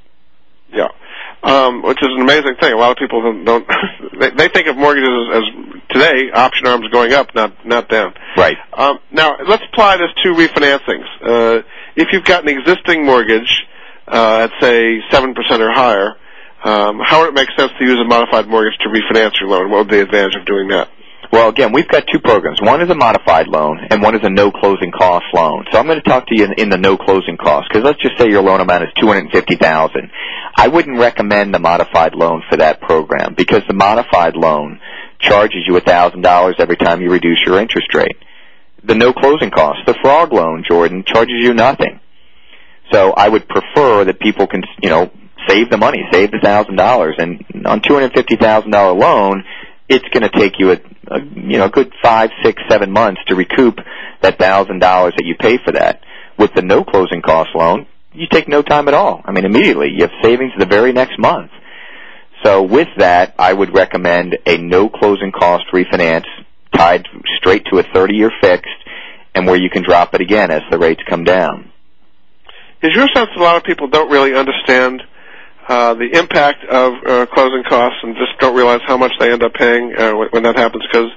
Yeah. 0.73 0.89
Um, 1.43 1.81
which 1.81 1.97
is 2.01 2.09
an 2.11 2.21
amazing 2.21 2.55
thing. 2.59 2.73
A 2.73 2.77
lot 2.77 2.91
of 2.91 2.97
people 2.97 3.21
don't, 3.21 3.45
don't 3.45 3.67
they, 4.19 4.29
they 4.31 4.47
think 4.49 4.67
of 4.67 4.77
mortgages 4.77 5.09
as, 5.33 5.37
as 5.41 5.81
today 5.89 6.29
option 6.33 6.67
arms 6.67 6.87
going 6.91 7.13
up, 7.13 7.33
not 7.33 7.65
not 7.65 7.89
down. 7.89 8.13
Right. 8.37 8.57
Um, 8.73 8.99
now 9.11 9.37
let's 9.47 9.63
apply 9.71 9.97
this 9.97 10.09
to 10.23 10.29
refinancings. 10.33 11.05
Uh, 11.23 11.61
if 11.95 12.09
you've 12.11 12.25
got 12.25 12.43
an 12.43 12.49
existing 12.49 13.05
mortgage 13.05 13.65
uh, 14.07 14.47
at 14.47 14.51
say 14.61 14.99
seven 15.09 15.33
percent 15.33 15.61
or 15.61 15.71
higher, 15.71 16.15
um, 16.63 16.99
how 17.03 17.21
would 17.21 17.29
it 17.29 17.33
make 17.33 17.49
sense 17.57 17.71
to 17.79 17.85
use 17.85 17.99
a 17.99 18.05
modified 18.05 18.47
mortgage 18.47 18.77
to 18.81 18.89
refinance 18.89 19.39
your 19.39 19.49
loan? 19.49 19.69
What 19.69 19.79
would 19.79 19.89
be 19.89 19.97
the 19.97 20.03
advantage 20.03 20.35
of 20.35 20.45
doing 20.45 20.69
that? 20.69 20.89
Well, 21.31 21.47
again, 21.47 21.71
we've 21.71 21.87
got 21.87 22.07
two 22.11 22.19
programs. 22.19 22.61
One 22.61 22.81
is 22.81 22.89
a 22.89 22.95
modified 22.95 23.47
loan, 23.47 23.79
and 23.89 24.01
one 24.01 24.15
is 24.15 24.21
a 24.23 24.29
no 24.29 24.51
closing 24.51 24.91
cost 24.91 25.23
loan. 25.33 25.63
So 25.71 25.79
I'm 25.79 25.87
going 25.87 26.01
to 26.01 26.09
talk 26.09 26.27
to 26.27 26.35
you 26.35 26.43
in, 26.43 26.53
in 26.53 26.69
the 26.69 26.77
no 26.77 26.97
closing 26.97 27.37
cost 27.37 27.69
because 27.69 27.85
let's 27.85 28.01
just 28.01 28.19
say 28.19 28.27
your 28.27 28.41
loan 28.41 28.59
amount 28.59 28.83
is 28.83 28.89
two 28.99 29.07
hundred 29.07 29.31
fifty 29.31 29.55
thousand. 29.55 30.11
I 30.57 30.67
wouldn't 30.67 30.99
recommend 30.99 31.53
the 31.53 31.59
modified 31.59 32.15
loan 32.15 32.43
for 32.49 32.57
that 32.57 32.81
program 32.81 33.33
because 33.33 33.61
the 33.67 33.73
modified 33.73 34.35
loan 34.35 34.81
charges 35.19 35.63
you 35.65 35.77
a 35.77 35.81
thousand 35.81 36.21
dollars 36.21 36.55
every 36.59 36.75
time 36.75 37.01
you 37.01 37.09
reduce 37.09 37.39
your 37.45 37.59
interest 37.59 37.93
rate. 37.93 38.17
The 38.83 38.95
no 38.95 39.13
closing 39.13 39.51
cost, 39.51 39.79
the 39.85 39.95
frog 40.01 40.33
loan, 40.33 40.63
Jordan, 40.67 41.03
charges 41.05 41.35
you 41.39 41.53
nothing. 41.53 41.99
So 42.91 43.11
I 43.11 43.29
would 43.29 43.47
prefer 43.47 44.05
that 44.05 44.19
people 44.19 44.47
can, 44.47 44.63
you 44.81 44.89
know, 44.89 45.11
save 45.47 45.69
the 45.69 45.77
money, 45.77 45.99
save 46.11 46.31
the 46.31 46.39
thousand 46.43 46.75
dollars, 46.75 47.15
and 47.17 47.43
on 47.65 47.81
two 47.81 47.93
hundred 47.93 48.13
fifty 48.13 48.35
thousand 48.35 48.71
dollar 48.71 48.93
loan, 48.93 49.43
it's 49.87 50.07
going 50.13 50.23
to 50.23 50.29
take 50.29 50.53
you 50.59 50.71
a, 50.71 50.79
a 51.07 51.19
you 51.19 51.57
know 51.57 51.65
a 51.65 51.69
good 51.69 51.93
five, 52.01 52.29
six, 52.43 52.61
seven 52.69 52.91
months 52.91 53.21
to 53.27 53.35
recoup 53.35 53.77
that 54.21 54.39
thousand 54.39 54.79
dollars 54.79 55.13
that 55.17 55.25
you 55.25 55.35
pay 55.35 55.57
for 55.63 55.71
that. 55.73 56.01
with 56.37 56.53
the 56.55 56.61
no 56.61 56.83
closing 56.83 57.21
cost 57.21 57.49
loan, 57.55 57.85
you 58.13 58.27
take 58.29 58.47
no 58.47 58.61
time 58.61 58.87
at 58.87 58.93
all. 58.93 59.21
I 59.25 59.31
mean, 59.31 59.45
immediately 59.45 59.89
you 59.95 60.01
have 60.01 60.11
savings 60.23 60.51
the 60.57 60.65
very 60.65 60.91
next 60.91 61.17
month. 61.19 61.51
So 62.43 62.63
with 62.63 62.87
that, 62.97 63.35
I 63.37 63.53
would 63.53 63.73
recommend 63.73 64.37
a 64.45 64.57
no 64.57 64.89
closing 64.89 65.31
cost 65.31 65.65
refinance 65.71 66.25
tied 66.73 67.07
straight 67.37 67.65
to 67.71 67.79
a 67.79 67.83
30 67.83 68.15
year 68.15 68.31
fixed 68.41 68.69
and 69.33 69.47
where 69.47 69.55
you 69.55 69.69
can 69.69 69.83
drop 69.83 70.13
it 70.13 70.21
again 70.21 70.51
as 70.51 70.61
the 70.69 70.77
rates 70.77 71.01
come 71.09 71.23
down. 71.23 71.71
Is 72.83 72.91
your 72.95 73.07
sense 73.13 73.29
that 73.29 73.37
a 73.37 73.43
lot 73.43 73.57
of 73.57 73.63
people 73.63 73.87
don't 73.87 74.11
really 74.11 74.33
understand 74.33 75.03
uh, 75.67 75.93
the 75.93 76.17
impact 76.17 76.65
of 76.65 76.93
uh, 77.05 77.25
closing 77.27 77.63
costs 77.69 77.99
and 78.03 78.15
just 78.15 78.37
don't 78.39 78.55
realize 78.55 78.81
how 78.85 78.97
much 78.97 79.13
they 79.19 79.31
end 79.31 79.43
up 79.43 79.53
paying 79.53 79.93
uh, 79.97 80.13
when, 80.31 80.43
that 80.43 80.57
happens? 80.57 80.83
Because 80.91 81.09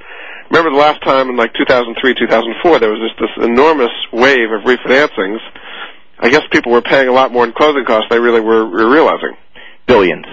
remember 0.51 0.71
the 0.71 0.77
last 0.77 1.03
time 1.03 1.31
in 1.31 1.37
like 1.37 1.55
2003, 1.55 2.15
2004, 2.15 2.79
there 2.79 2.91
was 2.91 3.01
just 3.01 3.19
this 3.19 3.45
enormous 3.45 3.93
wave 4.13 4.53
of 4.53 4.63
refinancings. 4.63 5.41
I 6.19 6.29
guess 6.29 6.43
people 6.53 6.73
were 6.73 6.83
paying 6.83 7.09
a 7.09 7.13
lot 7.13 7.33
more 7.33 7.45
in 7.45 7.53
closing 7.53 7.85
costs 7.85 8.09
than 8.11 8.19
they 8.19 8.23
really 8.23 8.41
were, 8.41 8.69
were 8.69 8.91
realizing. 8.91 9.35
Billions. 9.87 10.27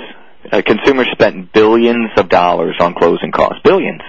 Uh, 0.52 0.62
consumers 0.66 1.08
spent 1.14 1.54
billions 1.54 2.12
of 2.18 2.28
dollars 2.28 2.76
on 2.82 2.94
closing 2.94 3.32
costs. 3.32 3.62
Billions 3.64 4.02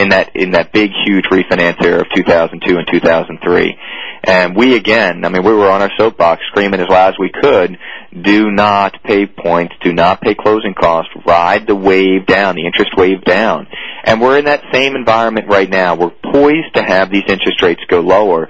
in 0.00 0.08
that 0.10 0.34
in 0.34 0.52
that 0.52 0.72
big 0.72 0.90
huge 1.04 1.24
refinance 1.30 1.82
era 1.82 2.00
of 2.00 2.06
2002 2.14 2.76
and 2.76 2.86
2003 2.90 3.78
and 4.24 4.56
we 4.56 4.76
again 4.76 5.24
i 5.24 5.28
mean 5.28 5.44
we 5.44 5.52
were 5.52 5.70
on 5.70 5.82
our 5.82 5.90
soapbox 5.98 6.42
screaming 6.48 6.80
as 6.80 6.88
loud 6.88 7.14
as 7.14 7.18
we 7.18 7.30
could 7.30 7.78
do 8.22 8.50
not 8.50 9.02
pay 9.04 9.26
points 9.26 9.74
do 9.82 9.92
not 9.92 10.20
pay 10.20 10.34
closing 10.34 10.74
costs 10.74 11.12
ride 11.26 11.66
the 11.66 11.74
wave 11.74 12.26
down 12.26 12.56
the 12.56 12.66
interest 12.66 12.90
wave 12.96 13.24
down. 13.24 13.66
And 14.04 14.20
we're 14.20 14.38
in 14.38 14.46
that 14.46 14.62
same 14.72 14.94
environment 14.94 15.48
right 15.48 15.68
now. 15.68 15.96
We're 15.96 16.10
poised 16.10 16.74
to 16.74 16.82
have 16.82 17.10
these 17.10 17.24
interest 17.28 17.62
rates 17.62 17.82
go 17.88 18.00
lower. 18.00 18.48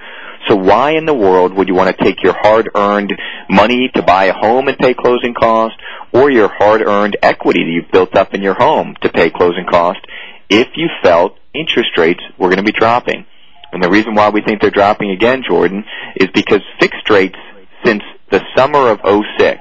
So 0.48 0.57
why 0.57 0.92
in 0.92 1.05
the 1.05 1.14
world 1.14 1.53
would 1.55 1.68
you 1.68 1.74
want 1.74 1.96
to 1.96 2.05
take 2.05 2.22
your 2.22 2.34
hard 2.40 2.70
earned 2.74 3.12
money 3.48 3.90
to 3.94 4.03
buy 4.03 4.24
a 4.26 4.32
home 4.32 4.68
and 4.68 4.78
pay 4.78 4.94
closing 4.94 5.34
costs 5.34 5.76
or 6.12 6.30
your 6.30 6.48
hard 6.48 6.80
earned 6.80 7.16
equity 7.22 7.62
that 7.64 7.70
you've 7.70 7.92
built 7.92 8.16
up 8.16 8.34
in 8.34 8.42
your 8.42 8.55
home 8.55 8.96
to 9.03 9.11
pay 9.11 9.30
closing 9.30 9.66
costs 9.70 10.03
if 10.48 10.68
you 10.76 10.88
felt 11.03 11.36
interest 11.55 11.90
rates 11.96 12.20
were 12.38 12.48
going 12.48 12.64
to 12.64 12.72
be 12.72 12.72
dropping. 12.72 13.26
And 13.72 13.82
the 13.82 13.90
reason 13.90 14.14
why 14.14 14.30
we 14.30 14.42
think 14.42 14.61
they're 14.61 14.70
dropping 14.70 15.11
again, 15.11 15.42
Jordan, 15.46 15.84
is 16.16 16.28
because 16.34 16.61
fixed 16.80 17.09
rates 17.09 17.38
since 17.84 18.03
the 18.30 18.42
summer 18.57 18.88
of 18.90 19.01
06, 19.38 19.61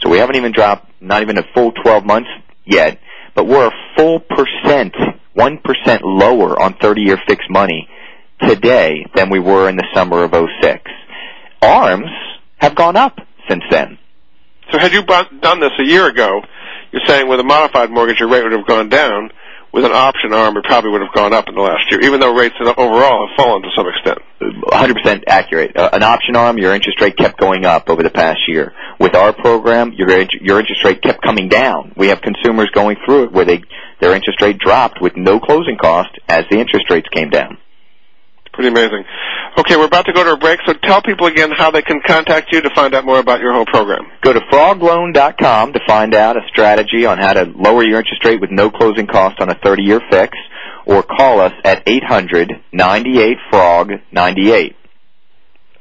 so 0.00 0.10
we 0.10 0.18
haven't 0.18 0.36
even 0.36 0.52
dropped, 0.52 0.90
not 1.00 1.22
even 1.22 1.38
a 1.38 1.42
full 1.54 1.72
12 1.72 2.04
months 2.04 2.28
yet, 2.64 2.98
but 3.34 3.46
we're 3.46 3.68
a 3.68 3.72
full 3.96 4.20
percent, 4.20 4.94
1% 5.36 6.00
lower 6.02 6.60
on 6.60 6.74
30-year 6.74 7.18
fixed 7.26 7.50
money 7.50 7.88
today 8.40 9.04
than 9.14 9.30
we 9.30 9.38
were 9.38 9.68
in 9.68 9.76
the 9.76 9.86
summer 9.94 10.24
of 10.24 10.32
06. 10.62 10.82
ARMs 11.62 12.10
have 12.58 12.74
gone 12.74 12.96
up 12.96 13.18
since 13.48 13.62
then. 13.70 13.98
So 14.72 14.78
had 14.78 14.92
you 14.92 15.04
done 15.04 15.60
this 15.60 15.72
a 15.78 15.84
year 15.84 16.08
ago, 16.08 16.42
you're 16.92 17.06
saying 17.06 17.28
with 17.28 17.40
a 17.40 17.44
modified 17.44 17.90
mortgage 17.90 18.20
your 18.20 18.28
rate 18.28 18.42
would 18.42 18.52
have 18.52 18.66
gone 18.66 18.88
down, 18.88 19.30
with 19.72 19.84
an 19.84 19.92
option 19.92 20.32
arm, 20.32 20.56
it 20.56 20.64
probably 20.64 20.90
would 20.90 21.02
have 21.02 21.12
gone 21.12 21.32
up 21.32 21.48
in 21.48 21.54
the 21.54 21.60
last 21.60 21.90
year, 21.90 22.00
even 22.02 22.20
though 22.20 22.34
rates 22.34 22.54
overall 22.60 23.28
have 23.28 23.36
fallen 23.36 23.62
to 23.62 23.68
some 23.76 23.86
extent. 23.88 24.18
100% 24.40 25.24
accurate. 25.26 25.76
Uh, 25.76 25.90
an 25.92 26.02
option 26.02 26.36
arm, 26.36 26.58
your 26.58 26.74
interest 26.74 27.00
rate 27.00 27.16
kept 27.16 27.38
going 27.38 27.64
up 27.64 27.88
over 27.88 28.02
the 28.02 28.10
past 28.10 28.40
year. 28.48 28.72
With 28.98 29.14
our 29.14 29.32
program, 29.32 29.92
your 29.92 30.08
your 30.40 30.60
interest 30.60 30.84
rate 30.84 31.02
kept 31.02 31.22
coming 31.22 31.48
down. 31.48 31.92
We 31.96 32.08
have 32.08 32.20
consumers 32.20 32.70
going 32.72 32.96
through 33.04 33.24
it 33.24 33.32
where 33.32 33.44
they 33.44 33.62
their 34.00 34.14
interest 34.14 34.40
rate 34.40 34.58
dropped 34.58 35.00
with 35.00 35.16
no 35.16 35.40
closing 35.40 35.76
cost 35.76 36.10
as 36.28 36.44
the 36.50 36.58
interest 36.58 36.90
rates 36.90 37.08
came 37.12 37.30
down. 37.30 37.58
Pretty 38.56 38.68
amazing. 38.68 39.04
Okay, 39.58 39.76
we're 39.76 39.84
about 39.84 40.06
to 40.06 40.12
go 40.14 40.24
to 40.24 40.32
a 40.32 40.36
break, 40.36 40.58
so 40.66 40.72
tell 40.72 41.02
people 41.02 41.26
again 41.26 41.50
how 41.54 41.70
they 41.70 41.82
can 41.82 42.00
contact 42.06 42.50
you 42.52 42.62
to 42.62 42.70
find 42.74 42.94
out 42.94 43.04
more 43.04 43.18
about 43.18 43.40
your 43.40 43.52
whole 43.52 43.66
program. 43.66 44.06
Go 44.22 44.32
to 44.32 44.40
frogloan.com 44.40 45.74
to 45.74 45.80
find 45.86 46.14
out 46.14 46.38
a 46.38 46.40
strategy 46.48 47.04
on 47.04 47.18
how 47.18 47.34
to 47.34 47.44
lower 47.44 47.84
your 47.84 47.98
interest 47.98 48.24
rate 48.24 48.40
with 48.40 48.50
no 48.50 48.70
closing 48.70 49.06
cost 49.06 49.40
on 49.40 49.50
a 49.50 49.54
30-year 49.56 50.00
fix, 50.10 50.38
or 50.86 51.02
call 51.02 51.40
us 51.40 51.52
at 51.64 51.84
800-98-FROG-98. 51.84 54.74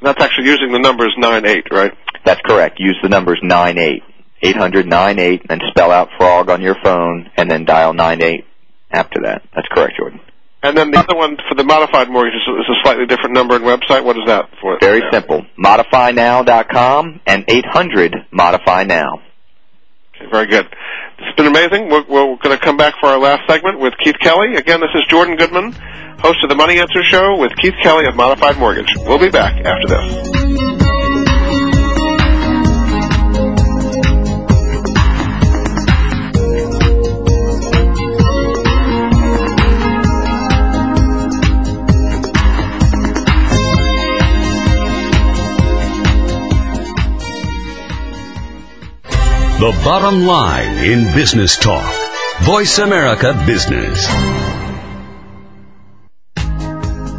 That's 0.01 0.21
actually 0.21 0.47
using 0.47 0.73
the 0.73 0.79
numbers 0.79 1.15
98, 1.17 1.67
right? 1.71 1.93
That's 2.25 2.41
correct. 2.45 2.77
Use 2.79 2.97
the 3.01 3.07
numbers 3.07 3.39
98. 3.41 4.03
800-98, 4.43 5.45
and 5.49 5.63
spell 5.69 5.91
out 5.91 6.09
frog 6.17 6.49
on 6.49 6.61
your 6.61 6.75
phone, 6.83 7.29
and 7.37 7.49
then 7.49 7.63
dial 7.63 7.93
98 7.93 8.43
after 8.91 9.21
that. 9.23 9.43
That's 9.55 9.69
correct, 9.73 9.95
Jordan. 9.97 10.19
And 10.65 10.75
then 10.75 10.89
the 10.89 10.97
other 10.97 11.15
one 11.15 11.37
for 11.47 11.53
the 11.53 11.63
modified 11.63 12.09
mortgage 12.09 12.33
is 12.33 12.65
a 12.67 12.77
slightly 12.81 13.05
different 13.05 13.33
number 13.33 13.55
and 13.55 13.63
website. 13.63 14.03
What 14.03 14.17
is 14.17 14.23
that 14.25 14.49
for? 14.59 14.79
Very 14.79 15.03
simple. 15.11 15.45
ModifyNow.com 15.63 17.21
and 17.27 17.45
800 17.47 18.15
Modify 18.31 18.83
Now. 18.83 19.21
Okay, 20.15 20.25
very 20.31 20.47
good. 20.47 20.65
It's 21.19 21.35
been 21.37 21.45
amazing. 21.45 21.89
We're, 21.89 22.03
we're 22.09 22.35
going 22.37 22.57
to 22.57 22.63
come 22.63 22.77
back 22.77 22.95
for 22.99 23.09
our 23.09 23.19
last 23.19 23.41
segment 23.47 23.79
with 23.79 23.93
Keith 24.03 24.15
Kelly. 24.19 24.55
Again, 24.55 24.79
this 24.81 24.89
is 24.95 25.03
Jordan 25.07 25.35
Goodman, 25.35 25.71
host 26.17 26.39
of 26.41 26.49
the 26.49 26.55
Money 26.55 26.79
Answer 26.79 27.03
Show 27.03 27.37
with 27.37 27.51
Keith 27.61 27.75
Kelly 27.83 28.07
of 28.07 28.15
Modified 28.15 28.57
Mortgage. 28.57 28.89
We'll 29.05 29.19
be 29.19 29.29
back 29.29 29.63
after 29.63 29.87
this. 29.87 30.44
The 49.57 49.71
bottom 49.85 50.25
line 50.25 50.83
in 50.83 51.05
business 51.13 51.55
talk. 51.55 51.89
Voice 52.41 52.77
America 52.77 53.41
Business. 53.47 54.44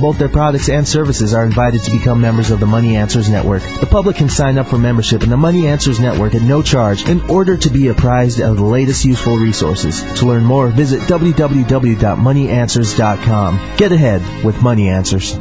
both 0.00 0.18
their 0.18 0.28
products 0.28 0.68
and 0.68 0.86
services 0.86 1.34
are 1.34 1.44
invited 1.44 1.82
to 1.82 1.90
become 1.90 2.20
members 2.20 2.50
of 2.50 2.60
the 2.60 2.66
Money 2.66 2.96
Answers 2.96 3.28
Network. 3.28 3.62
The 3.62 3.86
public 3.86 4.16
can 4.16 4.28
sign 4.28 4.58
up 4.58 4.66
for 4.66 4.78
membership 4.78 5.22
in 5.22 5.30
the 5.30 5.36
Money 5.36 5.66
Answers 5.66 6.00
Network 6.00 6.34
at 6.34 6.42
no 6.42 6.62
charge 6.62 7.08
in 7.08 7.30
order 7.30 7.56
to 7.56 7.70
be 7.70 7.88
apprised 7.88 8.40
of 8.40 8.56
the 8.56 8.64
latest 8.64 9.04
useful 9.04 9.36
resources. 9.36 10.02
To 10.20 10.26
learn 10.26 10.44
more, 10.44 10.68
visit 10.68 11.02
www.moneyanswers.com. 11.02 13.76
Get 13.76 13.92
ahead 13.92 14.44
with 14.44 14.62
Money 14.62 14.88
Answers. 14.88 15.38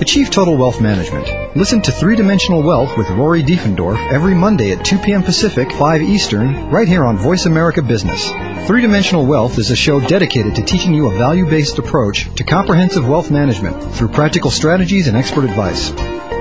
Achieve 0.00 0.30
Total 0.30 0.56
Wealth 0.56 0.80
Management. 0.80 1.54
Listen 1.54 1.82
to 1.82 1.92
Three 1.92 2.16
Dimensional 2.16 2.62
Wealth 2.62 2.96
with 2.96 3.10
Rory 3.10 3.42
Diefendorf 3.42 4.10
every 4.10 4.34
Monday 4.34 4.72
at 4.72 4.82
2 4.82 4.98
p.m. 4.98 5.22
Pacific, 5.22 5.70
5 5.72 6.00
Eastern, 6.00 6.70
right 6.70 6.88
here 6.88 7.04
on 7.04 7.18
Voice 7.18 7.44
America 7.44 7.82
Business. 7.82 8.30
Three 8.66 8.82
Dimensional 8.82 9.26
Wealth 9.26 9.58
is 9.58 9.70
a 9.70 9.76
show 9.76 9.98
dedicated 9.98 10.54
to 10.54 10.62
teaching 10.62 10.94
you 10.94 11.08
a 11.08 11.18
value 11.18 11.44
based 11.44 11.78
approach 11.78 12.32
to 12.36 12.44
comprehensive 12.44 13.08
wealth 13.08 13.30
management 13.30 13.94
through 13.94 14.08
practical 14.08 14.50
strategies 14.50 15.08
and 15.08 15.16
expert 15.16 15.44
advice. 15.44 15.90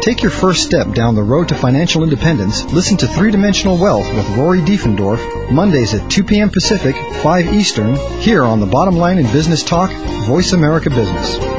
Take 0.02 0.22
your 0.22 0.32
first 0.32 0.64
step 0.64 0.94
down 0.94 1.16
the 1.16 1.24
road 1.24 1.50
to 1.50 1.56
financial 1.56 2.04
independence. 2.04 2.64
Listen 2.66 2.98
to 2.98 3.08
Three 3.08 3.32
Dimensional 3.32 3.78
Wealth 3.78 4.08
with 4.14 4.38
Rory 4.38 4.62
Diefendorf, 4.62 5.52
Mondays 5.52 5.94
at 5.94 6.10
2 6.12 6.24
p.m. 6.24 6.50
Pacific, 6.50 6.96
5 6.96 7.54
Eastern, 7.54 7.96
here 8.20 8.44
on 8.44 8.60
the 8.60 8.68
Bottom 8.68 8.96
Line 8.96 9.18
in 9.18 9.26
Business 9.32 9.64
Talk, 9.64 9.92
Voice 10.28 10.54
America 10.54 10.90
Business. 10.90 11.59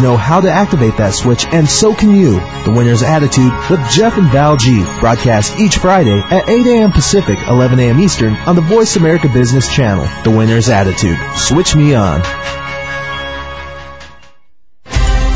know 0.00 0.16
how 0.16 0.40
to 0.40 0.50
activate 0.50 0.96
that 0.98 1.14
switch, 1.14 1.46
and 1.46 1.68
so 1.68 1.94
can 1.94 2.14
you. 2.14 2.34
The 2.64 2.72
Winner's 2.74 3.02
Attitude 3.02 3.52
with 3.68 3.80
Jeff 3.90 4.16
and 4.16 4.30
Val 4.30 4.56
Gee. 4.56 4.84
Broadcast 5.00 5.58
each 5.58 5.78
Friday 5.78 6.18
at 6.18 6.48
8 6.48 6.66
a.m. 6.66 6.92
Pacific, 6.92 7.38
11 7.48 7.80
a.m. 7.80 8.00
Eastern 8.00 8.34
on 8.34 8.54
the 8.54 8.62
Voice 8.62 8.96
America 8.96 9.28
Business 9.28 9.74
Channel. 9.74 10.06
The 10.22 10.30
Winner's 10.30 10.68
Attitude. 10.68 11.18
Switch 11.36 11.74
me 11.74 11.94
on. 11.94 12.20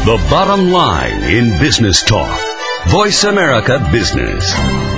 The 0.06 0.24
bottom 0.30 0.70
line 0.70 1.24
in 1.24 1.58
business 1.58 2.04
talk. 2.04 2.40
Voice 2.86 3.24
America 3.24 3.88
Business. 3.90 4.95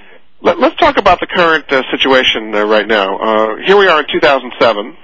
Let, 0.42 0.58
us 0.58 0.74
talk 0.78 0.98
about 0.98 1.20
the 1.20 1.26
current 1.26 1.72
uh, 1.72 1.82
situation 1.90 2.54
uh, 2.54 2.64
right 2.64 2.86
now. 2.86 3.16
Uh, 3.16 3.56
here 3.64 3.78
we 3.78 3.86
are 3.88 4.00
in 4.00 4.06
2007, 4.12 4.96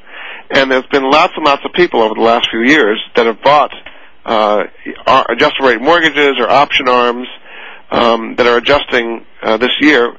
and 0.50 0.70
there's 0.70 0.86
been 0.86 1.08
lots 1.08 1.32
and 1.36 1.44
lots 1.44 1.62
of 1.64 1.72
people 1.72 2.02
over 2.02 2.14
the 2.14 2.20
last 2.20 2.48
few 2.50 2.62
years 2.62 3.00
that 3.16 3.26
have 3.26 3.40
bought 3.42 3.72
uh, 4.24 4.64
adjustable 5.30 5.68
rate 5.68 5.80
mortgages 5.80 6.36
or 6.38 6.50
option 6.50 6.88
arms 6.88 7.26
um, 7.90 8.34
that 8.36 8.46
are 8.46 8.58
adjusting 8.58 9.24
uh, 9.42 9.56
this 9.56 9.72
year. 9.80 10.12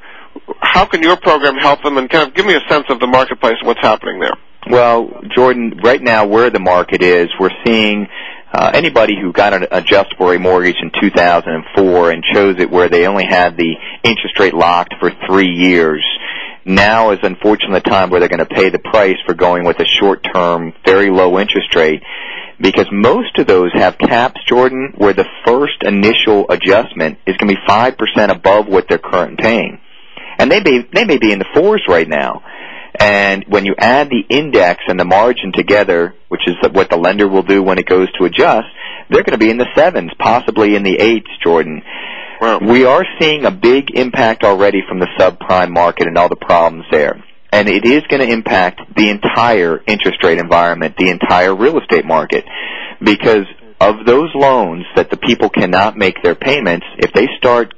How 0.60 0.86
can 0.86 1.04
your 1.04 1.18
program 1.18 1.56
help 1.56 1.84
them? 1.84 1.98
And 1.98 2.10
kind 2.10 2.28
of 2.28 2.34
give 2.34 2.46
me 2.46 2.56
a 2.56 2.62
sense 2.70 2.86
of 2.90 3.00
the 3.00 3.08
marketplace 3.08 3.56
and 3.60 3.68
what's 3.68 3.82
happening 3.82 4.20
there. 4.20 4.38
Well, 4.70 5.10
Jordan, 5.36 5.80
right 5.84 6.02
now 6.02 6.28
where 6.28 6.50
the 6.50 6.60
market 6.60 7.02
is, 7.02 7.30
we're 7.40 7.50
seeing 7.66 8.08
uh, 8.54 8.72
anybody 8.74 9.14
who 9.20 9.34
got 9.34 9.54
an 9.54 9.66
adjustable 9.72 10.38
mortgage 10.38 10.76
in 10.82 10.92
2004 11.02 12.12
and 12.12 12.24
chose 12.34 12.56
it 12.60 12.70
where 12.70 12.90
they 12.90 13.08
only 13.08 13.26
had 13.26 13.58
the 13.58 13.76
interest 14.04 14.40
rate 14.40 14.54
locked 14.54 14.96
for 15.00 15.12
three 15.28 15.50
years. 15.50 16.06
Now 16.64 17.12
is 17.12 17.20
unfortunately 17.24 17.80
the 17.80 17.90
time 17.90 18.10
where 18.10 18.20
they're 18.20 18.30
going 18.30 18.40
to 18.40 18.46
pay 18.46 18.70
the 18.70 18.80
price 18.80 19.18
for 19.26 19.34
going 19.34 19.66
with 19.66 19.80
a 19.80 19.86
short-term, 20.00 20.74
very 20.86 21.10
low 21.10 21.40
interest 21.40 21.74
rate 21.76 22.04
because 22.62 22.86
most 22.92 23.40
of 23.40 23.48
those 23.48 23.72
have 23.74 23.98
caps, 23.98 24.40
Jordan, 24.48 24.94
where 24.98 25.14
the 25.14 25.26
first 25.46 25.82
initial 25.82 26.46
adjustment 26.50 27.18
is 27.26 27.36
going 27.38 27.50
to 27.50 27.56
be 27.56 27.68
5% 27.68 28.30
above 28.30 28.68
what 28.68 28.86
they're 28.88 29.00
currently 29.00 29.38
paying. 29.38 29.80
And 30.38 30.52
they 30.52 30.60
may, 30.60 30.88
they 30.94 31.06
may 31.06 31.18
be 31.18 31.32
in 31.32 31.40
the 31.40 31.50
fours 31.54 31.84
right 31.88 32.08
now. 32.08 32.44
And 33.00 33.46
when 33.48 33.66
you 33.66 33.76
add 33.78 34.10
the 34.10 34.24
index 34.30 34.84
and 34.88 35.00
the 35.00 35.06
margin 35.06 35.52
together, 35.54 36.14
which 36.28 36.42
is 36.48 36.56
what 36.72 36.90
the 36.90 36.98
lender 36.98 37.28
will 37.28 37.44
do 37.44 37.64
when 37.64 37.78
it 37.78 37.86
goes 37.86 38.12
to 38.20 38.26
adjust, 38.26 38.68
they're 39.10 39.24
going 39.24 39.38
to 39.38 39.44
be 39.44 39.50
in 39.50 39.58
the 39.58 39.68
sevens, 39.76 40.12
possibly 40.20 40.76
in 40.76 40.84
the 40.84 40.98
eights, 41.00 41.30
Jordan. 41.44 41.82
Wow. 42.42 42.60
We 42.60 42.86
are 42.86 43.06
seeing 43.20 43.46
a 43.46 43.52
big 43.52 43.92
impact 43.94 44.44
already 44.44 44.82
from 44.88 45.00
the 45.00 45.08
subprime 45.20 45.72
market 45.72 46.08
and 46.08 46.18
all 46.18 46.30
the 46.30 46.36
problems 46.36 46.86
there. 46.92 47.24
And 47.52 47.68
it 47.68 47.86
is 47.86 48.02
going 48.10 48.26
to 48.26 48.32
impact 48.32 48.82
the 48.96 49.10
entire 49.10 49.82
interest 49.86 50.24
rate 50.24 50.40
environment, 50.40 50.96
the 50.98 51.10
entire 51.10 51.56
real 51.56 51.80
estate 51.80 52.06
market. 52.06 52.46
Because 53.04 53.46
of 53.80 54.06
those 54.06 54.30
loans 54.36 54.86
that 54.96 55.10
the 55.10 55.18
people 55.18 55.50
cannot 55.50 55.98
make 55.98 56.22
their 56.24 56.36
payments, 56.36 56.86
if 56.98 57.12
they 57.14 57.28
start 57.38 57.74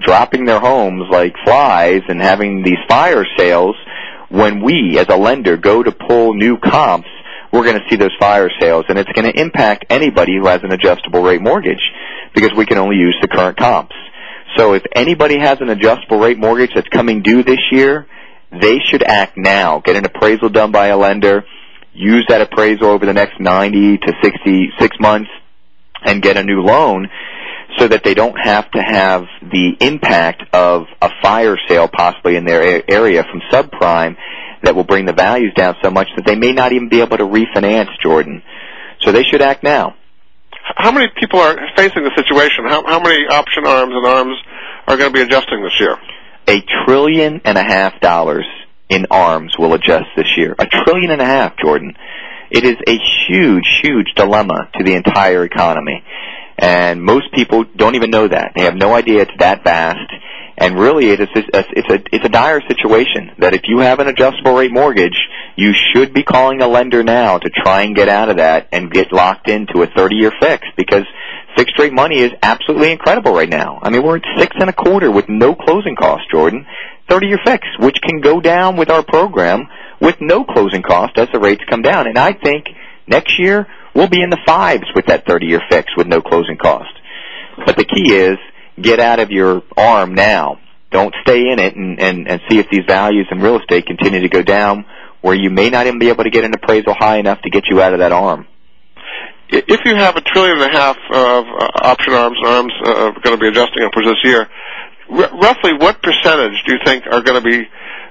dropping 0.00 0.44
their 0.44 0.60
homes 0.60 1.02
like 1.10 1.34
flies 1.44 2.02
and 2.08 2.20
having 2.20 2.62
these 2.62 2.78
fire 2.88 3.24
sales, 3.36 3.74
when 4.28 4.62
we, 4.62 4.98
as 4.98 5.06
a 5.08 5.16
lender, 5.16 5.56
go 5.56 5.82
to 5.82 5.92
pull 5.92 6.34
new 6.34 6.58
comps, 6.58 7.08
we're 7.52 7.64
going 7.64 7.78
to 7.78 7.88
see 7.88 7.96
those 7.96 8.14
fire 8.20 8.50
sales, 8.60 8.84
and 8.88 8.98
it's 8.98 9.10
going 9.12 9.30
to 9.30 9.40
impact 9.40 9.86
anybody 9.88 10.36
who 10.36 10.46
has 10.46 10.60
an 10.62 10.72
adjustable 10.72 11.22
rate 11.22 11.40
mortgage 11.40 11.80
because 12.34 12.50
we 12.56 12.66
can 12.66 12.78
only 12.78 12.96
use 12.96 13.16
the 13.22 13.28
current 13.28 13.56
comps. 13.56 13.94
So 14.56 14.74
if 14.74 14.82
anybody 14.94 15.38
has 15.38 15.58
an 15.60 15.70
adjustable 15.70 16.18
rate 16.18 16.38
mortgage 16.38 16.70
that's 16.74 16.88
coming 16.88 17.22
due 17.22 17.42
this 17.42 17.60
year, 17.70 18.06
they 18.50 18.78
should 18.90 19.02
act 19.02 19.36
now. 19.36 19.80
Get 19.80 19.96
an 19.96 20.04
appraisal 20.04 20.48
done 20.48 20.72
by 20.72 20.88
a 20.88 20.96
lender, 20.96 21.44
use 21.92 22.26
that 22.28 22.40
appraisal 22.40 22.86
over 22.86 23.06
the 23.06 23.12
next 23.12 23.40
90 23.40 23.98
to 23.98 24.12
66 24.22 24.96
months, 25.00 25.30
and 26.04 26.22
get 26.22 26.36
a 26.36 26.42
new 26.42 26.60
loan 26.60 27.08
so 27.78 27.88
that 27.88 28.02
they 28.04 28.14
don't 28.14 28.36
have 28.36 28.70
to 28.72 28.80
have 28.80 29.22
the 29.40 29.76
impact 29.80 30.42
of 30.52 30.86
a 31.00 31.10
fire 31.22 31.56
sale 31.68 31.88
possibly 31.88 32.36
in 32.36 32.44
their 32.44 32.82
area 32.90 33.24
from 33.24 33.40
subprime 33.52 34.16
that 34.62 34.74
will 34.74 34.84
bring 34.84 35.06
the 35.06 35.12
values 35.12 35.52
down 35.54 35.76
so 35.82 35.90
much 35.90 36.08
that 36.16 36.26
they 36.26 36.34
may 36.34 36.52
not 36.52 36.72
even 36.72 36.88
be 36.88 37.00
able 37.00 37.16
to 37.16 37.24
refinance 37.24 37.90
Jordan. 38.02 38.42
So 39.00 39.12
they 39.12 39.22
should 39.22 39.42
act 39.42 39.62
now. 39.62 39.94
How 40.76 40.90
many 40.90 41.06
people 41.18 41.38
are 41.40 41.56
facing 41.76 42.02
the 42.02 42.12
situation? 42.16 42.64
How, 42.66 42.84
how 42.84 43.00
many 43.00 43.26
option 43.30 43.66
arms 43.66 43.92
and 43.94 44.06
arms 44.06 44.36
are 44.86 44.96
going 44.96 45.12
to 45.12 45.14
be 45.14 45.22
adjusting 45.22 45.62
this 45.62 45.78
year? 45.80 45.96
A 46.48 46.62
trillion 46.84 47.40
and 47.44 47.56
a 47.56 47.62
half 47.62 48.00
dollars 48.00 48.46
in 48.88 49.06
arms 49.10 49.54
will 49.58 49.74
adjust 49.74 50.06
this 50.16 50.26
year. 50.36 50.54
A 50.58 50.66
trillion 50.66 51.10
and 51.10 51.20
a 51.20 51.26
half, 51.26 51.56
Jordan. 51.58 51.94
It 52.50 52.64
is 52.64 52.76
a 52.86 52.98
huge, 53.28 53.80
huge 53.82 54.06
dilemma 54.16 54.70
to 54.78 54.84
the 54.84 54.94
entire 54.94 55.44
economy. 55.44 56.02
And 56.58 57.02
most 57.02 57.32
people 57.32 57.64
don't 57.76 57.94
even 57.94 58.10
know 58.10 58.26
that. 58.26 58.52
They 58.56 58.64
have 58.64 58.74
no 58.74 58.94
idea 58.94 59.22
it's 59.22 59.30
that 59.38 59.62
vast. 59.62 60.12
And 60.60 60.76
really, 60.76 61.10
it 61.10 61.20
is 61.20 61.28
a, 61.36 61.44
it's 61.54 61.88
a 61.88 62.14
it's 62.14 62.24
a 62.24 62.28
dire 62.28 62.60
situation. 62.68 63.30
That 63.38 63.54
if 63.54 63.62
you 63.68 63.78
have 63.78 64.00
an 64.00 64.08
adjustable 64.08 64.54
rate 64.54 64.72
mortgage, 64.72 65.16
you 65.54 65.72
should 65.72 66.12
be 66.12 66.24
calling 66.24 66.60
a 66.60 66.66
lender 66.66 67.04
now 67.04 67.38
to 67.38 67.48
try 67.48 67.82
and 67.82 67.94
get 67.94 68.08
out 68.08 68.28
of 68.28 68.38
that 68.38 68.68
and 68.72 68.90
get 68.90 69.12
locked 69.12 69.48
into 69.48 69.82
a 69.82 69.86
30-year 69.86 70.32
fix 70.40 70.66
because 70.76 71.04
fixed 71.56 71.78
rate 71.78 71.92
money 71.92 72.18
is 72.18 72.32
absolutely 72.42 72.90
incredible 72.90 73.32
right 73.32 73.48
now. 73.48 73.78
I 73.80 73.90
mean, 73.90 74.02
we're 74.02 74.16
at 74.16 74.24
six 74.36 74.56
and 74.58 74.68
a 74.68 74.72
quarter 74.72 75.12
with 75.12 75.26
no 75.28 75.54
closing 75.54 75.94
costs, 75.94 76.26
Jordan. 76.30 76.66
30-year 77.08 77.38
fix, 77.44 77.66
which 77.78 77.96
can 78.02 78.20
go 78.20 78.40
down 78.40 78.76
with 78.76 78.90
our 78.90 79.04
program 79.04 79.68
with 80.00 80.16
no 80.20 80.44
closing 80.44 80.82
cost 80.82 81.16
as 81.18 81.28
the 81.32 81.38
rates 81.38 81.62
come 81.70 81.82
down. 81.82 82.06
And 82.06 82.18
I 82.18 82.32
think 82.32 82.66
next 83.06 83.38
year 83.38 83.66
We'll 83.98 84.06
be 84.06 84.22
in 84.22 84.30
the 84.30 84.38
fives 84.46 84.84
with 84.94 85.06
that 85.06 85.26
30-year 85.26 85.60
fix 85.68 85.88
with 85.96 86.06
no 86.06 86.22
closing 86.22 86.56
cost. 86.56 86.94
But 87.66 87.76
the 87.76 87.84
key 87.84 88.14
is 88.14 88.38
get 88.80 89.00
out 89.00 89.18
of 89.18 89.32
your 89.32 89.64
arm 89.76 90.14
now. 90.14 90.60
Don't 90.92 91.12
stay 91.22 91.50
in 91.50 91.58
it 91.58 91.74
and, 91.74 91.98
and, 91.98 92.28
and 92.28 92.40
see 92.48 92.60
if 92.60 92.70
these 92.70 92.84
values 92.86 93.26
in 93.32 93.40
real 93.40 93.58
estate 93.58 93.86
continue 93.86 94.20
to 94.20 94.28
go 94.28 94.42
down 94.44 94.84
where 95.20 95.34
you 95.34 95.50
may 95.50 95.68
not 95.68 95.88
even 95.88 95.98
be 95.98 96.10
able 96.10 96.22
to 96.22 96.30
get 96.30 96.44
an 96.44 96.54
appraisal 96.54 96.94
high 96.96 97.16
enough 97.18 97.42
to 97.42 97.50
get 97.50 97.64
you 97.68 97.82
out 97.82 97.92
of 97.92 97.98
that 97.98 98.12
arm. 98.12 98.46
If 99.48 99.80
you 99.84 99.96
have 99.96 100.16
a 100.16 100.20
trillion 100.20 100.62
and 100.62 100.70
a 100.70 100.78
half 100.78 100.96
of 101.10 101.44
uh, 101.46 101.68
option 101.82 102.12
arms 102.12 102.38
arms 102.46 102.72
uh, 102.84 103.10
going 103.20 103.36
to 103.36 103.38
be 103.38 103.48
adjusting 103.48 103.82
up 103.82 103.90
for 103.92 104.04
this 104.04 104.22
year, 104.22 104.48
r- 105.10 105.38
roughly 105.42 105.72
what 105.72 106.00
percentage 106.04 106.62
do 106.68 106.74
you 106.74 106.78
think 106.84 107.04
are 107.10 107.20
going 107.20 107.42
to 107.42 107.50
be 107.50 107.68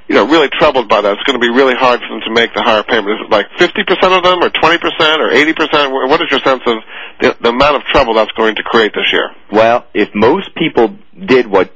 you 0.08 0.16
know, 0.16 0.26
really 0.26 0.48
troubled 0.48 0.88
by 0.88 1.02
that. 1.02 1.14
It's 1.14 1.24
going 1.24 1.40
to 1.40 1.44
be 1.44 1.52
really 1.52 1.76
hard 1.76 2.00
for 2.00 2.08
them 2.08 2.22
to 2.26 2.32
make 2.32 2.54
the 2.54 2.64
higher 2.64 2.84
payment. 2.84 3.20
Is 3.20 3.28
it 3.28 3.32
like 3.32 3.48
50% 3.60 3.84
of 4.18 4.24
them 4.24 4.40
or 4.40 4.50
20% 4.50 4.80
or 5.20 5.30
80%? 5.30 6.10
What 6.10 6.22
is 6.22 6.28
your 6.32 6.40
sense 6.40 6.64
of 6.66 6.78
the, 7.20 7.36
the 7.42 7.50
amount 7.50 7.76
of 7.76 7.84
trouble 7.92 8.14
that's 8.14 8.32
going 8.32 8.56
to 8.56 8.64
create 8.64 8.94
this 8.96 9.12
year? 9.12 9.30
Well, 9.52 9.86
if 9.94 10.10
most 10.16 10.56
people 10.56 10.96
did 11.18 11.48
what 11.48 11.72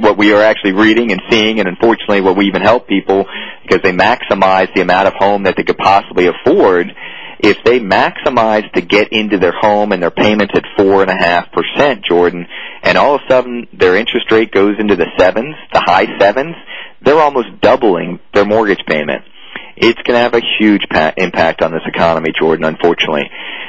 what 0.00 0.18
we 0.18 0.32
are 0.32 0.42
actually 0.42 0.72
reading 0.72 1.12
and 1.12 1.22
seeing, 1.30 1.60
and 1.60 1.68
unfortunately 1.68 2.20
what 2.20 2.36
we 2.36 2.46
even 2.46 2.62
help 2.62 2.88
people 2.88 3.24
because 3.62 3.80
they 3.82 3.92
maximize 3.92 4.72
the 4.74 4.82
amount 4.82 5.06
of 5.06 5.14
home 5.14 5.44
that 5.44 5.56
they 5.56 5.62
could 5.62 5.78
possibly 5.78 6.26
afford, 6.26 6.92
if 7.40 7.58
they 7.64 7.80
maximize 7.80 8.70
to 8.72 8.80
get 8.80 9.12
into 9.12 9.38
their 9.38 9.52
home 9.52 9.92
and 9.92 10.02
their 10.02 10.10
payments 10.10 10.52
at 10.56 10.64
four 10.76 11.02
and 11.02 11.10
a 11.10 11.16
half 11.16 11.46
percent, 11.52 12.04
Jordan, 12.04 12.46
and 12.82 12.96
all 12.98 13.16
of 13.16 13.20
a 13.26 13.32
sudden 13.32 13.66
their 13.72 13.96
interest 13.96 14.30
rate 14.30 14.52
goes 14.52 14.74
into 14.78 14.96
the 14.96 15.06
sevens, 15.18 15.54
the 15.72 15.80
high 15.80 16.06
sevens, 16.18 16.54
they're 17.02 17.20
almost 17.20 17.60
doubling 17.60 18.20
their 18.34 18.44
mortgage 18.44 18.84
payment. 18.86 19.22
It's 19.76 20.00
going 20.02 20.16
to 20.16 20.20
have 20.20 20.34
a 20.34 20.40
huge 20.58 20.82
pa- 20.90 21.12
impact 21.16 21.60
on 21.60 21.70
this 21.70 21.82
economy, 21.86 22.30
Jordan, 22.38 22.64
unfortunately. 22.64 23.28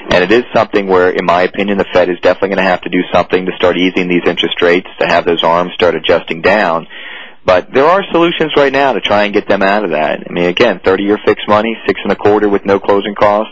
And 0.09 0.23
it 0.23 0.31
is 0.31 0.43
something 0.55 0.87
where, 0.87 1.09
in 1.09 1.25
my 1.25 1.41
opinion, 1.41 1.77
the 1.77 1.85
Fed 1.91 2.09
is 2.09 2.17
definitely 2.21 2.49
going 2.49 2.63
to 2.65 2.71
have 2.71 2.81
to 2.81 2.89
do 2.89 3.01
something 3.13 3.45
to 3.45 3.51
start 3.57 3.77
easing 3.77 4.07
these 4.07 4.23
interest 4.25 4.61
rates, 4.61 4.87
to 4.99 5.05
have 5.05 5.25
those 5.25 5.43
arms 5.43 5.73
start 5.73 5.95
adjusting 5.95 6.41
down. 6.41 6.87
But 7.45 7.73
there 7.73 7.85
are 7.85 8.03
solutions 8.11 8.53
right 8.55 8.71
now 8.71 8.93
to 8.93 9.01
try 9.01 9.23
and 9.23 9.33
get 9.33 9.47
them 9.49 9.61
out 9.61 9.83
of 9.83 9.91
that. 9.91 10.23
I 10.29 10.31
mean, 10.31 10.45
again, 10.45 10.79
30-year 10.79 11.17
fixed 11.25 11.47
money, 11.47 11.75
six 11.85 11.99
and 12.03 12.11
a 12.11 12.15
quarter 12.15 12.47
with 12.47 12.65
no 12.65 12.79
closing 12.79 13.15
cost. 13.15 13.49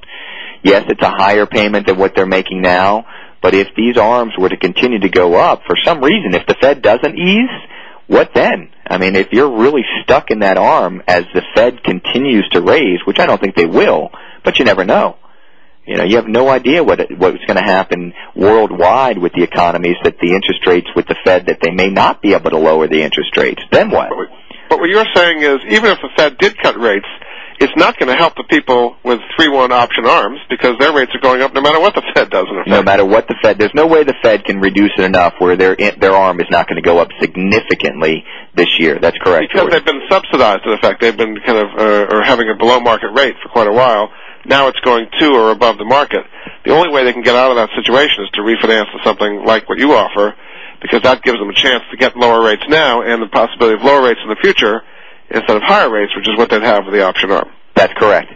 Yes, 0.64 0.86
it's 0.88 1.02
a 1.02 1.10
higher 1.10 1.46
payment 1.46 1.88
than 1.88 1.98
what 1.98 2.16
they're 2.16 2.26
making 2.26 2.62
now. 2.62 3.06
But 3.42 3.54
if 3.54 3.68
these 3.76 3.98
arms 3.98 4.34
were 4.38 4.50
to 4.50 4.58
continue 4.58 5.00
to 5.00 5.10
go 5.10 5.36
up, 5.36 5.62
for 5.68 5.76
some 5.84 6.02
reason, 6.02 6.34
if 6.34 6.48
the 6.48 6.56
Fed 6.60 6.82
doesn't 6.82 7.18
ease, 7.18 7.50
what 8.08 8.34
then? 8.34 8.70
I 8.86 8.98
mean, 8.98 9.16
if 9.16 9.32
you're 9.32 9.58
really 9.58 9.84
stuck 10.04 10.30
in 10.30 10.40
that 10.40 10.58
arm 10.58 11.02
as 11.08 11.26
the 11.34 11.42
Fed 11.56 11.84
continues 11.84 12.48
to 12.52 12.62
raise, 12.62 13.00
which 13.06 13.20
I 13.20 13.26
don't 13.26 13.42
think 13.42 13.56
they 13.56 13.66
will, 13.66 14.12
but 14.44 14.60
you 14.60 14.66
never 14.66 14.86
know. 14.86 15.18
You 15.88 15.98
know, 15.98 16.04
you 16.04 16.16
have 16.16 16.28
no 16.28 16.50
idea 16.50 16.84
what 16.84 17.00
what's 17.18 17.46
going 17.46 17.58
to 17.58 17.64
happen 17.64 18.14
worldwide 18.36 19.20
with 19.20 19.34
the 19.34 19.44
economies 19.44 19.98
that 20.04 20.18
the 20.20 20.34
interest 20.34 20.66
rates 20.66 20.88
with 20.96 21.08
the 21.08 21.16
Fed 21.24 21.46
that 21.46 21.60
they 21.62 21.72
may 21.72 21.90
not 21.90 22.22
be 22.22 22.34
able 22.34 22.50
to 22.50 22.58
lower 22.58 22.88
the 22.88 23.04
interest 23.04 23.38
rates. 23.38 23.62
Then 23.72 23.92
what? 23.92 24.10
But 24.70 24.80
what 24.80 24.90
you're 24.90 25.06
saying 25.14 25.44
is, 25.44 25.60
even 25.70 25.92
if 25.92 26.00
the 26.02 26.10
Fed 26.18 26.38
did 26.40 26.58
cut 26.58 26.80
rates, 26.80 27.06
it's 27.60 27.74
not 27.78 27.98
going 27.98 28.10
to 28.10 28.16
help 28.16 28.36
the 28.36 28.44
people 28.44 28.98
with 29.04 29.20
three-one 29.36 29.72
option 29.72 30.06
arms 30.06 30.40
because 30.50 30.78
their 30.80 30.94
rates 30.94 31.12
are 31.16 31.22
going 31.22 31.42
up 31.42 31.54
no 31.54 31.62
matter 31.62 31.80
what 31.80 31.96
the 31.96 32.04
Fed 32.14 32.30
does. 32.30 32.46
In 32.50 32.58
effect. 32.58 32.70
No 32.70 32.84
matter 32.84 33.06
what 33.06 33.28
the 33.28 33.36
Fed, 33.42 33.58
there's 33.58 33.74
no 33.74 33.88
way 33.88 34.04
the 34.04 34.16
Fed 34.22 34.44
can 34.44 34.60
reduce 34.60 34.92
it 34.98 35.04
enough 35.04 35.34
where 35.40 35.56
their 35.56 35.76
their 35.76 36.14
arm 36.14 36.40
is 36.42 36.48
not 36.50 36.68
going 36.68 36.76
to 36.76 36.86
go 36.86 37.00
up 37.00 37.10
significantly 37.20 38.24
this 38.56 38.68
year. 38.80 39.00
That's 39.00 39.18
correct. 39.18 39.54
Because 39.54 39.70
George. 39.70 39.72
they've 39.72 39.86
been 39.86 40.02
subsidized. 40.10 40.66
In 40.66 40.74
effect, 40.74 41.02
they've 41.02 41.16
been 41.16 41.38
kind 41.46 41.60
of 41.60 41.68
uh, 41.78 42.16
or 42.16 42.24
having 42.24 42.50
a 42.50 42.56
below-market 42.56 43.12
rate 43.16 43.36
for 43.42 43.50
quite 43.50 43.68
a 43.68 43.74
while. 43.74 44.12
Now 44.46 44.68
it's 44.68 44.80
going 44.82 45.08
to 45.20 45.28
or 45.34 45.52
above 45.52 45.78
the 45.78 45.86
market. 45.86 46.26
The 46.66 46.72
only 46.72 46.90
way 46.90 47.04
they 47.04 47.14
can 47.14 47.24
get 47.24 47.36
out 47.36 47.52
of 47.52 47.58
that 47.58 47.70
situation 47.76 48.24
is 48.24 48.30
to 48.34 48.42
refinance 48.42 48.92
to 48.92 49.00
something 49.04 49.44
like 49.46 49.68
what 49.70 49.80
you 49.80 49.94
offer, 49.94 50.36
because 50.82 51.02
that 51.02 51.24
gives 51.24 51.40
them 51.40 51.50
a 51.50 51.54
chance 51.54 51.84
to 51.90 51.98
get 51.98 52.16
lower 52.16 52.44
rates 52.46 52.64
now 52.68 53.02
and 53.02 53.22
the 53.22 53.28
possibility 53.28 53.80
of 53.80 53.82
lower 53.82 54.04
rates 54.04 54.20
in 54.22 54.30
the 54.30 54.38
future 54.42 54.84
instead 55.30 55.58
of 55.58 55.64
higher 55.64 55.90
rates, 55.90 56.16
which 56.16 56.28
is 56.28 56.38
what 56.38 56.50
they'd 56.50 56.64
have 56.64 56.86
with 56.86 56.94
the 56.94 57.04
option 57.04 57.32
arm. 57.32 57.50
That's 57.76 57.94
correct. 57.94 58.32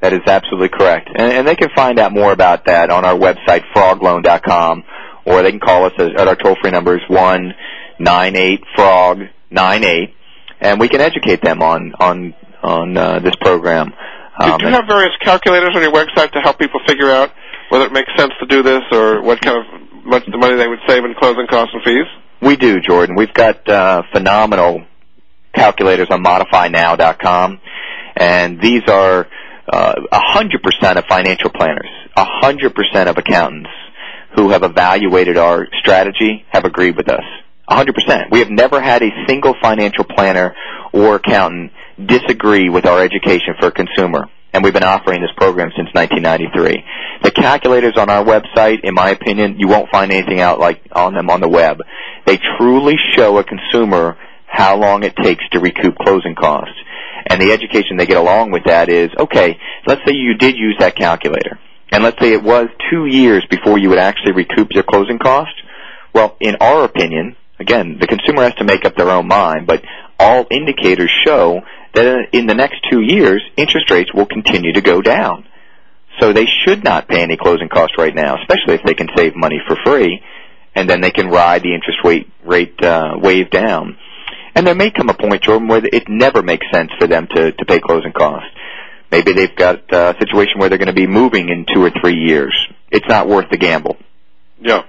That 0.00 0.12
is 0.12 0.20
absolutely 0.26 0.68
correct. 0.68 1.08
And, 1.14 1.32
and 1.32 1.48
they 1.48 1.56
can 1.56 1.70
find 1.74 1.98
out 1.98 2.12
more 2.12 2.32
about 2.32 2.66
that 2.66 2.90
on 2.90 3.04
our 3.04 3.14
website, 3.14 3.62
frogloan.com, 3.74 4.84
or 5.24 5.42
they 5.42 5.50
can 5.50 5.60
call 5.60 5.86
us 5.86 5.92
at, 5.98 6.28
our 6.28 6.36
toll-free 6.36 6.70
number 6.70 6.96
is 6.96 7.02
one 7.08 7.54
nine 7.98 8.36
eight 8.36 8.62
frog 8.74 9.20
nine 9.50 9.84
eight, 9.84 10.14
and 10.60 10.78
we 10.80 10.88
can 10.88 11.00
educate 11.00 11.40
them 11.42 11.62
on 11.62 11.94
on 11.98 12.34
on 12.62 12.96
uh, 12.96 13.18
this 13.20 13.34
program. 13.36 13.92
Um, 14.38 14.58
do 14.58 14.66
you 14.66 14.72
have 14.72 14.86
various 14.86 15.12
calculators 15.20 15.70
on 15.74 15.82
your 15.82 15.92
website 15.92 16.32
to 16.32 16.40
help 16.40 16.58
people 16.58 16.80
figure 16.86 17.10
out 17.10 17.30
whether 17.68 17.86
it 17.86 17.92
makes 17.92 18.10
sense 18.16 18.32
to 18.40 18.46
do 18.46 18.62
this 18.62 18.82
or 18.90 19.22
what 19.22 19.40
kind 19.40 19.58
of 19.58 20.04
much 20.04 20.24
the 20.26 20.36
money 20.36 20.56
they 20.56 20.68
would 20.68 20.80
save 20.86 21.04
in 21.04 21.14
closing 21.14 21.46
costs 21.46 21.72
and 21.72 21.82
fees? 21.82 22.06
We 22.42 22.56
do, 22.56 22.80
Jordan. 22.80 23.16
We've 23.16 23.32
got 23.32 23.66
uh, 23.68 24.02
phenomenal 24.12 24.84
calculators 25.54 26.08
on 26.10 26.22
modifynow.com, 26.22 27.60
and 28.16 28.60
these 28.60 28.82
are 28.88 29.26
uh, 29.72 29.94
hundred 30.12 30.62
percent 30.62 30.98
of 30.98 31.04
financial 31.08 31.50
planners, 31.50 31.88
hundred 32.16 32.74
percent 32.74 33.08
of 33.08 33.18
accountants 33.18 33.70
who 34.36 34.50
have 34.50 34.62
evaluated 34.62 35.36
our 35.36 35.68
strategy 35.80 36.44
have 36.50 36.64
agreed 36.64 36.96
with 36.96 37.08
us. 37.08 37.24
Hundred 37.68 37.94
percent. 37.94 38.30
We 38.30 38.40
have 38.40 38.50
never 38.50 38.80
had 38.80 39.02
a 39.02 39.10
single 39.26 39.54
financial 39.62 40.04
planner 40.04 40.54
or 40.92 41.16
accountant 41.16 41.72
disagree 42.04 42.68
with 42.68 42.86
our 42.86 43.02
education 43.02 43.54
for 43.58 43.68
a 43.68 43.72
consumer. 43.72 44.28
And 44.52 44.62
we've 44.62 44.72
been 44.72 44.84
offering 44.84 45.20
this 45.20 45.32
program 45.36 45.70
since 45.76 45.88
1993. 45.94 46.84
The 47.24 47.30
calculators 47.32 47.96
on 47.96 48.08
our 48.08 48.22
website, 48.22 48.84
in 48.84 48.94
my 48.94 49.10
opinion, 49.10 49.58
you 49.58 49.66
won't 49.66 49.90
find 49.90 50.12
anything 50.12 50.40
out 50.40 50.60
like 50.60 50.80
on 50.92 51.14
them 51.14 51.28
on 51.28 51.40
the 51.40 51.48
web. 51.48 51.78
They 52.24 52.38
truly 52.58 52.94
show 53.16 53.38
a 53.38 53.44
consumer 53.44 54.16
how 54.54 54.76
long 54.76 55.02
it 55.02 55.16
takes 55.16 55.44
to 55.52 55.60
recoup 55.60 55.96
closing 55.96 56.34
costs. 56.34 56.76
And 57.26 57.40
the 57.40 57.52
education 57.52 57.96
they 57.96 58.06
get 58.06 58.18
along 58.18 58.50
with 58.50 58.64
that 58.64 58.88
is, 58.88 59.10
okay, 59.18 59.58
let's 59.86 60.02
say 60.06 60.14
you 60.14 60.34
did 60.34 60.56
use 60.56 60.76
that 60.78 60.96
calculator. 60.96 61.58
And 61.90 62.02
let's 62.02 62.20
say 62.20 62.32
it 62.32 62.42
was 62.42 62.68
two 62.90 63.06
years 63.06 63.44
before 63.50 63.78
you 63.78 63.88
would 63.90 63.98
actually 63.98 64.32
recoup 64.32 64.72
your 64.72 64.84
closing 64.84 65.18
cost. 65.18 65.52
Well, 66.12 66.36
in 66.40 66.56
our 66.60 66.84
opinion, 66.84 67.36
again, 67.58 67.98
the 67.98 68.06
consumer 68.06 68.42
has 68.42 68.54
to 68.56 68.64
make 68.64 68.84
up 68.84 68.96
their 68.96 69.10
own 69.10 69.26
mind, 69.26 69.66
but 69.66 69.82
all 70.18 70.46
indicators 70.50 71.10
show 71.24 71.60
that 71.94 72.28
in 72.32 72.46
the 72.46 72.54
next 72.54 72.76
two 72.90 73.00
years, 73.00 73.42
interest 73.56 73.90
rates 73.90 74.12
will 74.12 74.26
continue 74.26 74.72
to 74.72 74.80
go 74.80 75.00
down. 75.00 75.46
So 76.20 76.32
they 76.32 76.46
should 76.64 76.84
not 76.84 77.08
pay 77.08 77.22
any 77.22 77.36
closing 77.36 77.68
costs 77.68 77.96
right 77.98 78.14
now, 78.14 78.36
especially 78.40 78.74
if 78.74 78.82
they 78.84 78.94
can 78.94 79.08
save 79.16 79.34
money 79.34 79.60
for 79.66 79.76
free, 79.84 80.22
and 80.74 80.88
then 80.88 81.00
they 81.00 81.10
can 81.10 81.28
ride 81.28 81.62
the 81.62 81.74
interest 81.74 81.98
rate, 82.04 82.30
rate 82.44 82.82
uh, 82.82 83.14
wave 83.16 83.50
down. 83.50 83.96
And 84.54 84.66
there 84.66 84.74
may 84.74 84.90
come 84.90 85.08
a 85.08 85.14
point, 85.14 85.42
Jordan, 85.42 85.68
where 85.68 85.84
it 85.84 86.08
never 86.08 86.42
makes 86.42 86.66
sense 86.72 86.90
for 86.98 87.06
them 87.06 87.26
to, 87.34 87.52
to 87.52 87.64
pay 87.64 87.80
closing 87.80 88.12
costs. 88.12 88.48
Maybe 89.10 89.32
they've 89.32 89.54
got 89.54 89.92
a 89.92 90.14
situation 90.18 90.58
where 90.58 90.68
they're 90.68 90.78
going 90.78 90.86
to 90.88 90.92
be 90.92 91.06
moving 91.06 91.48
in 91.48 91.66
two 91.72 91.82
or 91.82 91.90
three 92.00 92.16
years. 92.16 92.54
It's 92.90 93.06
not 93.08 93.28
worth 93.28 93.50
the 93.50 93.56
gamble. 93.56 93.96
Yeah. 94.60 94.82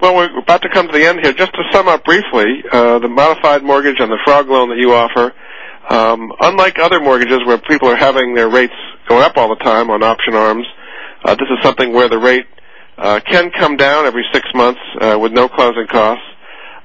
Well, 0.00 0.16
we're 0.16 0.38
about 0.38 0.62
to 0.62 0.68
come 0.70 0.86
to 0.86 0.92
the 0.92 1.04
end 1.04 1.20
here. 1.22 1.32
Just 1.32 1.52
to 1.52 1.62
sum 1.72 1.86
up 1.86 2.04
briefly, 2.04 2.64
uh, 2.72 3.00
the 3.00 3.08
modified 3.08 3.62
mortgage 3.62 4.00
and 4.00 4.10
the 4.10 4.18
frog 4.24 4.48
loan 4.48 4.70
that 4.70 4.78
you 4.78 4.94
offer, 4.94 5.34
um, 5.90 6.32
unlike 6.40 6.78
other 6.78 7.00
mortgages 7.00 7.40
where 7.46 7.58
people 7.58 7.88
are 7.88 7.96
having 7.96 8.34
their 8.34 8.48
rates 8.48 8.72
go 9.08 9.18
up 9.18 9.36
all 9.36 9.48
the 9.48 9.62
time 9.62 9.90
on 9.90 10.02
option 10.02 10.34
arms, 10.34 10.66
uh, 11.24 11.34
this 11.34 11.48
is 11.50 11.62
something 11.62 11.92
where 11.92 12.08
the 12.08 12.18
rate 12.18 12.46
uh, 12.96 13.20
can 13.20 13.50
come 13.50 13.76
down 13.76 14.06
every 14.06 14.24
six 14.32 14.46
months 14.54 14.80
uh, 15.00 15.18
with 15.20 15.32
no 15.32 15.48
closing 15.48 15.86
costs, 15.86 16.24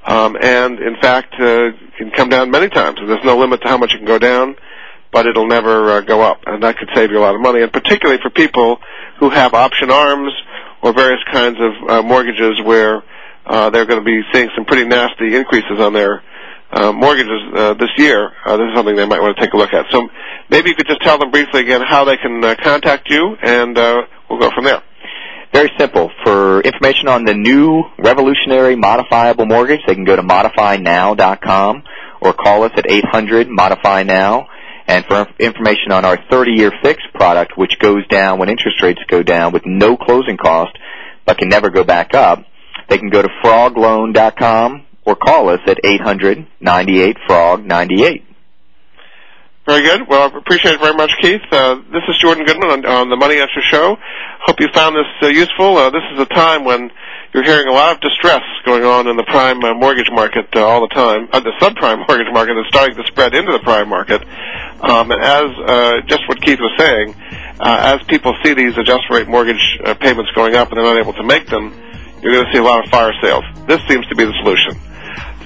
um, 0.06 0.36
and 0.40 0.78
in 0.78 0.96
fact 1.00 1.34
uh, 1.34 1.70
can 1.98 2.10
come 2.10 2.28
down 2.28 2.50
many 2.50 2.68
times. 2.68 2.98
There's 3.04 3.24
no 3.24 3.36
limit 3.36 3.62
to 3.62 3.68
how 3.68 3.78
much 3.78 3.92
it 3.92 3.98
can 3.98 4.06
go 4.06 4.18
down, 4.18 4.56
but 5.12 5.26
it'll 5.26 5.48
never 5.48 5.98
uh, 5.98 6.00
go 6.00 6.22
up, 6.22 6.40
and 6.46 6.62
that 6.62 6.78
could 6.78 6.88
save 6.94 7.10
you 7.10 7.18
a 7.18 7.24
lot 7.24 7.34
of 7.34 7.40
money. 7.40 7.62
And 7.62 7.72
particularly 7.72 8.20
for 8.22 8.30
people 8.30 8.78
who 9.18 9.30
have 9.30 9.54
option 9.54 9.90
arms 9.90 10.32
or 10.82 10.92
various 10.92 11.22
kinds 11.30 11.58
of 11.60 11.90
uh, 11.90 12.02
mortgages 12.02 12.60
where 12.64 13.02
uh, 13.46 13.70
they're 13.70 13.86
going 13.86 14.00
to 14.00 14.04
be 14.04 14.20
seeing 14.32 14.48
some 14.54 14.64
pretty 14.64 14.84
nasty 14.84 15.34
increases 15.34 15.80
on 15.80 15.92
their 15.92 16.22
uh, 16.70 16.92
mortgages 16.92 17.40
uh, 17.54 17.74
this 17.74 17.90
year. 17.96 18.30
Uh, 18.44 18.56
this 18.56 18.66
is 18.68 18.76
something 18.76 18.96
they 18.96 19.06
might 19.06 19.20
want 19.20 19.36
to 19.36 19.42
take 19.42 19.54
a 19.54 19.56
look 19.56 19.72
at. 19.72 19.86
So 19.90 20.08
maybe 20.50 20.70
you 20.70 20.76
could 20.76 20.86
just 20.86 21.00
tell 21.02 21.18
them 21.18 21.30
briefly 21.30 21.60
again 21.60 21.80
how 21.80 22.04
they 22.04 22.16
can 22.16 22.44
uh, 22.44 22.54
contact 22.62 23.08
you, 23.08 23.36
and 23.42 23.78
uh, 23.78 24.02
we'll 24.28 24.40
go 24.40 24.50
from 24.54 24.64
there. 24.64 24.82
Very 25.52 25.70
simple. 25.78 26.10
For 26.24 26.60
information 26.60 27.08
on 27.08 27.24
the 27.24 27.34
new 27.34 27.84
revolutionary 27.98 28.76
modifiable 28.76 29.46
mortgage, 29.46 29.80
they 29.86 29.94
can 29.94 30.04
go 30.04 30.16
to 30.16 30.22
modifynow.com 30.22 31.82
or 32.20 32.32
call 32.32 32.64
us 32.64 32.72
at 32.76 32.90
800 32.90 33.48
modify 33.48 34.02
now. 34.02 34.48
And 34.88 35.04
for 35.06 35.26
information 35.40 35.92
on 35.92 36.04
our 36.04 36.16
30-year 36.16 36.72
fixed 36.82 37.06
product, 37.14 37.56
which 37.56 37.78
goes 37.80 38.06
down 38.08 38.38
when 38.38 38.48
interest 38.48 38.82
rates 38.82 39.00
go 39.08 39.22
down 39.22 39.52
with 39.52 39.62
no 39.66 39.96
closing 39.96 40.36
cost, 40.36 40.76
but 41.24 41.38
can 41.38 41.48
never 41.48 41.70
go 41.70 41.82
back 41.82 42.14
up, 42.14 42.44
they 42.88 42.98
can 42.98 43.10
go 43.10 43.20
to 43.22 43.28
frogloan.com 43.44 44.86
or 45.04 45.16
call 45.16 45.48
us 45.48 45.58
at 45.66 45.82
800-98-FROG-98. 45.82 48.22
Very 49.66 49.82
good. 49.82 50.06
Well, 50.06 50.30
I 50.30 50.38
appreciate 50.38 50.74
it 50.74 50.80
very 50.80 50.94
much, 50.94 51.10
Keith. 51.20 51.42
Uh, 51.50 51.82
this 51.90 52.02
is 52.06 52.16
Jordan 52.20 52.44
Goodman 52.44 52.70
on, 52.70 52.86
on, 52.86 53.10
the 53.10 53.16
Money 53.16 53.40
Answer 53.40 53.60
Show. 53.62 53.96
Hope 54.46 54.60
you 54.60 54.68
found 54.72 54.94
this 54.94 55.10
uh, 55.20 55.26
useful. 55.26 55.76
Uh, 55.76 55.90
this 55.90 56.04
is 56.14 56.20
a 56.20 56.26
time 56.26 56.62
when 56.62 56.88
you're 57.34 57.42
hearing 57.42 57.66
a 57.66 57.72
lot 57.72 57.96
of 57.96 58.00
distress 58.00 58.42
going 58.64 58.84
on 58.84 59.08
in 59.08 59.16
the 59.16 59.24
prime 59.24 59.58
uh, 59.64 59.74
mortgage 59.74 60.08
market 60.12 60.46
uh, 60.54 60.64
all 60.64 60.82
the 60.82 60.94
time. 60.94 61.28
Uh, 61.32 61.40
the 61.40 61.50
subprime 61.60 61.98
mortgage 62.08 62.32
market 62.32 62.56
is 62.56 62.64
starting 62.68 62.94
to 62.94 63.02
spread 63.08 63.34
into 63.34 63.50
the 63.50 63.58
prime 63.58 63.88
market. 63.88 64.22
Um, 64.86 65.10
and 65.10 65.20
as 65.20 66.06
just 66.06 66.22
what 66.28 66.40
Keith 66.40 66.60
was 66.60 66.70
saying, 66.78 67.16
as 67.58 68.00
people 68.04 68.36
see 68.44 68.54
these 68.54 68.78
adjustment 68.78 69.10
rate 69.10 69.28
mortgage 69.28 69.80
payments 69.98 70.30
going 70.30 70.54
up 70.54 70.70
and 70.70 70.78
they're 70.78 70.86
not 70.86 71.02
able 71.02 71.14
to 71.14 71.24
make 71.24 71.48
them, 71.48 71.74
you're 72.22 72.32
going 72.32 72.46
to 72.46 72.52
see 72.52 72.58
a 72.58 72.62
lot 72.62 72.84
of 72.84 72.90
fire 72.92 73.12
sales. 73.20 73.42
This 73.66 73.82
seems 73.88 74.06
to 74.06 74.14
be 74.14 74.26
the 74.26 74.34
solution. 74.44 74.78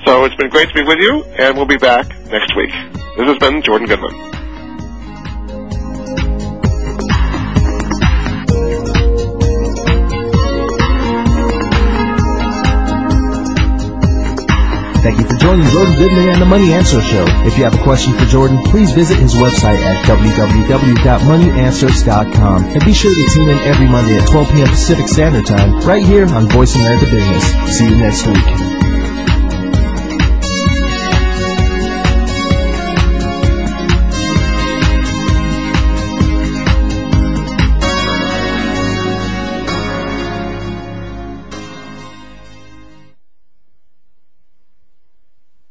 So 0.05 0.24
it's 0.24 0.34
been 0.36 0.51
great 0.51 0.68
to 0.68 0.74
be 0.74 0.82
with 0.82 0.98
you, 0.98 1.22
and 1.38 1.57
we'll 1.57 1.66
be 1.66 1.76
back 1.76 2.09
next 2.26 2.57
week. 2.57 2.72
This 3.16 3.28
has 3.28 3.38
been 3.38 3.62
Jordan 3.62 3.86
Goodman. 3.86 4.30
Thank 15.01 15.16
you 15.18 15.24
for 15.26 15.34
joining 15.36 15.66
Jordan 15.68 15.96
Goodman 15.96 16.28
and 16.28 16.42
the 16.42 16.46
Money 16.46 16.74
Answer 16.74 17.01
Show. 17.01 17.24
If 17.46 17.57
you 17.57 17.64
have 17.64 17.72
a 17.74 17.82
question 17.82 18.12
for 18.12 18.26
Jordan, 18.26 18.59
please 18.64 18.92
visit 18.92 19.18
his 19.18 19.32
website 19.34 19.80
at 19.80 20.05
www.moneyanswers.com 20.05 22.64
and 22.64 22.84
be 22.84 22.92
sure 22.92 23.14
to 23.14 23.30
tune 23.34 23.48
in 23.48 23.57
every 23.59 23.86
Monday 23.86 24.18
at 24.18 24.28
12 24.28 24.51
p.m. 24.51 24.68
Pacific 24.68 25.09
Standard 25.09 25.46
Time 25.46 25.80
right 25.88 26.05
here 26.05 26.26
on 26.26 26.51
Voice 26.51 26.76
America 26.76 27.07
Business. 27.07 27.55
See 27.78 27.88
you 27.88 27.96
next 27.96 28.26
week. 28.26 28.89